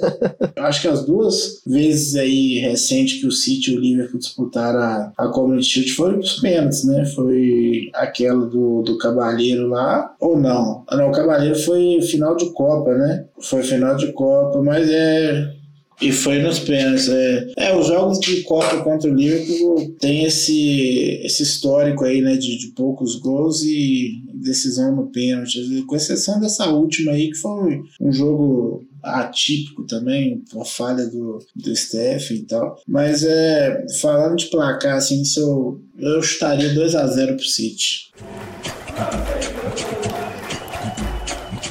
acho 0.57 0.83
que 0.83 0.89
as 0.89 1.05
duas 1.05 1.63
vezes 1.67 2.17
aí 2.17 2.59
recente 2.61 3.21
que 3.21 3.27
o 3.27 3.33
City 3.33 3.73
e 3.73 3.77
o 3.77 3.81
Liverpool 3.81 4.19
disputaram 4.19 4.79
a, 4.79 5.13
a 5.17 5.29
Community 5.29 5.69
Shield 5.69 5.93
foram 5.93 6.19
os 6.19 6.41
pênaltis, 6.41 6.85
né? 6.85 7.05
Foi 7.07 7.91
aquela 7.95 8.47
do, 8.47 8.83
do 8.83 8.99
Cavalheiro 8.99 9.69
lá, 9.69 10.15
ou 10.21 10.39
não? 10.39 10.85
Não, 10.91 11.09
o 11.09 11.13
Cavalheiro 11.13 11.59
foi 11.59 12.01
final 12.03 12.37
de 12.37 12.51
Copa, 12.53 12.95
né? 12.95 13.27
Foi 13.41 13.63
final 13.63 13.97
de 13.97 14.13
Copa, 14.13 14.63
mas 14.63 14.89
é 14.91 15.53
e 16.01 16.13
foi 16.13 16.41
nos 16.41 16.59
pênaltis. 16.59 17.09
É, 17.09 17.53
é, 17.57 17.77
os 17.77 17.87
jogos 17.87 18.19
de 18.21 18.43
Copa 18.43 18.83
contra 18.83 19.11
o 19.11 19.15
Liverpool 19.15 19.95
tem 20.01 20.25
esse, 20.25 21.21
esse 21.23 21.43
histórico 21.43 22.05
aí, 22.05 22.21
né, 22.21 22.37
de, 22.37 22.59
de 22.59 22.69
poucos 22.69 23.17
gols 23.17 23.63
e 23.63 24.23
decisão 24.35 24.95
no 24.95 25.11
pênalti. 25.11 25.85
Com 25.87 25.97
exceção 25.97 26.41
dessa 26.41 26.69
última 26.69 27.13
aí, 27.13 27.31
que 27.31 27.39
foi 27.39 27.81
um 28.01 28.13
jogo 28.13 28.85
atípico 29.03 29.85
também, 29.85 30.43
uma 30.53 30.65
falha 30.65 31.07
do, 31.07 31.39
do 31.55 31.77
Steph 31.77 32.31
e 32.31 32.43
tal. 32.43 32.77
Mas 32.87 33.23
é, 33.23 33.87
falando 34.01 34.37
de 34.37 34.47
placar, 34.47 34.97
assim, 34.97 35.23
eu, 35.37 35.81
eu 35.99 36.23
chutaria 36.23 36.73
2 36.75 36.95
a 36.95 37.07
0 37.07 37.37
pro 37.37 37.45
City. 37.45 38.11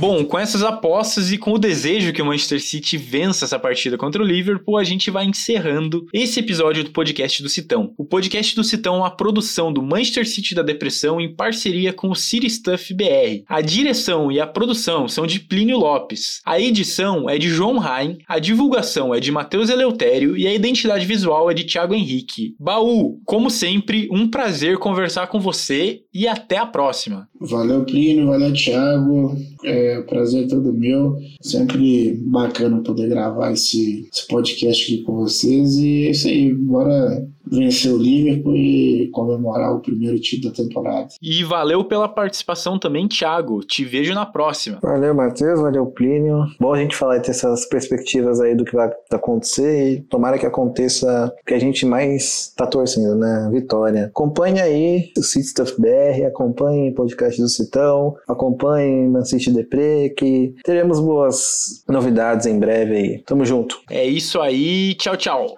Bom, 0.04 0.26
com 0.26 0.38
essas 0.38 0.64
apostas 0.64 1.32
e 1.32 1.38
com 1.38 1.54
o 1.54 1.58
desejo 1.58 2.12
que 2.12 2.22
o 2.22 2.26
Manchester 2.26 2.62
City 2.62 2.98
vença 2.98 3.46
essa 3.46 3.58
partida 3.58 3.98
contra 3.98 4.22
o 4.22 4.26
Liverpool, 4.26 4.78
a 4.78 4.84
gente 4.84 5.10
vai 5.10 5.24
encerrando 5.24 6.06
esse 6.14 6.42
episódio 6.42 6.84
do 6.84 6.92
podcast 6.92 7.42
do 7.42 7.48
Citão. 7.48 7.94
O 7.98 8.04
podcast 8.04 8.54
do 8.54 8.66
Citão 8.66 8.96
é 8.96 8.98
uma 8.98 9.16
produção 9.16 9.72
do 9.72 9.82
Manchester 9.82 10.28
City 10.28 10.54
da 10.54 10.62
Depressão 10.62 11.22
em 11.22 11.34
parceria 11.34 11.94
com 11.94 12.10
o 12.10 12.16
City 12.16 12.50
Stuff 12.50 12.94
BR. 12.94 13.44
A 13.48 13.62
direção 13.62 14.30
e 14.30 14.42
a 14.42 14.46
produção 14.46 15.08
são 15.08 15.26
de 15.26 15.40
Plínio 15.40 15.78
Lopes. 15.78 16.42
A 16.46 16.60
edição 16.60 17.30
é 17.30 17.38
de 17.38 17.48
João 17.48 17.78
Rain, 17.78 18.18
a 18.28 18.40
divulgação 18.40 19.16
é 19.16 19.22
de 19.22 19.32
Matheus 19.32 19.70
Eleutério 19.70 20.36
e 20.36 20.46
a 20.46 20.54
identidade 20.54 21.06
visual 21.06 21.50
é 21.50 21.54
de 21.54 21.64
Thiago 21.64 21.94
Henrique. 21.94 22.58
Baú, 22.60 23.22
como 23.24 23.50
sempre, 23.50 24.10
um 24.12 24.30
prazer 24.30 24.80
conversar 24.80 25.28
com 25.28 25.40
você 25.40 26.02
e 26.14 26.28
até 26.28 26.58
a 26.58 26.66
próxima. 26.66 27.30
Valeu, 27.40 27.86
Plínio, 27.86 28.28
valeu, 28.28 28.52
Thiago. 28.52 29.38
É 29.64 29.93
um 30.00 30.06
prazer 30.06 30.48
todo 30.48 30.74
meu. 30.74 31.18
Sempre 31.42 32.14
bacana 32.26 32.82
poder 32.82 33.10
gravar 33.10 33.52
esse, 33.52 34.08
esse 34.14 34.28
podcast 34.28 34.84
aqui 34.84 35.04
com 35.04 35.18
vocês. 35.18 35.78
E 35.78 36.08
é 36.08 36.12
isso 36.12 36.28
aí, 36.28 36.54
bora 36.54 37.28
vencer 37.54 37.92
o 37.92 37.98
Liverpool 37.98 38.56
e 38.56 39.10
comemorar 39.12 39.76
o 39.76 39.80
primeiro 39.80 40.20
título 40.20 40.52
da 40.54 40.64
temporada. 40.64 41.08
E 41.22 41.44
valeu 41.44 41.84
pela 41.84 42.08
participação 42.08 42.80
também, 42.80 43.08
Thiago. 43.08 43.64
Te 43.64 43.86
vejo 43.86 44.14
na 44.14 44.26
próxima. 44.26 44.80
Valeu, 44.82 45.14
Matheus, 45.14 45.62
valeu, 45.62 45.86
Plínio. 45.86 46.46
Bom 46.60 46.74
a 46.74 46.78
gente 46.78 46.96
falar 46.96 47.18
e 47.18 47.22
ter 47.22 47.32
essas 47.32 47.66
perspectivas 47.66 48.40
aí 48.40 48.56
do 48.56 48.66
que 48.66 48.76
vai 48.76 48.92
acontecer 49.12 49.94
e 49.94 50.02
tomara 50.02 50.38
que 50.38 50.46
aconteça 50.46 51.34
o 51.42 51.46
que 51.46 51.54
a 51.54 51.60
gente 51.60 51.86
mais 51.86 52.54
tá 52.56 52.66
torcendo, 52.66 53.16
né? 53.16 53.50
Vitória. 53.52 54.06
Acompanhe 54.06 54.60
aí 54.60 55.12
o 55.18 55.24
City 55.24 55.48
Stuff 55.48 55.80
BR, 55.80 56.26
acompanhe 56.28 56.92
o 56.92 56.96
podcast 56.96 57.42
do 57.42 57.48
Citão, 57.48 58.16
acompanhe 58.28 59.08
Man 59.08 59.26
City 59.26 59.52
Depre, 59.52 60.14
que 60.18 60.56
teremos 60.64 61.00
boas 61.00 61.84
novidades 61.88 62.46
em 62.46 62.60
breve 62.60 62.96
aí. 62.96 63.24
Tamo 63.26 63.46
junto. 63.46 63.80
É 63.90 64.06
isso 64.06 64.40
aí, 64.42 64.96
tchau, 64.96 65.18
tchau. 65.18 65.58